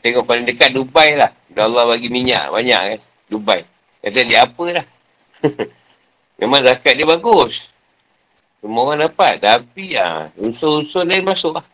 Tengok 0.03 0.27
paling 0.27 0.43
dekat 0.43 0.75
Dubai 0.75 1.15
lah. 1.15 1.31
Dan 1.47 1.71
Allah 1.71 1.95
bagi 1.95 2.11
minyak 2.11 2.51
banyak 2.51 2.81
kan. 2.83 2.99
Dubai. 3.31 3.63
Kata 4.03 4.27
dia 4.27 4.43
apa 4.43 4.63
lah. 4.75 4.85
Memang 6.43 6.67
zakat 6.67 6.99
dia 6.99 7.07
bagus. 7.07 7.71
Semua 8.59 8.91
orang 8.91 9.07
dapat. 9.07 9.39
Tapi 9.39 9.95
ya, 9.95 10.27
unsur-unsur 10.35 11.07
lain 11.07 11.23
masuk 11.23 11.55
lah. 11.55 11.65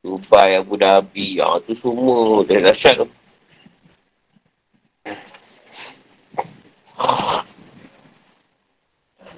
Dubai, 0.00 0.56
Abu 0.56 0.78
Dhabi, 0.78 1.42
ya, 1.42 1.58
tu 1.66 1.74
semua 1.74 2.40
dah 2.46 2.70
dahsyat 2.70 3.02
tu. 3.02 3.06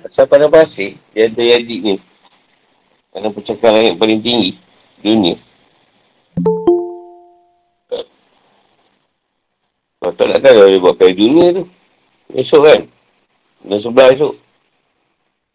Asal 0.05 0.29
pada 0.29 0.45
pasir, 0.53 0.93
dia 1.17 1.25
ada 1.25 1.41
yadik 1.41 1.81
ni. 1.81 1.97
Ada 3.19 3.35
percakapan 3.35 3.91
yang 3.91 3.99
paling 3.99 4.23
tinggi 4.23 4.55
dunia. 5.03 5.35
Kau 9.99 10.15
tak 10.15 10.31
nak 10.31 10.39
tahu 10.39 10.71
dia 10.71 10.79
buat 10.79 10.95
pada 10.95 11.11
dunia 11.11 11.47
tu. 11.59 11.65
Esok 12.39 12.63
kan? 12.63 12.81
Dan 13.67 13.79
sebelah 13.83 14.15
tu. 14.15 14.31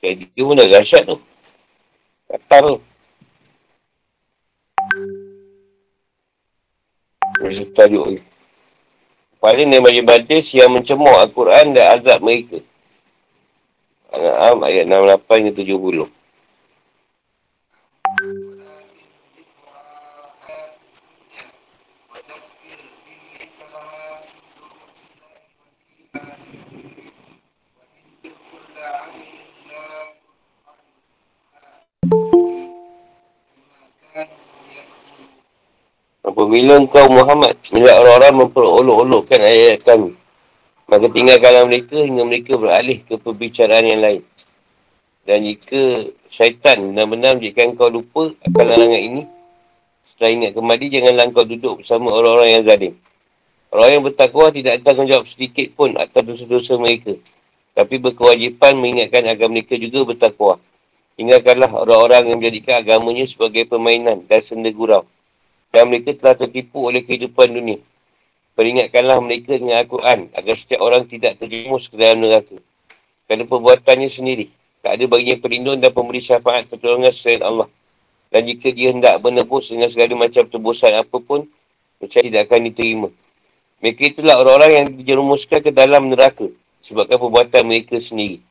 Kayak 0.03 0.27
dia 0.27 0.43
pun 0.43 0.59
dah 0.59 0.67
dahsyat 0.67 1.03
tu. 1.07 1.17
Katar 2.27 2.61
tu. 2.67 2.77
Masa 7.39 7.63
tajuk 7.71 8.05
ni. 8.11 8.19
Paling 9.39 9.71
dia 9.71 9.79
bagi 9.79 10.03
badis 10.03 10.51
yang 10.51 10.75
mencemuk 10.75 11.15
Al-Quran 11.15 11.79
dan 11.79 11.95
azab 11.95 12.19
mereka. 12.19 12.59
Al-Am 14.11 14.67
ayat 14.67 14.83
68 14.91 15.39
hingga 15.39 15.53
70. 15.55 16.22
Apabila 36.53 36.85
engkau 36.85 37.09
Muhammad 37.09 37.57
melihat 37.73 37.97
orang-orang 37.97 38.45
memperolok-olokkan 38.45 39.41
ayat 39.41 39.81
kami, 39.81 40.13
maka 40.85 41.09
tinggalkanlah 41.09 41.65
mereka 41.65 41.97
hingga 41.97 42.23
mereka 42.29 42.53
beralih 42.61 43.01
ke 43.01 43.17
perbicaraan 43.17 43.81
yang 43.81 43.97
lain. 43.97 44.21
Dan 45.25 45.49
jika 45.49 46.05
syaitan 46.29 46.93
benar-benar 46.93 47.41
menjadikan 47.41 47.73
kau 47.73 47.89
lupa 47.89 48.29
akan 48.45 48.65
larangan 48.69 49.01
ini, 49.01 49.21
setelah 50.13 50.29
ingat 50.29 50.51
kembali, 50.53 50.85
janganlah 50.93 51.25
kau 51.33 51.41
duduk 51.41 51.73
bersama 51.81 52.07
orang-orang 52.13 52.49
yang 52.53 52.63
zalim. 52.69 52.93
Orang 53.73 53.89
yang 53.89 54.03
bertakwa 54.05 54.45
tidak 54.53 54.71
ada 54.77 54.83
tanggungjawab 54.93 55.25
sedikit 55.25 55.67
pun 55.73 55.97
atas 55.97 56.21
dosa-dosa 56.21 56.77
mereka. 56.77 57.17
Tapi 57.73 57.97
berkewajipan 57.97 58.77
mengingatkan 58.77 59.25
agar 59.25 59.49
mereka 59.49 59.73
juga 59.73 60.05
bertakwa. 60.05 60.61
Tinggalkanlah 61.17 61.73
orang-orang 61.73 62.29
yang 62.29 62.37
menjadikan 62.37 62.77
agamanya 62.77 63.25
sebagai 63.25 63.65
permainan 63.65 64.21
dan 64.29 64.45
senda 64.45 64.69
gurau 64.69 65.01
dan 65.73 65.89
mereka 65.89 66.13
telah 66.13 66.37
tertipu 66.37 66.85
oleh 66.85 67.01
kehidupan 67.01 67.49
dunia. 67.49 67.81
Peringatkanlah 68.53 69.17
mereka 69.17 69.57
dengan 69.57 69.81
Al-Quran 69.81 70.29
agar 70.29 70.53
setiap 70.53 70.85
orang 70.85 71.09
tidak 71.09 71.41
terjemus 71.41 71.89
ke 71.89 71.97
dalam 71.97 72.21
neraka. 72.21 72.53
Kerana 73.25 73.49
perbuatannya 73.49 74.09
sendiri. 74.13 74.53
Tak 74.85 75.01
ada 75.01 75.03
baginya 75.09 75.41
perlindung 75.41 75.81
dan 75.81 75.89
pemberi 75.89 76.21
syafaat 76.21 76.69
pertolongan 76.69 77.09
selain 77.09 77.41
Allah. 77.41 77.65
Dan 78.29 78.45
jika 78.45 78.69
dia 78.69 78.93
hendak 78.93 79.17
menebus 79.25 79.73
dengan 79.73 79.89
segala 79.89 80.13
macam 80.13 80.45
tebusan 80.45 80.93
apapun, 81.01 81.49
percaya 81.97 82.21
tidak 82.21 82.45
akan 82.45 82.69
diterima. 82.69 83.09
Mereka 83.81 84.01
itulah 84.13 84.37
orang-orang 84.37 84.71
yang 84.77 84.87
dijerumuskan 84.93 85.59
ke 85.65 85.73
dalam 85.73 86.13
neraka. 86.13 86.45
sebabkan 86.83 87.15
perbuatan 87.15 87.63
mereka 87.63 87.95
sendiri. 88.03 88.43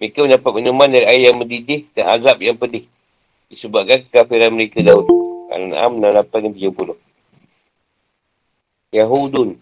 Mereka 0.00 0.24
mendapat 0.24 0.50
minuman 0.56 0.88
dari 0.88 1.04
air 1.04 1.30
yang 1.30 1.36
mendidih 1.36 1.84
dan 1.92 2.16
azab 2.16 2.40
yang 2.40 2.56
pedih. 2.56 2.88
Disebabkan 3.52 4.08
kekafiran 4.08 4.50
mereka 4.56 4.80
dahulu. 4.80 5.23
Al-An'am 5.52 6.00
68-70. 6.00 6.96
Yahudun. 8.94 9.58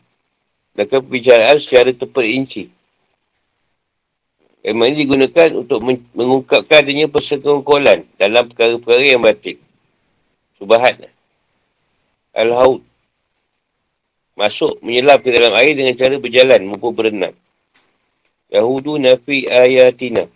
Mereka 0.72 1.04
perbicaraan 1.04 1.56
secara 1.60 1.90
terperinci. 1.92 2.68
Memang 4.62 4.94
ini 4.94 5.02
digunakan 5.02 5.48
untuk 5.58 5.82
mengungkapkan 6.14 6.86
adanya 6.86 7.10
persekongkolan 7.10 8.06
dalam 8.14 8.46
perkara-perkara 8.46 9.02
yang 9.02 9.18
batik. 9.18 9.58
Subahat. 10.54 11.02
Al-Haud. 12.30 12.80
Masuk 14.38 14.78
menyelam 14.80 15.18
ke 15.20 15.28
dalam 15.34 15.52
air 15.58 15.74
dengan 15.76 15.98
cara 15.98 16.16
berjalan 16.16 16.62
maupun 16.64 16.94
berenang. 16.94 17.34
Yahudu 18.48 19.02
nafi 19.02 19.50
ayatina. 19.50 20.30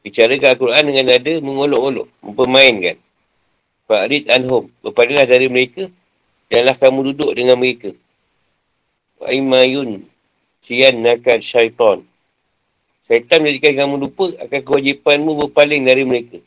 Bicara 0.00 0.40
ke 0.40 0.46
Al-Quran 0.48 0.84
dengan 0.88 1.04
nada 1.12 1.34
mengolok-olok, 1.44 2.08
mempermainkan. 2.24 2.96
Fa'rid 3.90 4.30
anhum. 4.30 4.70
Berpadalah 4.86 5.26
dari 5.26 5.50
mereka, 5.50 5.90
janganlah 6.46 6.78
kamu 6.78 7.10
duduk 7.10 7.34
dengan 7.34 7.58
mereka. 7.58 7.90
Wa'imayun 9.18 10.06
siyan 10.62 11.02
nakad 11.02 11.42
syaitan. 11.42 12.06
Syaitan 13.10 13.42
menjadikan 13.42 13.82
kamu 13.82 14.06
lupa 14.06 14.30
akan 14.46 14.60
kewajipanmu 14.62 15.42
berpaling 15.42 15.82
dari 15.82 16.06
mereka. 16.06 16.38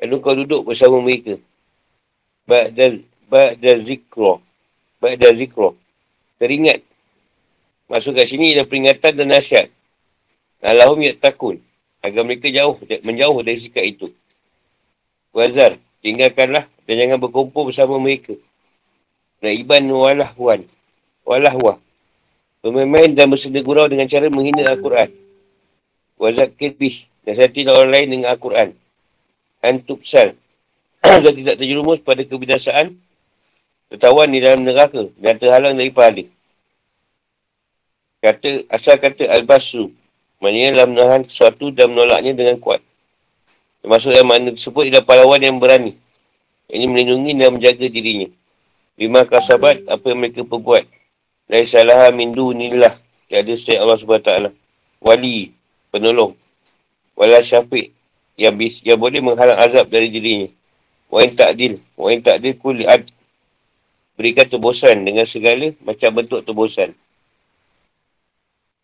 Lalu 0.00 0.16
kau 0.24 0.32
duduk 0.32 0.72
bersama 0.72 0.96
mereka. 1.04 1.36
Ba'da, 2.48 2.96
ba'da 3.28 3.84
zikro. 3.84 4.40
Ba'da 4.96 5.28
zikro. 5.36 5.76
Teringat. 6.40 6.80
Masuk 7.92 8.16
kat 8.16 8.32
sini 8.32 8.56
ada 8.56 8.64
peringatan 8.64 9.12
dan 9.12 9.28
nasihat. 9.28 9.68
Allahum 10.64 11.04
yak 11.04 11.20
takun. 11.20 11.60
Agar 12.00 12.24
mereka 12.24 12.48
jauh, 12.48 12.80
menjauh 13.04 13.44
dari 13.44 13.60
sikap 13.60 13.84
itu. 13.84 14.08
Wazar, 15.36 15.76
tinggalkanlah 16.00 16.64
dan 16.88 16.94
jangan 16.96 17.20
berkumpul 17.20 17.68
bersama 17.68 18.00
mereka. 18.00 18.32
Naiban 19.44 19.84
walah 19.92 20.32
wan. 20.40 20.64
Walah 21.20 21.52
wah. 21.60 21.76
Bermain 22.64 23.12
dan 23.12 23.28
bersenda 23.28 23.60
gurau 23.60 23.84
dengan 23.92 24.08
cara 24.08 24.32
menghina 24.32 24.64
Al-Quran. 24.72 25.12
Wazar 26.16 26.48
kirbih. 26.56 27.04
Dan 27.28 27.36
saya 27.36 27.52
orang 27.76 27.92
lain 27.92 28.06
dengan 28.08 28.32
Al-Quran. 28.32 28.72
Antupsal. 29.60 30.32
Dan 31.04 31.32
tidak 31.36 31.60
terjerumus 31.60 32.00
pada 32.00 32.24
kebinasaan. 32.24 32.96
Tertawan 33.92 34.32
di 34.32 34.40
dalam 34.40 34.64
neraka. 34.64 35.12
Dan 35.20 35.36
terhalang 35.36 35.76
dari 35.76 35.92
pahala. 35.92 36.24
Kata, 38.24 38.64
asal 38.72 38.96
kata 38.96 39.28
Al-Basu. 39.28 39.92
Maksudnya 40.40 40.72
dalam 40.72 40.96
menahan 40.96 41.22
sesuatu 41.28 41.68
dan 41.68 41.92
menolaknya 41.92 42.32
dengan 42.32 42.56
kuat. 42.56 42.80
Termasuk 43.84 44.10
dalam 44.10 44.26
makna 44.26 44.50
tersebut 44.56 44.88
ialah 44.88 45.04
pahlawan 45.04 45.38
yang 45.38 45.60
berani. 45.60 45.94
Ini 46.68 46.84
melindungi 46.84 47.32
dan 47.32 47.56
menjaga 47.56 47.88
dirinya. 47.88 48.28
Lima 49.00 49.24
kasabat 49.24 49.88
apa 49.88 50.04
yang 50.12 50.20
mereka 50.20 50.44
perbuat. 50.44 50.84
Lai 51.48 51.64
salah 51.64 52.12
mindu 52.12 52.52
nilah. 52.52 52.92
Tiada 53.24 53.56
setiap 53.56 53.88
Allah 53.88 53.96
SWT. 53.96 54.32
Wali, 55.00 55.52
penolong. 55.88 56.36
Wala 57.16 57.40
syafiq. 57.40 57.88
Yang, 58.36 58.54
bis, 58.54 58.74
yang 58.84 59.00
boleh 59.00 59.24
menghalang 59.24 59.56
azab 59.58 59.88
dari 59.88 60.12
dirinya. 60.12 60.46
Wa 61.08 61.24
in 61.24 61.32
ta'dil. 61.32 61.80
Wa 61.96 62.12
in 62.12 62.20
ta'dil 62.20 62.54
kuli 62.60 62.84
ad. 62.84 63.08
Berikan 64.20 64.44
terbosan 64.44 65.08
dengan 65.08 65.24
segala 65.24 65.72
macam 65.80 66.10
bentuk 66.12 66.44
terbosan. 66.44 66.92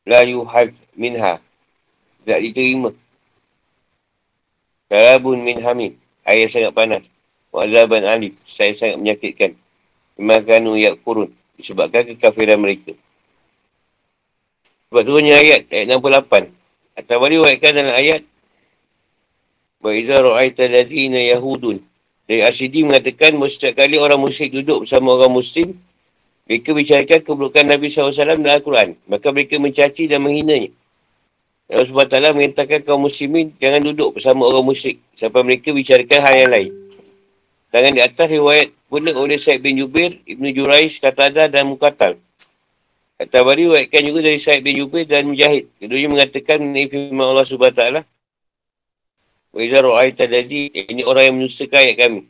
La 0.09 0.25
yuhad 0.25 0.73
minha. 0.97 1.37
Tak 2.25 2.41
diterima. 2.41 2.97
Karabun 4.89 5.45
min 5.45 5.61
hamid. 5.61 5.93
Air 6.25 6.49
sangat 6.49 6.73
panas. 6.73 7.05
Wa'zaban 7.55 8.03
alif. 8.03 8.35
Saya 8.51 8.75
sangat 8.75 8.99
menyakitkan. 8.99 9.55
Imakanu 10.19 10.75
yak 10.75 10.99
kurun. 11.07 11.31
Disebabkan 11.55 12.03
kekafiran 12.11 12.59
mereka. 12.59 12.99
Sebab 14.91 15.03
turunnya 15.07 15.39
ayat. 15.39 15.71
Ayat 15.71 15.95
68. 15.95 16.51
Atau 16.99 17.17
balik 17.23 17.47
waitkan 17.47 17.73
dalam 17.79 17.95
ayat. 17.95 18.27
Wa'idha 19.79 20.19
ru'aita 20.19 20.67
ladhina 20.67 21.23
yahudun. 21.23 21.79
Dari 22.27 22.43
Asyidi 22.43 22.83
mengatakan, 22.83 23.37
setiap 23.47 23.85
kali 23.85 24.01
orang 24.01 24.19
musyrik 24.19 24.51
duduk 24.51 24.89
bersama 24.89 25.15
orang 25.15 25.31
muslim, 25.31 25.77
mereka 26.49 26.73
bicarakan 26.73 27.21
keburukan 27.21 27.65
Nabi 27.69 27.87
SAW 27.93 28.11
dalam 28.11 28.43
Al-Quran. 28.43 28.97
Maka 29.07 29.31
mereka 29.31 29.61
mencaci 29.61 30.11
dan 30.11 30.25
menghinanya. 30.25 30.73
Allah 31.65 31.89
SWT 31.89 32.37
mengatakan 32.37 32.85
kaum 32.85 33.09
muslimin 33.09 33.57
jangan 33.57 33.81
duduk 33.81 34.21
bersama 34.21 34.45
orang 34.45 34.65
musyrik. 34.69 35.01
Sampai 35.17 35.41
mereka 35.41 35.73
bicarakan 35.73 36.19
hal 36.21 36.35
yang 36.37 36.51
lain. 36.53 36.84
Tangan 37.75 37.91
di 37.91 38.07
atas 38.07 38.31
riwayat 38.31 38.71
pula 38.87 39.11
oleh 39.19 39.35
Syed 39.35 39.59
bin 39.59 39.75
Jubir, 39.75 40.23
Ibn 40.31 40.47
Juraish, 40.55 41.03
Qatada 41.03 41.51
dan 41.51 41.67
Mukatal. 41.67 42.23
At-Tabari 43.19 43.67
riwayatkan 43.67 43.99
juga 44.07 44.23
dari 44.23 44.39
Syed 44.39 44.63
bin 44.63 44.79
Jubir 44.79 45.11
dan 45.11 45.27
Mujahid. 45.27 45.67
Keduanya 45.83 46.07
mengatakan 46.07 46.63
mengenai 46.63 46.87
firman 46.87 47.27
Allah 47.35 47.43
SWT. 47.43 47.83
Wa 49.51 49.59
iza 49.59 49.79
ru'aita 49.83 50.23
ini 50.31 51.03
orang 51.03 51.23
yang 51.27 51.35
menyusahkan 51.35 51.83
ayat 51.83 51.97
kami. 51.99 52.23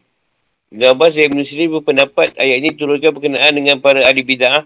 Ibn 0.72 0.83
Abbas 0.96 1.12
dan 1.12 1.28
Ibn 1.28 1.38
Sirin 1.44 1.68
berpendapat 1.76 2.40
ayat 2.40 2.57
ini 2.64 2.70
turunkan 2.72 3.12
berkenaan 3.12 3.52
dengan 3.52 3.85
para 3.85 4.00
ahli 4.00 4.24
bid'ah 4.24 4.64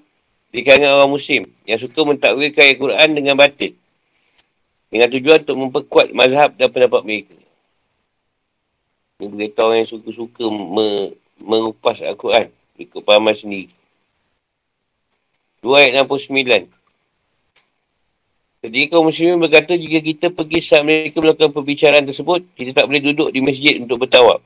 di 0.55 0.63
kalangan 0.63 0.95
orang 0.95 1.11
muslim 1.11 1.43
yang 1.67 1.83
suka 1.83 2.07
mentakwilkan 2.07 2.63
ayat 2.63 2.79
Quran 2.79 3.09
dengan 3.19 3.35
batin. 3.35 3.75
Dengan 4.95 5.11
tujuan 5.11 5.43
untuk 5.43 5.59
memperkuat 5.59 6.15
mazhab 6.15 6.55
dan 6.55 6.71
pendapat 6.71 7.03
mereka. 7.03 7.48
Ini 9.19 9.35
beritahu 9.35 9.75
orang 9.75 9.83
yang 9.83 9.91
suka-suka 9.91 10.47
me, 10.47 11.11
mengupas 11.43 11.99
Al-Quran. 11.99 12.55
Ikut 12.79 13.03
pahaman 13.03 13.35
sendiri. 13.35 13.67
2 15.59 15.75
ayat 15.75 16.07
69. 16.07 16.71
Jadi 18.63 18.81
kaum 18.87 19.11
muslimin 19.11 19.43
berkata 19.43 19.75
jika 19.75 19.99
kita 20.07 20.27
pergi 20.31 20.63
saat 20.63 20.87
mereka 20.87 21.19
melakukan 21.19 21.51
perbicaraan 21.51 22.07
tersebut, 22.07 22.47
kita 22.55 22.71
tak 22.79 22.87
boleh 22.87 23.03
duduk 23.11 23.35
di 23.35 23.43
masjid 23.43 23.83
untuk 23.83 24.07
bertawab. 24.07 24.39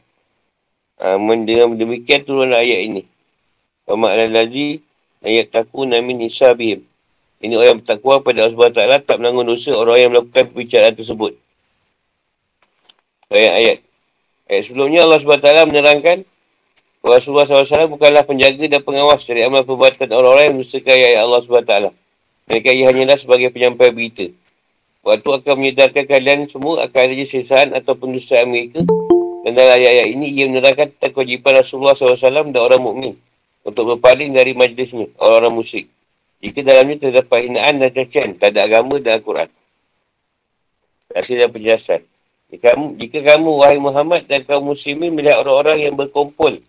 Ha, 1.04 1.20
dengan 1.20 1.76
demikian 1.76 2.24
turunlah 2.24 2.64
ayat 2.64 2.80
ini. 2.88 3.04
Wa 3.84 3.92
ma'ala 3.92 4.24
lazi 4.24 4.80
ayat 5.20 5.52
taku 5.52 5.84
namin 5.84 6.24
hisabihim. 6.24 6.80
Ini 7.44 7.60
orang 7.60 7.84
bertakwa 7.84 8.24
pada 8.24 8.48
Allah 8.48 8.56
SWT 8.56 9.04
tak 9.04 9.20
menanggung 9.20 9.52
dosa 9.52 9.76
orang 9.76 10.00
yang 10.00 10.16
melakukan 10.16 10.48
perbicaraan 10.48 10.96
tersebut. 10.96 11.36
Ayat-ayat. 13.28 13.91
Ayat 14.52 14.68
sebelumnya 14.68 15.08
Allah 15.08 15.24
SWT 15.24 15.48
menerangkan 15.64 16.28
Rasulullah 17.00 17.48
SAW 17.48 17.88
bukanlah 17.88 18.20
penjaga 18.20 18.68
dan 18.68 18.84
pengawas 18.84 19.24
dari 19.24 19.48
amal 19.48 19.64
perbuatan 19.64 20.12
orang-orang 20.12 20.52
yang 20.52 20.54
mendustakan 20.60 20.92
ayat 20.92 21.24
Allah 21.24 21.40
SWT. 21.40 21.74
Mereka 22.52 22.68
ia 22.68 22.84
hanyalah 22.92 23.16
sebagai 23.16 23.48
penyampai 23.48 23.88
berita. 23.96 24.28
Waktu 25.00 25.28
akan 25.40 25.54
menyedarkan 25.56 26.04
kalian 26.04 26.52
semua 26.52 26.84
akan 26.84 27.00
ada 27.00 27.24
sesaan 27.24 27.72
atau 27.72 27.96
pendustaan 27.96 28.52
mereka 28.52 28.84
dan 29.42 29.58
dalam 29.58 29.74
ayat-ayat 29.74 30.08
ini, 30.14 30.26
ia 30.30 30.46
menerangkan 30.46 30.94
tentang 30.94 31.12
kewajipan 31.18 31.52
Rasulullah 31.58 31.98
SAW 31.98 32.54
dan 32.54 32.60
orang 32.62 32.78
mukmin 32.78 33.14
untuk 33.66 33.96
berpaling 33.96 34.30
dari 34.30 34.54
majlisnya, 34.54 35.10
orang-orang 35.18 35.64
musyrik. 35.64 35.86
Jika 36.44 36.62
dalamnya 36.62 36.98
terdapat 37.02 37.50
hinaan 37.50 37.82
dan 37.82 37.90
cacian, 37.90 38.38
tak 38.38 38.54
ada 38.54 38.70
agama 38.70 39.02
dan 39.02 39.18
Al-Quran. 39.18 39.50
Hasil 41.14 41.36
dan 41.40 41.50
penjelasan. 41.50 42.11
Jika 42.52 42.76
kamu, 42.76 42.86
jika 43.00 43.18
kamu, 43.24 43.50
wahai 43.64 43.80
Muhammad 43.80 44.28
dan 44.28 44.44
kaum 44.44 44.68
muslimin 44.68 45.16
melihat 45.16 45.40
orang-orang 45.40 45.88
yang 45.88 45.94
berkumpul 45.96 46.60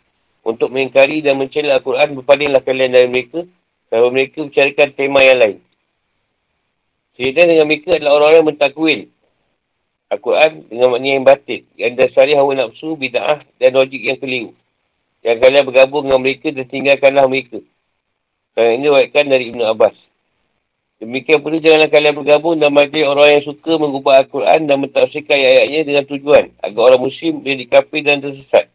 untuk 0.48 0.72
mengingkari 0.72 1.20
dan 1.20 1.36
mencela 1.36 1.76
Al-Quran, 1.76 2.16
berpalinglah 2.24 2.64
kalian 2.64 2.96
dari 2.96 3.08
mereka 3.12 3.44
kalau 3.92 4.08
mereka 4.08 4.48
bicarakan 4.48 4.90
tema 4.96 5.20
yang 5.20 5.40
lain. 5.44 5.58
Cerita 7.20 7.44
dengan 7.44 7.68
mereka 7.68 8.00
adalah 8.00 8.16
orang-orang 8.16 8.40
yang 8.40 8.50
mentakwil 8.50 9.00
Al-Quran 10.08 10.52
dengan 10.72 10.88
makna 10.88 11.08
yang 11.10 11.26
batin. 11.28 11.62
Yang 11.76 11.94
dasari 12.00 12.34
hawa 12.34 12.52
nafsu, 12.56 12.96
bida'ah 12.96 13.44
dan 13.60 13.70
logik 13.76 14.02
yang 14.02 14.18
keliru. 14.18 14.56
Yang 15.20 15.38
kalian 15.44 15.64
bergabung 15.68 16.04
dengan 16.08 16.22
mereka 16.24 16.48
dan 16.56 16.66
tinggalkanlah 16.70 17.28
mereka. 17.28 17.60
Dan 18.56 18.80
ini 18.80 18.88
wakilkan 18.88 19.26
dari 19.28 19.52
Ibn 19.52 19.62
Abbas. 19.68 19.96
Demikian 21.04 21.44
pula 21.44 21.60
janganlah 21.60 21.92
kalian 21.92 22.16
bergabung 22.16 22.56
dan 22.56 22.72
majlis 22.72 23.04
orang 23.04 23.36
yang 23.36 23.44
suka 23.44 23.76
mengubah 23.76 24.24
Al-Quran 24.24 24.72
dan 24.72 24.80
mentafsirkan 24.80 25.36
ayat-ayatnya 25.36 25.82
dengan 25.84 26.04
tujuan 26.08 26.44
agar 26.64 26.80
orang 26.80 27.02
muslim 27.04 27.44
menjadi 27.44 27.64
kafir 27.76 28.02
dan 28.08 28.24
tersesat. 28.24 28.72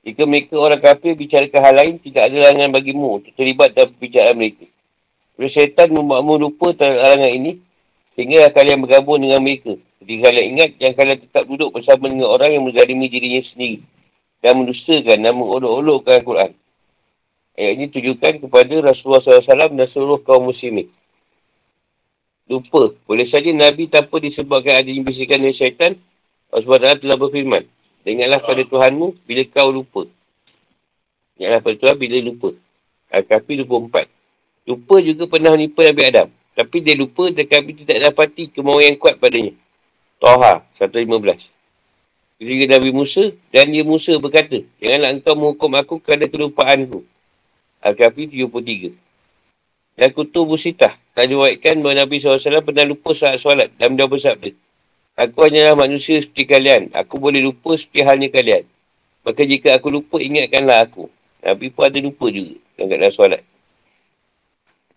Jika 0.00 0.24
mereka 0.24 0.56
orang 0.56 0.80
kafir 0.80 1.12
bicarakan 1.12 1.60
hal 1.60 1.74
lain, 1.76 1.94
tidak 2.00 2.32
ada 2.32 2.36
larangan 2.48 2.72
bagimu 2.80 3.20
untuk 3.20 3.28
terlibat 3.36 3.76
dalam 3.76 3.92
perbicaraan 3.92 4.40
mereka. 4.40 4.64
Bila 5.36 5.48
syaitan 5.52 5.88
membuatmu 5.92 6.32
lupa 6.48 6.72
terhadap 6.72 7.12
larangan 7.12 7.32
ini, 7.44 7.52
sehingga 8.16 8.48
kalian 8.56 8.78
bergabung 8.80 9.20
dengan 9.20 9.40
mereka. 9.44 9.76
Jadi 10.00 10.12
kalian 10.24 10.46
ingat 10.56 10.70
yang 10.80 10.94
kalian 10.96 11.18
tetap 11.28 11.44
duduk 11.44 11.76
bersama 11.76 12.08
dengan 12.08 12.32
orang 12.32 12.56
yang 12.56 12.64
menzalimi 12.64 13.12
dirinya 13.12 13.44
sendiri. 13.52 13.84
Dan 14.40 14.64
mendustakan 14.64 15.18
dan 15.20 15.32
mengolok-olokkan 15.36 16.24
Al-Quran. 16.24 16.50
Ayat 17.52 17.72
ini 17.76 17.84
tujukan 17.92 18.32
kepada 18.48 18.74
Rasulullah 18.80 19.20
SAW 19.20 19.76
dan 19.76 19.88
seluruh 19.92 20.24
kaum 20.24 20.48
muslimin. 20.48 20.88
Lupa. 22.46 22.94
Boleh 23.06 23.26
saja 23.28 23.50
Nabi 23.50 23.90
tanpa 23.90 24.22
disebabkan 24.22 24.80
adanya 24.82 25.02
bisikan 25.02 25.42
dari 25.42 25.54
syaitan, 25.54 25.98
Allah 26.50 26.96
SWT 26.96 27.02
telah 27.02 27.18
berfirman. 27.18 27.64
Ingatlah 28.06 28.40
pada 28.46 28.62
Tuhanmu 28.62 29.26
bila 29.26 29.42
kau 29.50 29.70
lupa. 29.74 30.06
Ingatlah 31.36 31.60
pada 31.60 31.76
Tuhan 31.76 31.96
bila 31.98 32.16
lupa. 32.22 32.54
Al-Kahfi 33.10 33.66
24. 33.66 34.06
Lupa 34.66 34.94
juga 35.02 35.24
pernah 35.26 35.50
menipu 35.54 35.82
Nabi 35.82 36.02
Adam. 36.06 36.28
Tapi 36.56 36.76
dia 36.80 36.94
lupa 36.96 37.28
dan 37.34 37.44
kami 37.44 37.76
tidak 37.84 38.08
dapati 38.08 38.48
kemauan 38.54 38.94
yang 38.94 38.96
kuat 38.96 39.18
padanya. 39.18 39.52
Toha 40.22 40.64
115. 40.80 41.12
Ketika 42.36 42.64
Nabi 42.78 42.90
Musa 42.94 43.34
dan 43.50 43.68
dia 43.74 43.84
Musa 43.84 44.16
berkata, 44.22 44.62
Janganlah 44.80 45.10
engkau 45.12 45.34
menghukum 45.34 45.72
aku 45.76 45.94
kerana 46.00 46.30
kelupaanku. 46.30 47.04
Al-Kahfi 47.82 48.32
73. 48.32 48.94
Dan 49.98 50.08
kutu 50.14 50.46
Busitah 50.46 50.94
tak 51.16 51.32
diwakilkan 51.32 51.80
bahawa 51.80 52.04
Nabi 52.04 52.20
SAW 52.20 52.60
pernah 52.60 52.84
lupa 52.84 53.16
saat 53.16 53.40
solat 53.40 53.72
dan 53.80 53.96
dia 53.96 54.04
bersabda. 54.04 54.52
Aku 55.16 55.48
hanyalah 55.48 55.72
manusia 55.72 56.20
seperti 56.20 56.44
kalian. 56.44 56.92
Aku 56.92 57.16
boleh 57.16 57.40
lupa 57.40 57.72
seperti 57.72 58.04
halnya 58.04 58.28
kalian. 58.28 58.68
Maka 59.24 59.40
jika 59.48 59.72
aku 59.80 59.88
lupa, 59.88 60.20
ingatkanlah 60.20 60.84
aku. 60.84 61.08
Nabi 61.40 61.72
pun 61.72 61.88
ada 61.88 61.96
lupa 62.04 62.28
juga 62.28 62.60
dalam 62.76 63.08
solat. 63.16 63.40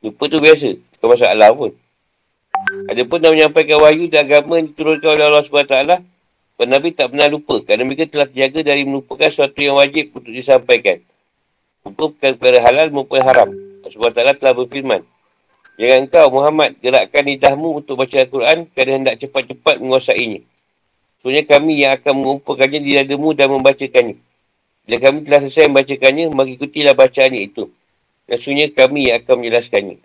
Lupa 0.04 0.28
tu 0.28 0.44
biasa. 0.44 0.76
Bukan 0.76 1.08
masalah 1.08 1.50
pun. 1.56 1.72
Ada 2.92 3.02
pun 3.08 3.18
dah 3.24 3.32
menyampaikan 3.32 3.80
wahyu 3.80 4.12
dan 4.12 4.28
agama 4.28 4.60
yang 4.60 4.68
diturunkan 4.76 5.16
oleh 5.16 5.24
Allah 5.24 5.44
SWT 5.48 6.04
Nabi 6.60 6.92
tak 6.92 7.16
pernah 7.16 7.32
lupa 7.32 7.64
kerana 7.64 7.88
mereka 7.88 8.12
telah 8.12 8.28
terjaga 8.28 8.76
dari 8.76 8.84
melupakan 8.84 9.32
sesuatu 9.32 9.64
yang 9.64 9.80
wajib 9.80 10.12
untuk 10.12 10.36
disampaikan. 10.36 11.00
Lupa 11.88 12.12
perkara 12.12 12.60
halal 12.60 12.92
maupun 12.92 13.24
haram. 13.24 13.48
Allah 13.88 14.36
telah 14.36 14.52
berfirman. 14.52 15.00
Jangan 15.80 16.12
engkau 16.12 16.28
Muhammad 16.28 16.76
gerakkan 16.84 17.24
lidahmu 17.24 17.80
untuk 17.80 17.96
baca 17.96 18.20
Al-Quran 18.20 18.68
kerana 18.76 18.92
hendak 19.00 19.16
cepat-cepat 19.24 19.80
menguasainya. 19.80 20.44
Sebenarnya 21.24 21.46
kami 21.48 21.74
yang 21.80 21.96
akan 21.96 22.14
mengumpulkannya 22.20 22.80
di 22.84 22.92
dadamu 23.00 23.32
dan 23.32 23.48
membacakannya. 23.48 24.20
Bila 24.84 24.98
kami 25.00 25.18
telah 25.24 25.40
selesai 25.48 25.72
membacakannya, 25.72 26.26
maka 26.36 26.50
ikutilah 26.52 26.96
bacaannya 27.00 27.42
itu. 27.48 27.72
Dan 28.28 28.38
sebenarnya 28.44 28.68
kami 28.76 29.00
yang 29.08 29.24
akan 29.24 29.34
menjelaskannya. 29.40 29.98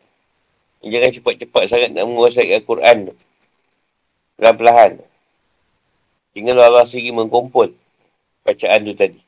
Jangan 0.84 1.10
cepat-cepat 1.18 1.62
sangat 1.66 1.90
nak 1.90 2.04
menguasai 2.06 2.54
Al-Quran. 2.54 2.98
Perlahan-lahan. 4.38 5.02
Tinggal 6.38 6.70
Allah 6.70 6.86
sendiri 6.86 7.18
mengkumpul 7.18 7.74
bacaan 8.46 8.78
tu 8.86 8.94
tadi. 8.94 9.18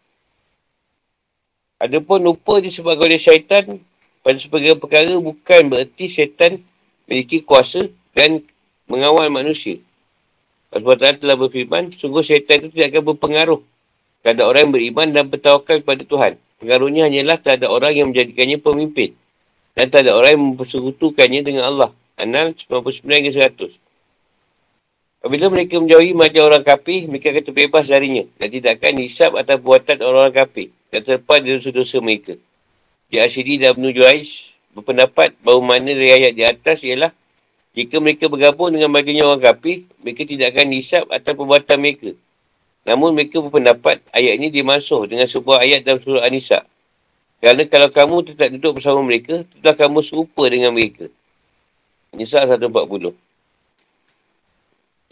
Adapun 1.82 2.22
lupa 2.22 2.62
disebabkan 2.62 3.10
oleh 3.10 3.18
syaitan 3.18 3.82
pada 4.26 4.42
sebagai 4.42 4.74
perkara 4.74 5.14
bukan 5.22 5.70
bererti 5.70 6.10
syaitan 6.10 6.58
memiliki 7.06 7.46
kuasa 7.46 7.86
dan 8.10 8.42
mengawal 8.90 9.30
manusia. 9.30 9.78
Allah 10.74 10.98
SWT 10.98 11.22
telah 11.22 11.38
berfirman, 11.38 11.94
sungguh 11.94 12.26
syaitan 12.26 12.58
itu 12.58 12.74
tidak 12.74 12.90
akan 12.90 13.14
berpengaruh 13.14 13.62
terhadap 14.26 14.50
orang 14.50 14.66
yang 14.66 14.74
beriman 14.74 15.08
dan 15.14 15.24
bertawakal 15.30 15.78
kepada 15.78 16.02
Tuhan. 16.02 16.32
Pengaruhnya 16.58 17.06
hanyalah 17.06 17.38
terhadap 17.38 17.70
orang 17.70 17.92
yang 17.94 18.06
menjadikannya 18.10 18.58
pemimpin 18.58 19.14
dan 19.78 19.94
terhadap 19.94 20.18
orang 20.18 20.30
yang 20.34 20.44
mempersekutukannya 20.58 21.40
dengan 21.46 21.62
Allah. 21.70 21.90
Anal 22.18 22.50
99 22.58 23.06
100. 23.06 23.78
Apabila 25.22 25.54
mereka 25.54 25.78
menjauhi 25.78 26.18
macam 26.18 26.50
orang 26.50 26.66
kafir, 26.66 27.06
mereka 27.06 27.30
akan 27.30 27.44
terbebas 27.46 27.86
darinya 27.86 28.26
dan 28.42 28.48
tidak 28.50 28.82
akan 28.82 28.92
hisap 29.06 29.30
atas 29.38 29.62
buatan 29.62 30.02
orang-orang 30.02 30.34
kafir 30.34 30.74
dan 30.90 31.00
terlepas 31.06 31.38
dari 31.38 31.62
dosa-dosa 31.62 32.02
mereka. 32.02 32.34
Di 33.06 33.22
Asyidi 33.22 33.62
dan 33.62 33.78
Ibn 33.78 33.86
Juraish 33.94 34.50
berpendapat 34.74 35.38
bahawa 35.40 35.76
mana 35.76 35.94
dari 35.94 36.10
ayat 36.10 36.32
di 36.34 36.42
atas 36.42 36.82
ialah 36.82 37.14
jika 37.76 38.00
mereka 38.00 38.32
bergabung 38.32 38.72
dengan 38.72 38.88
bagiannya 38.88 39.20
orang 39.20 39.42
kafir, 39.44 39.84
mereka 40.00 40.24
tidak 40.24 40.56
akan 40.56 40.66
hisap 40.72 41.04
atas 41.12 41.36
perbuatan 41.36 41.76
mereka. 41.76 42.10
Namun 42.88 43.12
mereka 43.12 43.44
berpendapat 43.44 44.00
ayat 44.16 44.40
ini 44.40 44.48
dimasuk 44.48 45.12
dengan 45.12 45.28
sebuah 45.28 45.60
ayat 45.60 45.84
dalam 45.84 46.00
surah 46.00 46.24
An-Nisa. 46.24 46.64
Kerana 47.36 47.68
kalau 47.68 47.88
kamu 47.92 48.16
tetap 48.32 48.48
duduk 48.56 48.80
bersama 48.80 49.04
mereka, 49.04 49.44
tetap 49.44 49.76
kamu 49.76 50.00
serupa 50.00 50.48
dengan 50.48 50.72
mereka. 50.72 51.12
Nisa 52.16 52.48
140. 52.48 53.12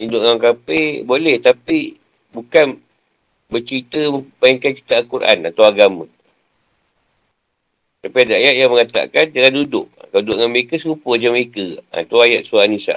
Hidup 0.01 0.19
dengan 0.25 0.39
kafir 0.41 1.05
boleh 1.05 1.37
tapi 1.37 2.01
bukan 2.33 2.81
bercerita 3.47 4.09
membayangkan 4.09 4.71
cerita 4.73 4.93
Al-Quran 5.05 5.37
atau 5.53 5.63
agama. 5.69 6.09
Tapi 8.05 8.17
ada 8.21 8.37
ayat 8.37 8.53
yang 8.61 8.69
mengatakan 8.69 9.33
jangan 9.33 9.65
duduk. 9.65 9.89
Kalau 9.97 10.21
duduk 10.21 10.37
dengan 10.37 10.51
mereka 10.53 10.77
serupa 10.77 11.17
macam 11.17 11.31
mereka. 11.33 11.65
Ha, 11.89 12.05
itu 12.05 12.15
ayat 12.21 12.41
surah 12.45 12.67
Nisa. 12.69 12.95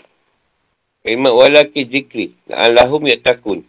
Kalimat 1.00 1.32
walaki 1.32 1.80
zikri. 1.88 2.36
Allahum 2.52 3.08
takun. 3.24 3.64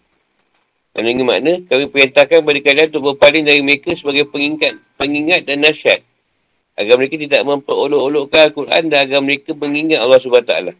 Dan 0.92 1.08
ini 1.08 1.24
makna 1.24 1.64
kami 1.64 1.88
perintahkan 1.88 2.44
kepada 2.44 2.60
kalian 2.60 2.88
untuk 2.92 3.04
berpaling 3.16 3.48
dari 3.48 3.64
mereka 3.64 3.96
sebagai 3.96 4.28
pengingat, 4.28 4.84
pengingat 5.00 5.48
dan 5.48 5.64
nasihat. 5.64 6.04
Agar 6.76 7.00
mereka 7.00 7.16
tidak 7.16 7.48
memperolok-olokkan 7.48 8.52
Al-Quran 8.52 8.84
dan 8.92 9.00
agar 9.08 9.20
mereka 9.24 9.56
mengingat 9.56 10.04
Allah 10.04 10.20
SWT. 10.20 10.76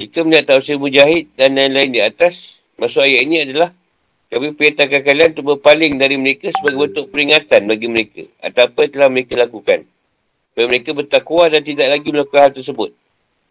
Jika 0.00 0.24
melihat 0.24 0.56
tafsir 0.56 0.80
mujahid 0.80 1.28
dan 1.36 1.52
lain-lain 1.52 1.92
di 1.92 2.00
atas, 2.00 2.56
maksud 2.80 3.04
ayat 3.04 3.28
ini 3.28 3.44
adalah 3.44 3.76
kami 4.26 4.52
perintahkan 4.58 5.00
kalian 5.06 5.28
untuk 5.38 5.46
berpaling 5.56 5.96
dari 5.96 6.18
mereka 6.18 6.50
sebagai 6.50 6.90
bentuk 6.90 7.04
peringatan 7.14 7.60
bagi 7.70 7.86
mereka 7.86 8.22
atau 8.42 8.66
apa 8.66 8.78
yang 8.82 8.92
telah 8.92 9.08
mereka 9.10 9.34
lakukan. 9.38 9.78
Supaya 10.50 10.66
mereka 10.66 10.90
bertakwa 10.96 11.42
dan 11.52 11.62
tidak 11.62 11.88
lagi 11.94 12.08
melakukan 12.10 12.40
hal 12.42 12.52
tersebut. 12.56 12.90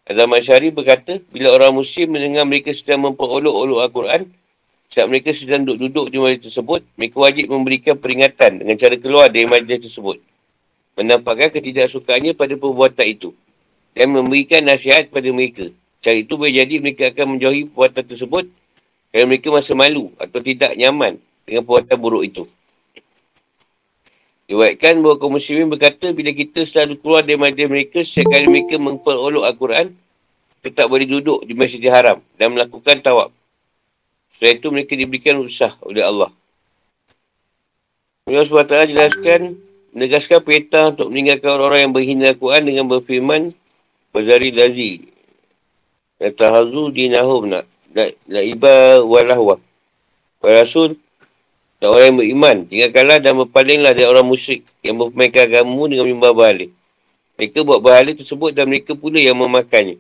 Azam 0.06 0.28
Masyari 0.30 0.70
berkata, 0.70 1.18
bila 1.34 1.56
orang 1.56 1.74
muslim 1.74 2.08
mendengar 2.14 2.46
mereka 2.46 2.70
sedang 2.76 3.02
memperolok-olok 3.10 3.80
Al-Quran, 3.88 4.22
saat 4.92 5.08
mereka 5.10 5.34
sedang 5.34 5.66
duduk-duduk 5.66 6.14
di 6.14 6.18
majlis 6.22 6.44
tersebut, 6.52 6.82
mereka 6.94 7.18
wajib 7.18 7.46
memberikan 7.50 7.96
peringatan 7.98 8.62
dengan 8.62 8.76
cara 8.78 8.96
keluar 9.02 9.28
dari 9.34 9.50
majlis 9.50 9.90
tersebut. 9.90 10.22
Menampakkan 10.96 11.50
ketidaksukaannya 11.56 12.38
pada 12.38 12.54
perbuatan 12.54 13.08
itu. 13.10 13.34
Dan 13.96 14.12
memberikan 14.12 14.62
nasihat 14.62 15.08
kepada 15.10 15.30
mereka 15.32 15.72
Cara 16.06 16.22
itu 16.22 16.38
boleh 16.38 16.54
jadi 16.54 16.78
mereka 16.78 17.10
akan 17.10 17.34
menjauhi 17.34 17.66
perbuatan 17.66 18.06
tersebut 18.06 18.46
kerana 19.16 19.32
mereka 19.32 19.48
masa 19.48 19.72
malu 19.72 20.12
atau 20.20 20.44
tidak 20.44 20.76
nyaman 20.76 21.16
dengan 21.48 21.64
perbuatan 21.64 21.96
buruk 21.96 22.28
itu. 22.28 22.44
Diwakilkan 24.52 25.00
bahawa 25.00 25.16
kaum 25.16 25.40
muslimin 25.40 25.72
berkata 25.72 26.12
bila 26.12 26.36
kita 26.36 26.68
selalu 26.68 27.00
keluar 27.00 27.24
dari 27.24 27.40
majlis 27.40 27.72
mereka 27.72 28.04
setiap 28.04 28.36
kali 28.36 28.52
mereka 28.52 28.76
memperolok 28.76 29.48
Al-Quran 29.48 29.96
kita 30.60 30.84
tak 30.84 30.92
boleh 30.92 31.08
duduk 31.08 31.48
di 31.48 31.56
Masjidil 31.56 31.96
Haram 31.96 32.20
dan 32.36 32.52
melakukan 32.52 33.00
tawab. 33.00 33.32
Setelah 34.36 34.52
itu 34.52 34.68
mereka 34.68 34.94
diberikan 35.00 35.40
usah 35.40 35.80
oleh 35.80 36.04
Allah. 36.04 36.36
Allah 38.28 38.44
SWT 38.44 38.92
jelaskan 38.92 39.56
menegaskan 39.96 40.44
perintah 40.44 40.92
untuk 40.92 41.08
meninggalkan 41.08 41.56
orang-orang 41.56 41.80
yang 41.88 41.94
berhina 41.96 42.26
Al-Quran 42.36 42.64
dengan 42.68 42.86
berfirman 42.92 43.48
Bazari 44.12 44.52
Lazi 44.52 45.08
Yatahazu 46.20 46.92
dinahum 46.92 47.48
nak 47.48 47.64
La'iba 47.96 49.00
walahwa 49.08 49.56
Wa 50.44 50.50
Rasul 50.52 51.00
Dan 51.80 51.88
orang 51.96 52.06
yang 52.12 52.18
beriman. 52.20 52.58
Tinggalkanlah 52.68 53.18
dan 53.24 53.34
berpalinglah 53.40 53.96
dari 53.96 54.04
orang 54.04 54.28
musyrik 54.28 54.68
Yang 54.84 54.96
mempermainkan 55.00 55.48
agamamu 55.48 55.84
dengan 55.88 56.06
mimbah 56.12 56.36
balik 56.36 56.76
Mereka 57.40 57.64
buat 57.64 57.80
bahala 57.80 58.12
tersebut 58.12 58.52
Dan 58.52 58.68
mereka 58.68 59.00
pula 59.00 59.16
yang 59.16 59.40
memakannya. 59.40 59.96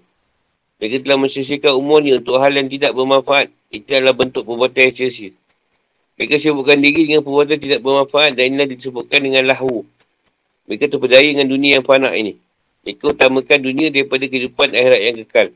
Mereka 0.83 1.07
telah 1.07 1.17
mensisihkan 1.23 1.71
umurnya 1.71 2.19
Untuk 2.19 2.35
hal 2.35 2.51
yang 2.51 2.67
tidak 2.67 2.91
bermanfaat. 2.91 3.47
Itu 3.71 3.87
adalah 3.95 4.11
bentuk 4.11 4.43
perbuatan 4.43 4.91
yang 4.91 5.11
sia 5.15 5.31
Mereka 6.19 6.35
sibukkan 6.35 6.75
diri 6.83 7.07
dengan 7.07 7.23
perbuatan 7.23 7.55
tidak 7.63 7.79
bermanfaat 7.79 8.35
Dan 8.35 8.43
inilah 8.51 8.67
disebutkan 8.75 9.23
dengan 9.23 9.47
lahu. 9.47 9.87
Mereka 10.67 10.91
terpedaya 10.91 11.23
dengan 11.23 11.47
dunia 11.47 11.79
yang 11.79 11.85
panak 11.87 12.11
ini. 12.11 12.35
Mereka 12.83 13.15
utamakan 13.15 13.59
dunia 13.63 13.87
daripada 13.87 14.27
kehidupan 14.27 14.75
akhirat 14.75 14.99
yang 14.99 15.15
kekal 15.23 15.47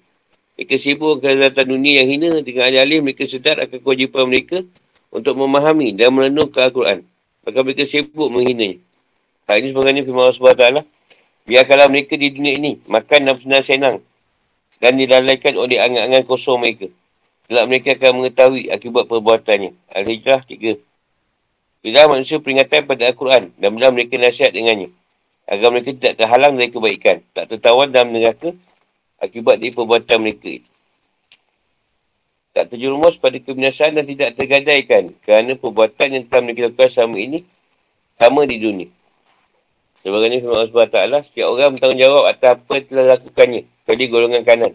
mereka 0.59 0.75
sibuk 0.75 1.23
kehadatan 1.23 1.71
dunia 1.71 2.03
yang 2.03 2.07
hina 2.11 2.29
dengan 2.43 2.67
alih-alih 2.67 2.99
mereka 2.99 3.23
sedar 3.31 3.63
akan 3.63 3.79
kewajipan 3.79 4.27
mereka 4.27 4.59
untuk 5.07 5.39
memahami 5.39 5.95
dan 5.95 6.11
merenungkan 6.11 6.67
Al-Quran. 6.67 7.07
Maka 7.47 7.63
mereka 7.63 7.87
sibuk 7.87 8.27
menghinanya. 8.27 8.75
Hal 9.47 9.63
ini 9.63 9.71
sebenarnya 9.71 10.03
firman 10.03 10.27
Allah 10.27 10.35
SWT. 10.35 10.67
Biarkanlah 11.47 11.87
mereka 11.87 12.19
di 12.19 12.27
dunia 12.35 12.59
ini 12.59 12.75
makan 12.91 13.19
dan 13.23 13.35
senang-senang 13.39 13.95
dan 14.83 14.99
dilalaikan 14.99 15.55
oleh 15.55 15.79
angan-angan 15.79 16.27
kosong 16.27 16.59
mereka. 16.59 16.91
Sebab 17.47 17.63
mereka 17.63 17.95
akan 17.95 18.11
mengetahui 18.19 18.67
akibat 18.67 19.07
perbuatannya. 19.07 19.71
Al-Hijrah 19.95 20.43
3. 20.43 20.75
Bila 21.87 21.99
manusia 22.11 22.35
peringatan 22.43 22.83
pada 22.83 23.07
Al-Quran 23.07 23.55
dan 23.55 23.69
bila 23.71 23.95
mereka 23.95 24.19
nasihat 24.19 24.51
dengannya. 24.51 24.91
Agar 25.47 25.71
mereka 25.71 25.95
tidak 25.95 26.19
terhalang 26.19 26.59
dari 26.59 26.67
kebaikan. 26.67 27.23
Tak 27.31 27.47
tertawan 27.47 27.95
dalam 27.95 28.11
neraka 28.11 28.51
akibat 29.19 29.59
dari 29.59 29.75
perbuatan 29.75 30.17
mereka 30.19 30.49
itu. 30.49 30.69
Tak 32.55 32.73
terjerumus 32.73 33.15
pada 33.21 33.37
kebinasaan 33.37 33.95
dan 33.95 34.05
tidak 34.09 34.35
tergadaikan 34.35 35.13
kerana 35.21 35.53
perbuatan 35.53 36.07
yang 36.17 36.23
telah 36.25 36.41
mereka 36.43 36.67
lakukan 36.67 36.89
selama 36.89 37.17
ini 37.21 37.39
sama 38.17 38.43
di 38.43 38.57
dunia. 38.57 38.89
Sebagainya 39.99 40.39
firman 40.39 40.55
Allah 40.63 40.87
SWT, 40.87 41.27
setiap 41.27 41.47
orang 41.51 41.75
bertanggungjawab 41.75 42.23
atas 42.31 42.55
apa 42.55 42.71
yang 42.79 42.85
telah 42.87 43.05
lakukannya 43.15 43.61
kepada 43.67 44.03
golongan 44.07 44.43
kanan. 44.47 44.73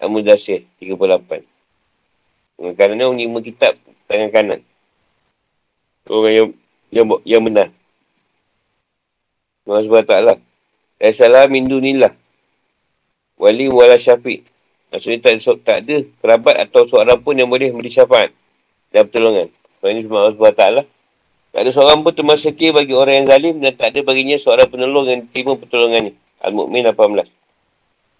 Al-Mudasir 0.00 0.64
38. 0.80 1.44
Kerana 2.76 3.02
orang 3.04 3.20
lima 3.20 3.40
kitab 3.44 3.76
tangan 4.08 4.30
kanan. 4.32 4.60
Orang 6.08 6.32
yang, 6.32 6.48
yang, 6.88 7.06
yang 7.28 7.42
benar. 7.44 7.68
Allah 9.68 9.84
SWT 9.84 10.12
lah. 10.24 10.38
Wali 13.40 13.72
wala 13.72 13.96
syafiq. 13.96 14.44
Maksudnya 14.92 15.18
tak, 15.24 15.40
tak 15.64 15.78
ada 15.86 15.96
kerabat 16.20 16.60
atau 16.68 16.84
seorang 16.84 17.16
pun 17.24 17.32
yang 17.32 17.48
boleh 17.48 17.72
beri 17.72 17.88
syafaat 17.88 18.28
dan 18.92 19.08
pertolongan. 19.08 19.48
Sebab 19.80 19.88
ini 19.96 20.04
Allah 20.12 20.36
SWT 20.36 20.64
lah. 20.76 20.84
Tak 21.50 21.60
ada 21.64 21.70
seorang 21.72 22.04
pun 22.04 22.12
setia 22.36 22.68
bagi 22.70 22.92
orang 22.92 23.24
yang 23.24 23.26
zalim 23.32 23.54
dan 23.64 23.72
tak 23.74 23.96
ada 23.96 24.04
baginya 24.04 24.36
seorang 24.36 24.68
penolong 24.68 25.06
yang 25.08 25.20
terima 25.32 25.56
pertolongannya. 25.56 26.12
Al-Mu'min 26.44 26.84
18. 26.84 27.26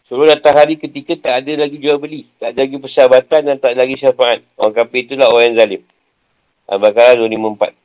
Sebelum 0.09 0.27
datang 0.27 0.57
hari 0.57 0.75
ketika 0.81 1.15
tak 1.15 1.45
ada 1.45 1.69
lagi 1.69 1.77
jual 1.77 2.01
beli. 2.01 2.27
Tak 2.41 2.57
ada 2.57 2.65
lagi 2.65 2.81
persahabatan 2.81 3.41
dan 3.45 3.57
tak 3.61 3.77
ada 3.77 3.85
lagi 3.85 4.01
syafaat. 4.01 4.41
Orang 4.57 4.75
kafir 4.75 5.05
itulah 5.05 5.29
orang 5.29 5.53
yang 5.53 5.59
zalim. 5.61 5.83
Al-Baqarah 6.65 7.15
254. 7.21 7.77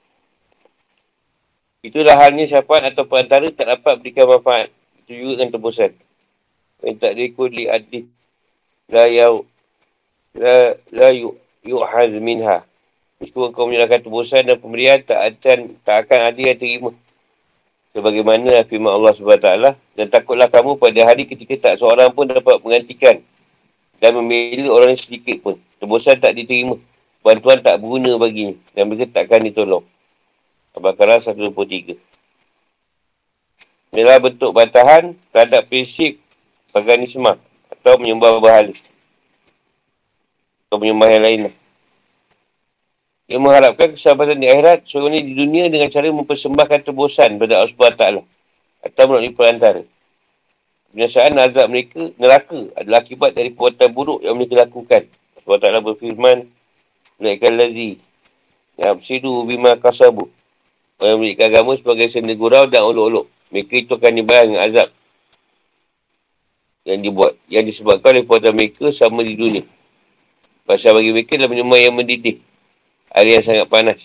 Itulah 1.85 2.15
halnya 2.17 2.45
syafaat 2.49 2.89
atau 2.89 3.05
perantara 3.05 3.45
tak 3.53 3.67
dapat 3.75 3.93
berikan 4.01 4.25
manfaat. 4.25 4.73
Itu 5.05 5.13
juga 5.13 5.45
kan 5.45 5.53
tebusan. 5.53 6.04
Tak 6.83 7.13
diikut 7.15 7.49
li 7.53 7.69
adid. 7.69 8.09
La 8.91 9.07
yau. 9.07 9.45
La, 10.35 10.75
la 10.91 11.09
yu, 11.15 11.35
yu'haz 11.63 12.11
minha. 12.19 12.63
Meskipun 13.21 13.55
kau 13.55 13.71
menyalahkan 13.71 14.03
tebusan 14.03 14.43
dan 14.43 14.59
pemberian 14.59 14.99
tak 14.99 15.39
akan, 15.39 15.79
tak 15.87 16.05
akan 16.05 16.19
ada 16.29 16.41
yang 16.41 16.59
terima 16.59 16.91
sebagaimana 17.95 18.67
firman 18.67 18.91
Allah 18.91 19.15
SWT 19.15 19.49
dan 19.95 20.05
takutlah 20.11 20.51
kamu 20.51 20.75
pada 20.75 20.99
hari 21.07 21.23
ketika 21.23 21.71
tak 21.71 21.79
seorang 21.79 22.11
pun 22.11 22.27
dapat 22.27 22.59
menggantikan 22.59 23.23
dan 24.03 24.11
memilih 24.19 24.67
orang 24.67 24.91
yang 24.91 24.99
sedikit 24.99 25.39
pun 25.39 25.55
tebusan 25.79 26.19
tak 26.19 26.35
diterima 26.35 26.75
bantuan 27.23 27.63
tak 27.63 27.79
berguna 27.79 28.19
baginya 28.19 28.59
dan 28.75 28.91
mereka 28.91 29.23
takkan 29.23 29.39
ditolong 29.47 29.87
Al-Baqarah 30.75 31.23
123 31.23 31.95
Inilah 33.95 34.19
bentuk 34.19 34.51
bantahan 34.51 35.15
terhadap 35.31 35.63
prinsip 35.71 36.19
paganisme 36.75 37.31
atau 37.71 37.95
menyembah 37.95 38.43
berhala 38.43 38.75
atau 40.67 40.75
menyembah 40.75 41.07
yang 41.07 41.23
lain 41.23 41.39
lah. 41.47 41.55
Ia 43.31 43.39
mengharapkan 43.39 43.95
kesabaran 43.95 44.37
di 44.37 44.45
akhirat 44.51 44.83
seorang 44.83 45.15
ini 45.15 45.21
di 45.31 45.33
dunia 45.39 45.65
dengan 45.71 45.87
cara 45.87 46.11
mempersembahkan 46.11 46.91
tebusan 46.91 47.39
pada 47.39 47.63
Allah 47.63 47.71
SWT 47.71 48.05
atau 48.91 49.03
melalui 49.07 49.31
perantara. 49.31 49.81
Penyelesaian 50.91 51.33
azab 51.39 51.71
mereka, 51.71 52.11
neraka 52.19 52.59
adalah 52.75 53.01
akibat 53.01 53.33
dari 53.33 53.55
perbuatan 53.55 53.89
buruk 53.95 54.19
yang 54.21 54.35
mereka 54.35 54.67
lakukan. 54.67 55.07
Allah 55.47 55.79
SWT 55.79 55.87
berfirman, 55.89 56.37
Mereka 57.15 57.47
lazi, 57.55 57.95
Yabsidu 58.75 59.47
bima 59.47 59.79
kasabu. 59.79 60.27
Orang 60.99 61.23
yang 61.23 61.39
agama 61.39 61.73
sebagai 61.79 62.11
senda 62.11 62.35
gurau 62.35 62.67
dan 62.67 62.83
olok-olok. 62.83 63.25
Mereka 63.49 63.73
itu 63.87 63.91
akan 63.95 64.11
dibayar 64.11 64.45
dengan 64.47 64.63
azab 64.67 64.87
yang 66.85 67.01
dibuat. 67.01 67.33
Yang 67.49 67.75
disebabkan 67.75 68.15
oleh 68.15 68.23
perbuatan 68.23 68.53
mereka 68.53 68.93
sama 68.93 69.25
di 69.25 69.33
dunia. 69.35 69.65
Pasal 70.65 70.97
bagi 70.97 71.11
mereka 71.11 71.37
adalah 71.37 71.51
minuman 71.51 71.77
yang 71.81 71.93
mendidih 71.93 72.41
hari 73.13 73.37
yang 73.37 73.45
sangat 73.45 73.67
panas 73.69 74.01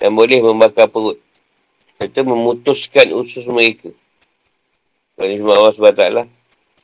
dan 0.00 0.16
boleh 0.16 0.40
membakar 0.40 0.88
perut 0.88 1.20
serta 2.00 2.24
memutuskan 2.24 3.12
usus 3.12 3.44
mereka. 3.44 3.92
Kalau 5.16 5.28
semua 5.36 5.54
Allah 5.60 5.72
SWT 5.76 6.24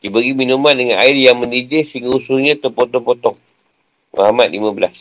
diberi 0.04 0.36
minuman 0.36 0.76
dengan 0.76 1.00
air 1.00 1.16
yang 1.16 1.40
mendidih 1.40 1.88
sehingga 1.88 2.12
ususnya 2.12 2.52
terpotong-potong. 2.60 3.40
Muhammad 4.12 4.52
15. 4.52 4.92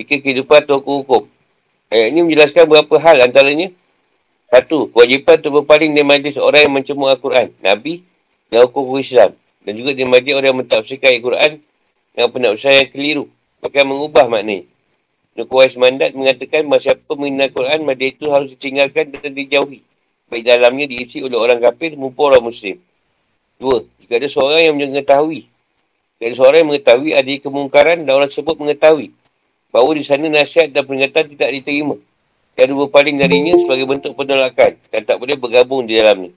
Fikir 0.00 0.24
kehidupan 0.24 0.64
atau 0.64 0.80
hukum. 0.80 1.28
Ayat 1.92 2.16
ini 2.16 2.24
menjelaskan 2.24 2.64
beberapa 2.64 2.96
hal 2.96 3.20
antaranya. 3.20 3.68
Satu, 4.48 4.88
kewajipan 4.96 5.44
untuk 5.44 5.60
berpaling 5.60 5.92
dari 5.92 6.06
majlis 6.08 6.40
orang 6.40 6.64
yang 6.64 6.72
mencemur 6.72 7.12
Al-Quran, 7.12 7.52
Nabi 7.60 8.00
dan 8.48 8.68
hukum 8.68 8.96
Islam. 9.00 9.32
Dan 9.64 9.72
juga 9.80 9.96
di 9.96 10.04
majlis 10.04 10.34
orang 10.36 10.48
yang 10.52 10.60
mentafsirkan 10.60 11.10
Al-Quran 11.16 11.52
dengan 12.12 12.28
penafsiran 12.32 12.74
yang 12.84 12.90
keliru. 12.92 13.24
Bahkan 13.64 13.84
mengubah 13.88 14.28
maknanya. 14.28 14.68
Nukuwais 15.34 15.74
Mandat 15.74 16.14
mengatakan 16.14 16.62
bahawa 16.68 16.78
siapa 16.78 17.12
mengenal 17.18 17.50
Quran, 17.50 17.80
maka 17.82 18.04
itu 18.06 18.30
harus 18.30 18.54
ditinggalkan 18.54 19.10
dan 19.10 19.34
dijauhi. 19.34 19.82
Baik 20.30 20.46
dalamnya 20.46 20.86
diisi 20.86 21.18
oleh 21.24 21.34
orang 21.34 21.58
kafir 21.58 21.98
maupun 21.98 22.30
orang 22.30 22.44
muslim. 22.54 22.78
Dua, 23.58 23.82
jika 23.98 24.20
ada 24.22 24.28
seorang 24.30 24.62
yang 24.70 24.76
mengetahui. 24.78 25.50
Jika 26.16 26.22
ada 26.22 26.34
seorang 26.38 26.58
yang 26.62 26.70
mengetahui 26.70 27.10
ada 27.18 27.30
kemungkaran 27.42 27.98
dan 28.06 28.12
orang 28.14 28.30
tersebut 28.30 28.56
mengetahui 28.62 29.10
bahawa 29.74 29.90
di 29.98 30.06
sana 30.06 30.30
nasihat 30.30 30.70
dan 30.70 30.86
peringatan 30.86 31.24
tidak 31.34 31.50
diterima. 31.50 31.98
Dan 32.54 32.70
berpaling 32.78 33.18
darinya 33.18 33.58
sebagai 33.58 33.90
bentuk 33.90 34.14
penolakan 34.14 34.78
dan 34.94 35.00
tak 35.02 35.18
boleh 35.18 35.34
bergabung 35.34 35.82
di 35.90 35.98
dalamnya. 35.98 36.30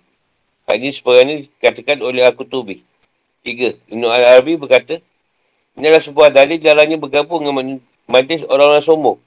Hal 0.67 0.83
ini 0.83 1.47
dikatakan 1.47 2.03
oleh 2.03 2.27
Al-Qutubi. 2.27 2.83
Tiga, 3.39 3.71
Ibn 3.87 4.03
Al-Arabi 4.03 4.59
berkata, 4.59 4.99
Inilah 5.79 6.03
sebuah 6.03 6.27
dalil 6.27 6.59
jalannya 6.59 6.99
bergabung 6.99 7.39
dengan 7.39 7.79
majlis 8.09 8.43
orang-orang 8.51 8.83
sombong. 8.83 9.17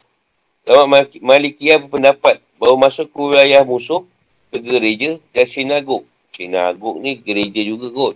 Ulama 0.68 1.08
Malikiyah 1.24 1.80
berpendapat 1.80 2.44
bahawa 2.60 2.90
masuk 2.90 3.08
ke 3.08 3.16
wilayah 3.16 3.64
musuh 3.64 4.04
ke 4.52 4.60
gereja 4.60 5.16
dan 5.32 5.48
sinagog. 5.48 6.04
Sinagog 6.36 7.00
ni 7.00 7.16
gereja 7.16 7.64
juga 7.64 7.88
kot. 7.88 8.14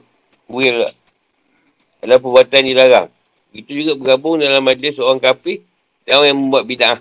Will 0.51 0.85
lah. 0.85 0.93
Adalah 2.05 2.21
perbuatan 2.21 2.61
dilarang. 2.61 3.09
Itu 3.57 3.73
juga 3.73 3.97
bergabung 3.97 4.37
dalam 4.43 4.61
majlis 4.61 5.01
orang 5.01 5.23
kafir 5.23 5.65
dan 6.05 6.21
orang 6.21 6.29
yang 6.29 6.41
membuat 6.45 6.65
bid'ah. 6.69 6.99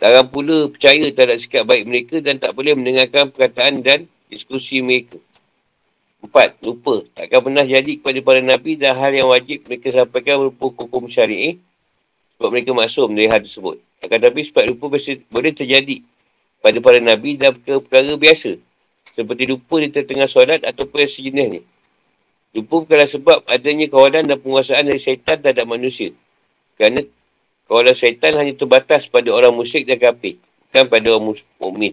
Larang 0.00 0.28
pula 0.32 0.72
percaya 0.72 1.04
terhadap 1.12 1.36
sikap 1.36 1.68
baik 1.68 1.84
mereka 1.84 2.16
dan 2.24 2.40
tak 2.40 2.56
boleh 2.56 2.72
mendengarkan 2.72 3.28
perkataan 3.28 3.84
dan 3.84 4.08
diskusi 4.32 4.80
mereka. 4.80 5.20
Empat, 6.24 6.56
lupa. 6.64 7.04
Takkan 7.12 7.44
pernah 7.44 7.64
jadi 7.68 8.00
kepada 8.00 8.16
para 8.24 8.40
Nabi 8.40 8.80
dan 8.80 8.96
hal 8.96 9.12
yang 9.12 9.28
wajib 9.28 9.68
mereka 9.68 9.92
sampaikan 9.92 10.40
berupa 10.40 10.72
hukum 10.72 11.04
syari'i 11.04 11.60
sebab 12.40 12.48
mereka 12.48 12.72
maksum 12.72 13.12
dari 13.12 13.28
hal 13.28 13.44
tersebut. 13.44 13.76
Akan 14.00 14.18
tapi 14.24 14.40
sebab 14.48 14.64
lupa 14.72 14.96
biasa 14.96 15.20
boleh 15.28 15.52
terjadi 15.52 16.00
pada 16.64 16.80
para 16.80 16.96
Nabi 16.96 17.36
dan 17.36 17.52
perkara 17.52 18.16
biasa. 18.16 18.56
Seperti 19.12 19.44
lupa 19.44 19.76
di 19.84 19.92
tengah 19.92 20.24
solat 20.24 20.64
ataupun 20.64 21.04
yang 21.04 21.12
sejenisnya. 21.12 21.60
Lupa 22.56 22.74
bukanlah 22.88 23.10
sebab 23.10 23.38
adanya 23.44 23.86
kawalan 23.92 24.24
dan 24.24 24.40
penguasaan 24.40 24.88
dari 24.88 24.98
syaitan 24.98 25.36
terhadap 25.36 25.68
manusia. 25.68 26.08
Kerana 26.80 27.04
kawalan 27.68 27.92
syaitan 27.92 28.32
hanya 28.32 28.56
terbatas 28.56 29.12
pada 29.12 29.28
orang 29.28 29.52
musyrik 29.52 29.84
dan 29.84 30.00
kafir. 30.00 30.40
Bukan 30.72 30.88
pada 30.88 31.06
orang 31.12 31.36
mukmin. 31.60 31.92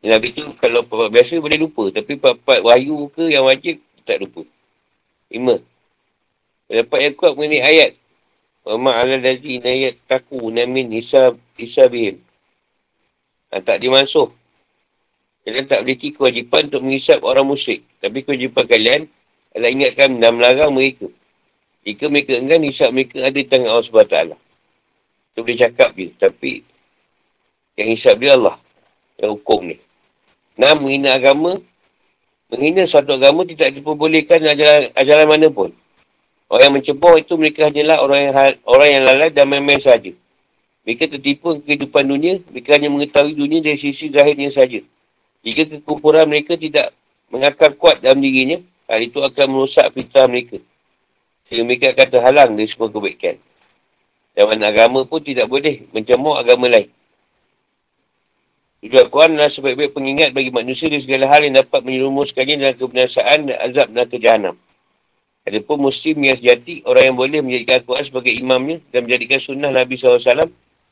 Nabi 0.00 0.32
tu 0.32 0.48
kalau 0.56 0.80
bapak 0.88 1.12
biasa 1.12 1.36
boleh 1.40 1.60
lupa. 1.60 1.92
Tapi 1.92 2.16
bapak 2.16 2.64
wahyu 2.64 3.12
ke 3.12 3.28
yang 3.28 3.44
wajib, 3.44 3.76
tak 4.08 4.24
lupa. 4.24 4.40
Lima. 5.28 5.60
Dapat 6.70 6.98
yang 7.04 7.14
kuat 7.18 7.36
mengenai 7.36 7.60
ayat. 7.60 7.92
Wa 8.64 8.76
ala 8.76 9.20
dazi 9.20 9.60
ayat 9.60 10.00
taku 10.08 10.48
namin 10.48 10.88
isa, 10.96 11.36
isa 11.60 11.84
bihim. 11.90 12.16
Ha, 13.52 13.60
tak 13.60 13.82
dimansuh. 13.82 14.30
Kalian 15.44 15.66
tak 15.66 15.82
memiliki 15.82 16.14
kewajipan 16.14 16.70
untuk 16.70 16.84
mengisap 16.84 17.18
orang 17.26 17.44
musyrik. 17.48 17.82
Tapi 17.98 18.22
kewajipan 18.24 18.64
kalian 18.68 19.00
adalah 19.56 19.70
ingatkan 19.72 20.08
dan 20.20 20.32
melarang 20.36 20.72
mereka. 20.72 21.08
Jika 21.80 22.12
mereka 22.12 22.36
enggan, 22.36 22.60
hisap 22.62 22.92
mereka 22.92 23.24
ada 23.24 23.34
di 23.34 23.48
tangan 23.48 23.72
Allah 23.72 23.84
SWT. 23.88 24.16
Itu 25.32 25.38
boleh 25.42 25.58
cakap 25.58 25.90
je. 25.96 26.08
Tapi 26.12 26.52
yang 27.80 27.88
hisap 27.90 28.20
dia 28.20 28.36
Allah. 28.36 28.56
Yang 29.20 29.30
hukum 29.36 29.60
ni. 29.68 29.76
Nah, 30.56 30.72
menghina 30.76 31.14
agama, 31.14 31.60
menghina 32.48 32.88
suatu 32.88 33.12
agama 33.14 33.44
tidak 33.44 33.76
diperbolehkan 33.76 34.40
ajaran, 34.40 34.90
ajaran 34.96 35.26
mana 35.28 35.48
pun. 35.52 35.68
Orang 36.50 36.66
yang 36.66 36.74
mencebur 36.82 37.14
itu 37.20 37.38
mereka 37.38 37.70
hanyalah 37.70 38.02
orang 38.02 38.20
yang 38.26 38.34
orang 38.66 38.88
yang 38.90 39.02
lalai 39.06 39.30
dan 39.30 39.46
main-main 39.46 39.78
sahaja. 39.78 40.10
Mereka 40.82 41.06
tertipu 41.06 41.62
kehidupan 41.62 42.02
dunia, 42.08 42.42
mereka 42.50 42.74
hanya 42.74 42.90
mengetahui 42.90 43.38
dunia 43.38 43.62
dari 43.62 43.78
sisi 43.78 44.10
zahirnya 44.10 44.50
saja. 44.50 44.82
Jika 45.46 45.78
kekumpulan 45.78 46.26
mereka 46.26 46.58
tidak 46.58 46.90
mengakar 47.30 47.76
kuat 47.78 48.02
dalam 48.02 48.18
dirinya, 48.18 48.58
hal 48.90 48.98
itu 48.98 49.22
akan 49.22 49.46
merosak 49.46 49.94
fitrah 49.94 50.26
mereka. 50.26 50.58
Sehingga 51.46 51.62
mereka 51.62 51.86
akan 51.94 52.08
terhalang 52.10 52.50
dari 52.58 52.66
semua 52.66 52.90
kebaikan. 52.90 53.38
Dan 54.34 54.60
agama 54.66 55.06
pun 55.06 55.22
tidak 55.22 55.46
boleh 55.46 55.86
mencemur 55.94 56.34
agama 56.34 56.66
lain. 56.66 56.90
Juga 58.80 59.04
Al-Quran 59.04 59.36
adalah 59.36 59.52
sebaik-baik 59.52 59.92
pengingat 59.92 60.32
bagi 60.32 60.48
manusia 60.48 60.88
di 60.88 61.04
segala 61.04 61.28
hal 61.28 61.44
yang 61.44 61.60
dapat 61.60 61.84
menyerumuskannya 61.84 62.56
dalam 62.56 62.76
kebinasaan 62.80 63.38
dan 63.44 63.56
azab 63.60 63.88
dan 63.92 64.06
kejahanam. 64.08 64.54
Ada 65.44 65.60
pun 65.60 65.84
muslim 65.84 66.16
yang 66.24 66.36
sejati, 66.40 66.80
orang 66.88 67.12
yang 67.12 67.16
boleh 67.16 67.40
menjadikan 67.44 67.84
Al-Quran 67.84 68.04
sebagai 68.08 68.32
imamnya 68.32 68.76
dan 68.88 69.04
menjadikan 69.04 69.36
sunnah 69.36 69.68
Nabi 69.68 70.00
SAW 70.00 70.48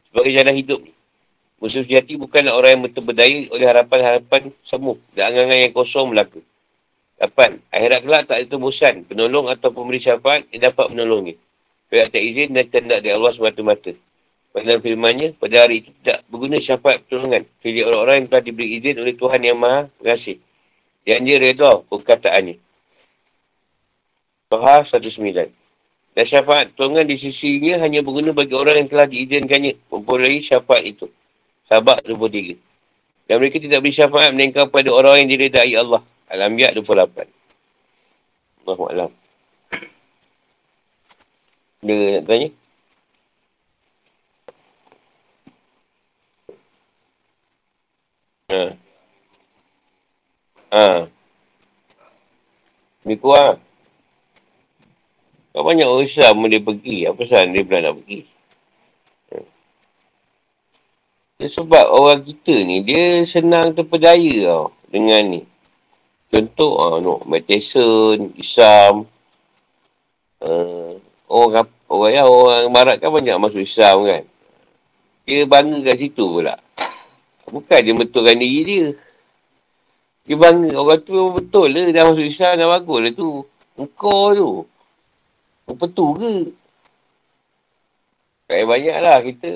sebagai 0.08 0.32
jalan 0.36 0.54
hidup. 0.56 0.80
Muslim 1.64 1.82
sejati 1.88 2.20
bukanlah 2.20 2.52
orang 2.54 2.76
yang 2.76 2.82
berdaya 2.92 3.38
oleh 3.50 3.66
harapan-harapan 3.66 4.52
semu 4.62 5.00
dan 5.16 5.32
angan-angan 5.32 5.58
yang 5.68 5.74
kosong 5.74 6.06
belaka. 6.12 6.40
Lapan, 7.18 7.58
akhirat 7.74 8.00
kelak 8.06 8.22
tak 8.30 8.36
ada 8.38 8.46
tembusan, 8.46 8.94
penolong 9.02 9.50
atau 9.50 9.74
pemberi 9.74 9.98
syafaat 9.98 10.46
yang 10.54 10.70
dapat 10.70 10.86
menolongnya. 10.94 11.34
Pihak 11.90 12.14
tak 12.14 12.22
izin 12.22 12.54
dan 12.54 12.68
kendak 12.70 13.00
dari 13.02 13.16
Allah 13.16 13.32
semata-mata. 13.34 13.90
Pada 14.48 14.80
firmannya, 14.80 15.36
pada 15.36 15.68
hari 15.68 15.84
itu 15.84 15.90
tidak 16.00 16.24
berguna 16.32 16.56
syafaat 16.58 17.04
pertolongan. 17.04 17.44
Pilih 17.60 17.84
orang-orang 17.92 18.14
yang 18.24 18.28
telah 18.32 18.42
diberi 18.42 18.68
izin 18.80 18.96
oleh 18.98 19.14
Tuhan 19.14 19.40
yang 19.44 19.58
maha 19.60 19.86
berkasih. 20.00 20.36
Yang 21.04 21.20
dia 21.24 21.36
redha 21.38 21.70
perkataannya. 21.86 22.56
Toha 24.48 24.76
19. 24.82 25.52
Dan 26.16 26.24
syafaat 26.24 26.72
pertolongan 26.72 27.04
di 27.06 27.16
sisinya 27.20 27.78
hanya 27.84 28.00
berguna 28.00 28.32
bagi 28.32 28.56
orang 28.56 28.82
yang 28.82 28.88
telah 28.88 29.06
diizinkannya 29.06 29.76
memperoleh 29.92 30.40
syafaat 30.40 30.82
itu. 30.82 31.06
Sahabat 31.68 32.02
23. 32.08 32.56
Dan 33.28 33.44
mereka 33.44 33.60
tidak 33.60 33.84
beri 33.84 33.92
syafaat 33.92 34.32
meningkat 34.32 34.72
pada 34.72 34.88
orang 34.88 35.22
yang 35.22 35.28
diredai 35.36 35.76
Allah. 35.76 36.00
Al-Anbiya 36.32 36.72
28. 36.72 37.28
Allahu'alam. 38.64 39.12
Dia 41.84 42.18
nak 42.18 42.24
tanya? 42.26 42.48
Ha. 48.48 48.64
Ha. 50.72 51.04
Ni 53.04 53.14
kuat. 53.20 53.60
Kau 55.52 55.60
banyak 55.60 55.84
orang 55.84 56.08
Islam 56.08 56.48
dia 56.48 56.64
pergi. 56.64 57.04
Apa 57.04 57.28
sahaja 57.28 57.52
dia 57.52 57.68
pernah 57.68 57.92
nak 57.92 58.00
pergi? 58.00 58.20
Ha. 59.28 59.36
Sebab 61.44 61.86
orang 61.92 62.24
kita 62.24 62.56
ni, 62.64 62.80
dia 62.80 63.20
senang 63.28 63.76
terpedaya 63.76 64.34
tau 64.48 64.72
dengan 64.88 65.22
ni. 65.28 65.40
Contoh, 66.32 66.72
uh, 66.80 66.96
no, 67.04 67.20
Matt 67.28 67.52
Tyson, 67.52 68.32
Islam. 68.40 69.04
Uh, 70.40 70.96
orang, 71.28 71.68
orang, 71.92 72.12
ya, 72.16 72.24
orang 72.24 72.72
barat 72.72 72.96
kan 72.96 73.12
banyak 73.12 73.36
masuk 73.36 73.60
Islam 73.60 74.08
kan. 74.08 74.24
Dia 75.28 75.44
bangga 75.44 75.84
kat 75.84 76.00
situ 76.00 76.24
pula. 76.24 76.56
Bukan 77.48 77.78
dia 77.80 77.94
betulkan 77.96 78.36
diri 78.36 78.62
dia. 78.64 78.86
Dia 80.28 80.36
bangga. 80.36 80.76
Orang 80.76 81.00
tu 81.00 81.16
betul 81.32 81.72
lah. 81.72 81.88
Dah 81.88 82.04
masuk 82.04 82.28
Islam 82.28 82.60
dah 82.60 82.68
bagus 82.68 82.98
lah 83.00 83.12
tu. 83.16 83.28
Engkau 83.80 84.22
tu. 84.36 84.50
Tu 85.68 86.06
ke? 86.20 86.34
Kayak 88.48 88.66
banyak 88.68 88.96
lah 89.00 89.16
kita. 89.24 89.50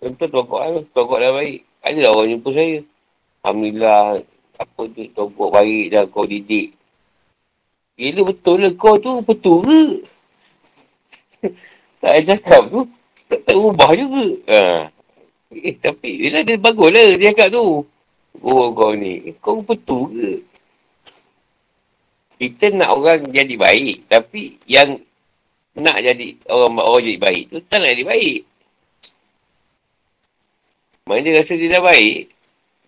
Contoh 0.00 0.28
tokok 0.28 0.60
lah. 0.60 0.84
Tokok 0.92 1.18
dah 1.20 1.32
baik. 1.32 1.60
Ada 1.80 1.98
lah 2.04 2.10
orang 2.12 2.28
jumpa 2.36 2.48
saya. 2.52 2.78
Alhamdulillah. 3.44 4.04
Apa 4.56 4.80
tu 4.92 5.02
tokok 5.12 5.48
baik 5.52 5.84
dah 5.92 6.04
kau 6.08 6.28
didik. 6.28 6.76
Gila 7.96 8.22
betul 8.28 8.56
lah 8.60 8.72
kau 8.76 9.00
tu. 9.00 9.24
Betul 9.24 9.64
ke? 9.64 9.82
tak 12.04 12.12
ada 12.12 12.36
cakap 12.36 12.62
tu. 12.68 12.80
Tak, 13.26 13.40
tak 13.48 13.56
ubah 13.56 13.90
juga. 13.96 14.24
Ha. 14.52 14.95
Eh, 15.54 15.78
tapi 15.78 16.10
dia, 16.18 16.42
dia 16.42 16.58
bagus 16.58 16.90
lah 16.90 17.14
dia 17.14 17.30
cakap 17.30 17.54
tu. 17.54 17.86
Oh 18.42 18.66
kau 18.74 18.92
ni, 18.92 19.32
kau 19.38 19.62
betul 19.62 20.10
ke? 20.12 20.32
Kita 22.36 22.74
nak 22.74 22.92
orang 22.92 23.24
jadi 23.32 23.54
baik. 23.56 24.10
Tapi 24.10 24.60
yang 24.68 25.00
nak 25.76 26.00
jadi 26.00 26.36
orang 26.48 26.72
orang 26.80 27.04
jadi 27.04 27.20
baik 27.20 27.44
tu 27.52 27.58
tak 27.64 27.78
nak 27.80 27.90
jadi 27.96 28.04
baik. 28.04 28.38
Mana 31.06 31.22
dia 31.22 31.38
rasa 31.38 31.54
dia 31.54 31.70
dah 31.70 31.82
baik. 31.84 32.18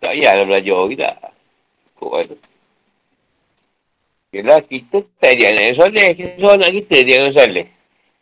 Tak 0.02 0.12
payahlah 0.14 0.44
belajar 0.46 0.80
kita. 0.90 1.10
Kok 1.98 2.10
kan 2.10 2.24
tu. 2.26 2.36
Yelah 4.28 4.60
kita 4.60 4.96
tak 5.16 5.32
jadi 5.38 5.44
anak 5.54 5.64
yang 5.72 5.76
soleh. 5.78 6.08
Kita 6.12 6.30
suruh 6.36 6.54
anak 6.58 6.70
kita 6.82 6.96
dia 7.06 7.14
yang 7.22 7.32
soleh. 7.32 7.66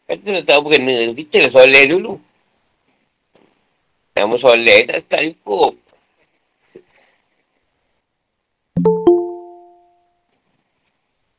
Kata 0.06 0.26
nak 0.30 0.44
tahu 0.46 0.58
apa 0.62 0.68
kena. 0.78 0.94
Kita 1.16 1.36
lah 1.42 1.50
soleh 1.50 1.84
dulu. 1.90 2.12
Nama 4.16 4.34
soleh 4.40 4.88
tak 4.88 4.98
start 5.04 5.22
cukup. 5.28 5.76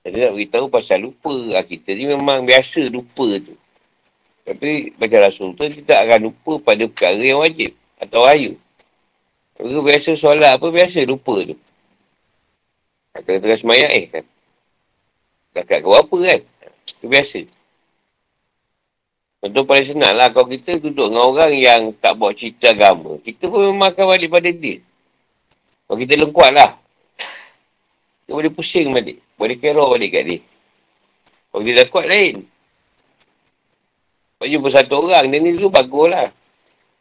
Jadi 0.05 0.17
nak 0.21 0.33
beritahu 0.37 0.65
pasal 0.69 1.01
lupa. 1.01 1.33
Ah, 1.57 1.65
kita 1.65 1.97
ni 1.97 2.05
memang 2.05 2.45
biasa 2.45 2.85
lupa 2.93 3.25
tu. 3.41 3.57
Tapi 4.47 4.93
macam 4.95 5.19
Rasul 5.19 5.51
tu, 5.57 5.67
kita 5.67 6.05
akan 6.05 6.31
lupa 6.31 6.71
pada 6.71 6.85
perkara 6.87 7.19
yang 7.19 7.41
wajib. 7.43 7.73
Atau 7.97 8.23
ayu. 8.23 8.55
Kalau 9.57 9.81
biasa 9.81 10.13
solat 10.13 10.55
apa, 10.55 10.69
biasa 10.69 11.01
lupa 11.03 11.43
tu. 11.43 11.57
Kalau 13.11 13.41
tengah 13.41 13.59
semayang, 13.59 13.91
eh 13.91 14.05
kan. 14.07 14.25
Dekat 15.57 15.81
kau 15.81 15.97
apa 15.97 16.17
kan. 16.23 16.39
Itu 16.85 17.09
biasa. 17.09 17.41
Contoh 19.47 19.63
paling 19.63 19.87
senang 19.87 20.11
lah. 20.11 20.27
Kalau 20.27 20.43
kita 20.51 20.75
duduk 20.75 21.07
dengan 21.07 21.23
orang 21.23 21.55
yang 21.55 21.95
tak 22.03 22.19
buat 22.19 22.35
cerita 22.35 22.75
agama. 22.75 23.15
Kita 23.23 23.47
pun 23.47 23.71
memang 23.71 23.95
akan 23.95 24.05
balik 24.11 24.27
pada 24.27 24.51
dia. 24.51 24.83
Kalau 25.87 25.97
kita 26.03 26.13
lengkuat 26.19 26.51
lah. 26.51 26.75
Kita 28.27 28.35
boleh 28.35 28.51
pusing 28.51 28.91
balik. 28.91 29.23
Boleh 29.39 29.55
kera 29.55 29.87
balik 29.87 30.09
kat 30.11 30.23
dia. 30.27 30.39
Kalau 31.47 31.63
dia 31.63 31.79
dah 31.79 31.87
kuat 31.87 32.05
lain. 32.11 32.43
Kalau 34.35 34.49
jumpa 34.51 34.67
satu 34.67 34.93
orang. 35.07 35.31
Dia 35.31 35.39
ni 35.39 35.55
dulu 35.55 35.71
bagus 35.71 36.07
lah. 36.11 36.27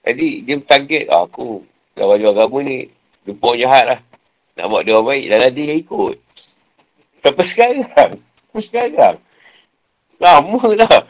Jadi 0.06 0.46
dia 0.46 0.54
target. 0.62 1.10
Oh, 1.10 1.26
aku 1.26 1.66
dah 1.98 2.06
baju 2.06 2.26
agama 2.30 2.58
ni. 2.62 2.86
Dupuk 3.26 3.58
jahat 3.58 3.90
lah. 3.90 4.00
Nak 4.54 4.70
buat 4.70 4.86
dia 4.86 4.94
orang 4.94 5.18
baik. 5.18 5.24
Dan 5.34 5.50
dia 5.50 5.74
ikut. 5.74 6.14
Sampai 7.26 7.42
sekarang. 7.50 8.14
Sampai 8.54 8.62
sekarang. 8.62 9.18
Lama 10.22 10.62
lah. 10.78 11.02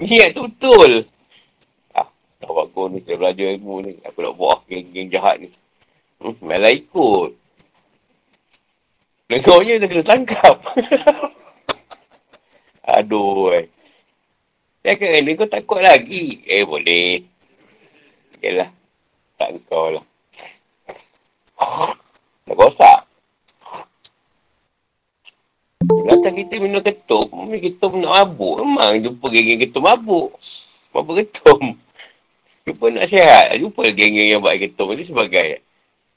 Niat 0.00 0.32
tu 0.36 0.48
betul. 0.48 1.04
Ah, 1.92 2.08
tak 2.40 2.48
bagus 2.48 2.86
ni, 2.88 2.98
saya 3.04 3.20
belajar 3.20 3.46
ilmu 3.52 3.84
ni. 3.84 3.92
Aku 4.08 4.24
nak 4.24 4.34
buat 4.40 4.64
geng-geng 4.64 5.12
jahat 5.12 5.44
ni. 5.44 5.52
Hmm, 6.20 6.36
malah 6.40 6.72
ikut. 6.72 7.36
Dengarnya 9.28 9.78
dia 9.78 9.86
kena 9.86 10.02
tangkap. 10.02 10.56
Aduh. 12.98 13.54
Eh. 13.54 13.68
Dia 14.80 14.96
kata, 14.96 15.20
ni 15.20 15.36
kau 15.36 15.46
takut 15.46 15.84
lagi. 15.84 16.40
Eh, 16.48 16.64
boleh. 16.64 17.20
Yalah. 18.40 18.72
Tak 19.36 19.48
kau 19.68 19.94
lah. 19.94 20.04
Dah 22.48 22.54
gosak. 22.56 22.99
Belakang 25.90 26.36
kita 26.38 26.54
minum 26.62 26.78
ketum, 26.78 27.26
ketum 27.58 27.92
nak 27.98 28.12
mabuk. 28.22 28.62
Memang 28.62 29.02
jumpa 29.02 29.26
geng-geng 29.26 29.60
ketum 29.66 29.82
mabuk. 29.82 30.30
Mabuk 30.94 31.14
ketum. 31.18 31.74
Jumpa 32.62 32.84
nak 32.94 33.06
sihat. 33.10 33.58
Jumpa 33.58 33.90
geng-geng 33.90 34.38
yang 34.38 34.40
buat 34.40 34.54
ketum 34.54 34.94
ni 34.94 35.02
sebagai 35.02 35.58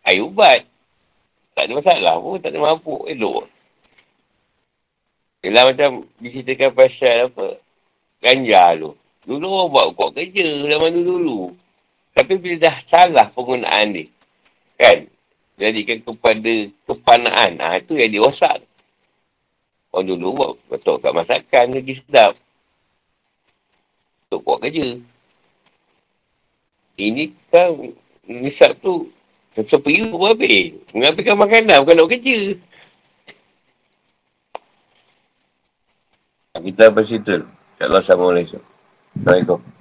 air 0.06 0.22
ubat. 0.22 0.62
Tak 1.54 1.70
ada 1.70 1.74
masalah 1.78 2.16
pun, 2.22 2.38
tak 2.38 2.54
ada 2.54 2.60
mabuk. 2.62 3.10
Elok. 3.10 3.50
Yelah 5.44 5.64
macam 5.68 6.08
diceritakan 6.22 6.70
pasal 6.72 7.28
apa. 7.28 7.48
Ganja 8.24 8.64
tu. 8.80 8.96
Dulu 9.28 9.46
orang 9.48 9.70
buat 9.72 9.86
kuat 9.96 10.10
kerja 10.16 10.46
zaman 10.64 10.96
dulu-dulu. 10.96 11.52
Tapi 12.14 12.34
bila 12.38 12.70
dah 12.70 12.76
salah 12.86 13.28
penggunaan 13.34 13.92
ni. 13.92 14.06
Kan? 14.78 15.10
Jadikan 15.58 16.00
kepada 16.04 16.54
kepanaan. 16.88 17.52
Ha, 17.60 17.82
itu 17.82 17.98
yang 17.98 18.12
dirosak. 18.14 18.62
Orang 19.94 20.10
dulu 20.10 20.28
buat 20.34 20.52
betul 20.74 20.98
kat 20.98 21.14
masakan 21.14 21.66
lagi 21.70 21.94
sedap. 21.94 22.34
Untuk 24.26 24.42
buat 24.42 24.58
kerja. 24.66 24.98
Ini 26.98 27.30
kan 27.54 27.78
misap 28.26 28.74
tu 28.82 29.06
pergi 29.54 30.10
pun 30.10 30.34
habis. 30.34 30.74
Mengambilkan 30.98 31.38
makanan 31.38 31.86
bukan 31.86 31.94
nak 31.94 32.10
kerja. 32.10 32.38
Kita 36.58 36.90
bersitu. 36.90 37.46
InsyaAllah 37.78 38.02
Assalamualaikum. 38.02 38.62
Assalamualaikum. 39.14 39.74